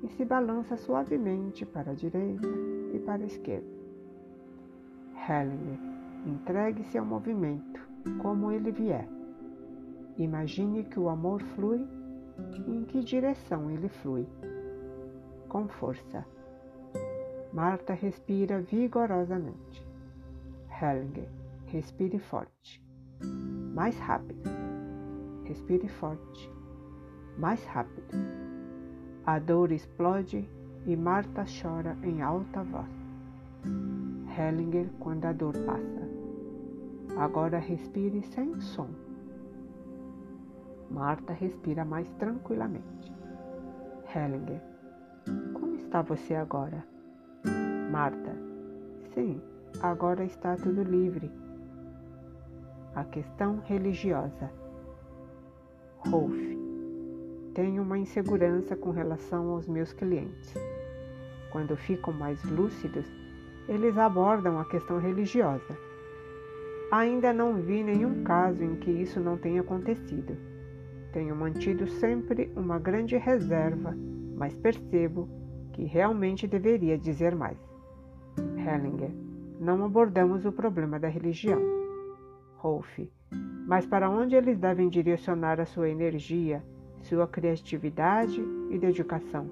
e 0.03 0.09
se 0.09 0.24
balança 0.24 0.76
suavemente 0.76 1.66
para 1.66 1.92
a 1.92 1.94
direita 1.94 2.49
e 2.92 2.99
para 2.99 3.22
a 3.22 3.26
esquerda. 3.26 3.66
Hellinger, 5.28 5.78
entregue-se 6.26 6.97
ao 6.97 7.05
movimento, 7.05 7.80
como 8.22 8.51
ele 8.51 8.70
vier. 8.70 9.09
Imagine 10.16 10.84
que 10.84 10.99
o 10.99 11.09
amor 11.09 11.42
flui 11.55 11.86
e 12.66 12.76
em 12.76 12.84
que 12.84 13.01
direção 13.01 13.70
ele 13.70 13.88
flui. 13.88 14.26
Com 15.49 15.68
força. 15.68 16.24
Marta 17.57 17.94
respira 17.94 18.61
vigorosamente. 18.61 19.82
Hellinger, 20.68 21.28
respire 21.66 22.18
forte. 22.18 22.84
Mais 23.74 23.98
rápido. 23.98 24.50
Respire 25.44 25.88
forte 25.88 26.57
mais 27.38 27.64
rápido. 27.64 28.14
A 29.24 29.38
dor 29.38 29.72
explode 29.72 30.48
e 30.86 30.96
Marta 30.96 31.44
chora 31.44 31.96
em 32.02 32.22
alta 32.22 32.62
voz. 32.62 32.90
Hellinger 34.36 34.90
quando 34.98 35.24
a 35.24 35.32
dor 35.32 35.54
passa. 35.64 36.07
Agora 37.16 37.59
respire 37.59 38.22
sem 38.22 38.61
som. 38.61 38.88
Marta 40.90 41.32
respira 41.32 41.84
mais 41.84 42.09
tranquilamente. 42.18 43.12
Hellinger, 44.14 44.62
como 45.54 45.74
está 45.76 46.02
você 46.02 46.34
agora? 46.34 46.95
Marta, 47.97 48.36
sim, 49.14 49.40
agora 49.80 50.22
está 50.22 50.55
tudo 50.55 50.82
livre. 50.82 51.30
A 52.94 53.05
questão 53.05 53.62
religiosa. 53.64 54.51
Rolf, 56.01 56.36
tenho 57.55 57.82
uma 57.82 57.97
insegurança 57.97 58.76
com 58.76 58.90
relação 58.90 59.49
aos 59.49 59.66
meus 59.66 59.94
clientes. 59.94 60.53
Quando 61.51 61.74
ficam 61.74 62.12
mais 62.12 62.44
lúcidos, 62.44 63.07
eles 63.66 63.97
abordam 63.97 64.61
a 64.61 64.66
questão 64.66 64.99
religiosa. 64.99 65.74
Ainda 66.92 67.32
não 67.32 67.55
vi 67.55 67.82
nenhum 67.82 68.22
caso 68.24 68.62
em 68.62 68.76
que 68.76 68.90
isso 68.90 69.20
não 69.20 69.38
tenha 69.38 69.62
acontecido. 69.62 70.36
Tenho 71.14 71.34
mantido 71.34 71.86
sempre 71.86 72.53
uma 72.55 72.78
grande 72.78 73.16
reserva, 73.16 73.97
mas 74.36 74.55
percebo 74.55 75.26
que 75.72 75.84
realmente 75.84 76.47
deveria 76.47 76.99
dizer 76.99 77.34
mais. 77.34 77.65
Hellinger, 78.66 79.12
não 79.60 79.84
abordamos 79.84 80.44
o 80.44 80.52
problema 80.52 80.98
da 80.98 81.08
religião. 81.08 81.62
Rolf, 82.56 82.98
mas 83.66 83.86
para 83.86 84.10
onde 84.10 84.34
eles 84.34 84.58
devem 84.58 84.88
direcionar 84.88 85.60
a 85.60 85.66
sua 85.66 85.88
energia 85.88 86.62
sua 87.06 87.26
criatividade 87.26 88.42
e 88.70 88.78
dedicação. 88.78 89.48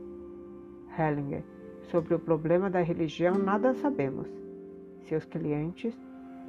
Hellinger, 0.98 1.44
sobre 1.82 2.14
o 2.14 2.18
problema 2.18 2.68
da 2.68 2.80
religião 2.80 3.34
nada 3.34 3.74
sabemos. 3.74 4.28
Seus 5.02 5.24
clientes 5.24 5.96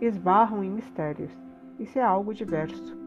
esbarram 0.01 0.63
em 0.63 0.71
mistérios. 0.71 1.31
Isso 1.79 1.99
é 1.99 2.01
algo 2.01 2.33
diverso. 2.33 2.97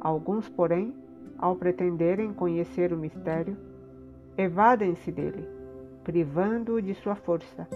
Alguns, 0.00 0.48
porém, 0.48 0.94
ao 1.38 1.56
pretenderem 1.56 2.32
conhecer 2.32 2.92
o 2.92 2.98
mistério, 2.98 3.56
evadem-se 4.36 5.10
dele, 5.10 5.48
privando-o 6.04 6.82
de 6.82 6.94
sua 6.94 7.14
força. 7.14 7.66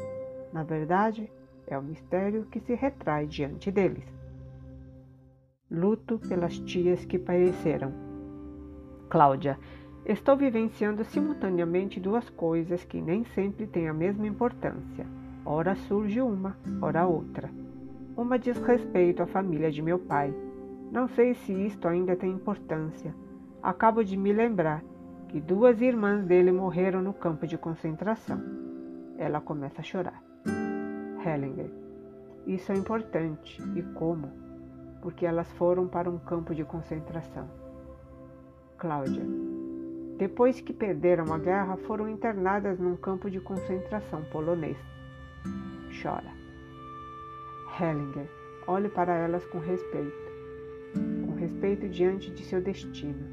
Na 0.54 0.62
verdade, 0.62 1.28
é 1.66 1.76
o 1.76 1.82
mistério 1.82 2.44
que 2.44 2.60
se 2.60 2.76
retrai 2.76 3.26
diante 3.26 3.72
deles. 3.72 4.04
Luto 5.68 6.16
pelas 6.20 6.60
tias 6.60 7.04
que 7.04 7.18
pereceram. 7.18 7.92
Cláudia, 9.10 9.58
estou 10.06 10.36
vivenciando 10.36 11.04
simultaneamente 11.04 11.98
duas 11.98 12.30
coisas 12.30 12.84
que 12.84 13.00
nem 13.00 13.24
sempre 13.24 13.66
têm 13.66 13.88
a 13.88 13.92
mesma 13.92 14.28
importância. 14.28 15.04
Ora 15.44 15.74
surge 15.74 16.20
uma, 16.20 16.56
ora 16.80 17.04
outra. 17.04 17.50
Uma 18.16 18.38
diz 18.38 18.56
respeito 18.58 19.24
à 19.24 19.26
família 19.26 19.72
de 19.72 19.82
meu 19.82 19.98
pai. 19.98 20.32
Não 20.92 21.08
sei 21.08 21.34
se 21.34 21.52
isto 21.52 21.88
ainda 21.88 22.14
tem 22.14 22.30
importância. 22.30 23.12
Acabo 23.60 24.04
de 24.04 24.16
me 24.16 24.32
lembrar 24.32 24.84
que 25.30 25.40
duas 25.40 25.80
irmãs 25.80 26.24
dele 26.24 26.52
morreram 26.52 27.02
no 27.02 27.12
campo 27.12 27.44
de 27.44 27.58
concentração. 27.58 28.40
Ela 29.18 29.40
começa 29.40 29.80
a 29.80 29.84
chorar. 29.84 30.23
Hellinger, 31.24 31.70
isso 32.46 32.72
é 32.72 32.76
importante. 32.76 33.62
E 33.76 33.82
como? 33.94 34.44
porque 35.04 35.26
elas 35.26 35.52
foram 35.52 35.86
para 35.86 36.08
um 36.08 36.18
campo 36.18 36.54
de 36.54 36.64
concentração. 36.64 37.46
Cláudia. 38.78 39.22
Depois 40.16 40.62
que 40.62 40.72
perderam 40.72 41.30
a 41.30 41.38
guerra, 41.38 41.76
foram 41.76 42.08
internadas 42.08 42.78
num 42.78 42.96
campo 42.96 43.30
de 43.30 43.38
concentração 43.38 44.24
polonês. 44.32 44.78
Chora. 46.02 46.32
Hellinger. 47.78 48.26
Olhe 48.66 48.88
para 48.88 49.12
elas 49.14 49.44
com 49.44 49.58
respeito. 49.58 50.32
Com 51.26 51.34
respeito 51.34 51.86
diante 51.86 52.30
de 52.30 52.42
seu 52.42 52.62
destino. 52.62 53.28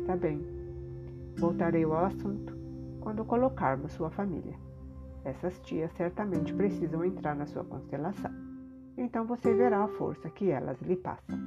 Está 0.00 0.16
bem. 0.16 0.40
Voltarei 1.36 1.84
ao 1.84 2.06
assunto 2.06 2.56
quando 3.02 3.22
colocarmos 3.22 3.92
sua 3.92 4.08
família. 4.08 4.69
Essas 5.24 5.58
tias 5.60 5.92
certamente 5.92 6.54
precisam 6.54 7.04
entrar 7.04 7.34
na 7.34 7.46
sua 7.46 7.64
constelação. 7.64 8.30
Então 8.96 9.24
você 9.26 9.54
verá 9.54 9.84
a 9.84 9.88
força 9.88 10.30
que 10.30 10.50
elas 10.50 10.80
lhe 10.80 10.96
passam. 10.96 11.38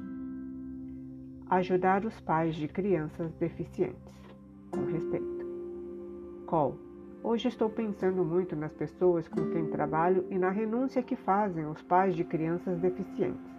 Ajudar 1.50 2.04
os 2.04 2.20
pais 2.20 2.54
de 2.54 2.68
crianças 2.68 3.32
deficientes. 3.34 4.14
Com 4.70 4.84
respeito. 4.84 5.46
Col. 6.46 6.78
Hoje 7.22 7.48
estou 7.48 7.70
pensando 7.70 8.24
muito 8.24 8.54
nas 8.54 8.72
pessoas 8.72 9.26
com 9.28 9.50
quem 9.50 9.70
trabalho 9.70 10.26
e 10.30 10.38
na 10.38 10.50
renúncia 10.50 11.02
que 11.02 11.16
fazem 11.16 11.64
os 11.66 11.80
pais 11.82 12.14
de 12.14 12.24
crianças 12.24 12.78
deficientes. 12.80 13.54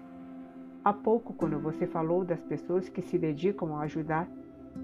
Há 0.84 0.94
pouco, 0.94 1.34
quando 1.34 1.60
você 1.60 1.88
falou 1.88 2.24
das 2.24 2.44
pessoas 2.44 2.88
que 2.88 3.02
se 3.02 3.18
dedicam 3.18 3.76
a 3.76 3.82
ajudar, 3.82 4.30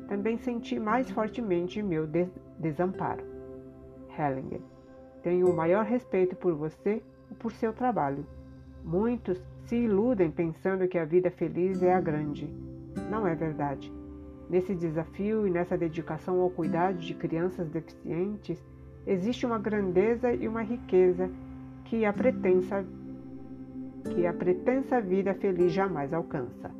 também 0.08 0.38
senti 0.38 0.80
mais 0.80 1.12
fortemente 1.12 1.84
meu 1.84 2.08
des 2.08 2.30
desamparo. 2.58 3.24
Hellinger. 4.18 4.71
Tenho 5.24 5.50
o 5.50 5.56
maior 5.56 5.86
respeito 5.86 6.36
por 6.36 6.54
você 6.54 7.02
e 7.30 7.36
por 7.36 7.52
seu 7.52 7.72
trabalho. 7.74 8.26
Muitos 8.84 9.42
se 9.66 9.76
iludem 9.76 10.32
pensando 10.32 10.88
que 10.88 10.98
a 10.98 11.06
vida 11.06 11.30
feliz 11.30 11.84
é 11.84 11.94
a 11.94 12.02
grande. 12.02 12.50
Não 13.10 13.28
é 13.28 13.36
verdade. 13.36 13.92
Nesse 14.50 14.76
desafio 14.76 15.48
e 15.48 15.52
nessa 15.52 15.78
dedicação 15.78 16.42
ao 16.42 16.50
cuidado 16.50 16.98
de 16.98 17.14
crianças 17.14 17.70
deficientes, 17.70 18.62
existe 19.06 19.46
uma 19.46 19.60
grandeza 19.60 20.34
e 20.34 20.48
uma 20.48 20.62
riqueza 20.62 21.30
que 21.86 22.04
a 22.06 22.12
pretensa 22.12 22.86
que 24.14 24.26
a 24.26 24.34
pretensa 24.34 25.00
vida 25.00 25.34
feliz 25.36 25.72
jamais 25.72 26.12
alcança. 26.12 26.72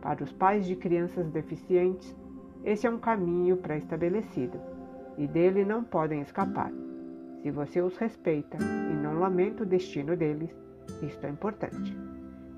Para 0.00 0.24
os 0.24 0.32
pais 0.32 0.66
de 0.66 0.74
crianças 0.74 1.28
deficientes, 1.30 2.16
esse 2.64 2.86
é 2.86 2.90
um 2.90 2.98
caminho 2.98 3.58
pré-estabelecido 3.58 4.58
e 5.18 5.26
dele 5.26 5.64
não 5.64 5.84
podem 5.84 6.22
escapar. 6.22 6.72
Se 7.44 7.50
você 7.50 7.82
os 7.82 7.94
respeita 7.98 8.56
e 8.56 8.94
não 8.94 9.18
lamenta 9.18 9.64
o 9.64 9.66
destino 9.66 10.16
deles, 10.16 10.48
isto 11.02 11.26
é 11.26 11.28
importante. 11.28 11.94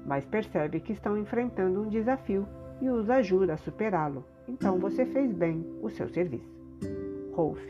Mas 0.07 0.25
percebe 0.25 0.79
que 0.79 0.93
estão 0.93 1.19
enfrentando 1.19 1.83
um 1.83 1.89
desafio 1.89 2.47
e 2.81 2.89
os 2.89 3.11
ajuda 3.11 3.55
a 3.55 3.57
superá-lo. 3.57 4.25
Então 4.47 4.79
você 4.79 5.05
fez 5.05 5.33
bem 5.33 5.67
o 5.83 5.91
seu 5.91 6.09
serviço. 6.09 6.49
Rolf, 7.33 7.61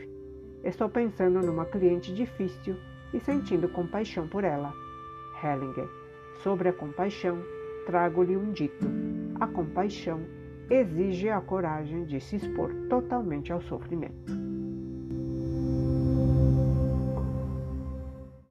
estou 0.63 0.89
pensando 0.89 1.41
numa 1.41 1.65
cliente 1.65 2.13
difícil 2.13 2.75
e 3.11 3.19
sentindo 3.19 3.67
compaixão 3.67 4.27
por 4.27 4.43
ela. 4.43 4.71
Hellinger, 5.43 5.89
sobre 6.43 6.69
a 6.69 6.73
compaixão, 6.73 7.39
trago-lhe 7.87 8.37
um 8.37 8.51
dito. 8.51 8.85
A 9.39 9.47
compaixão 9.47 10.21
exige 10.69 11.29
a 11.29 11.41
coragem 11.41 12.05
de 12.05 12.21
se 12.21 12.35
expor 12.35 12.71
totalmente 12.87 13.51
ao 13.51 13.61
sofrimento. 13.63 14.46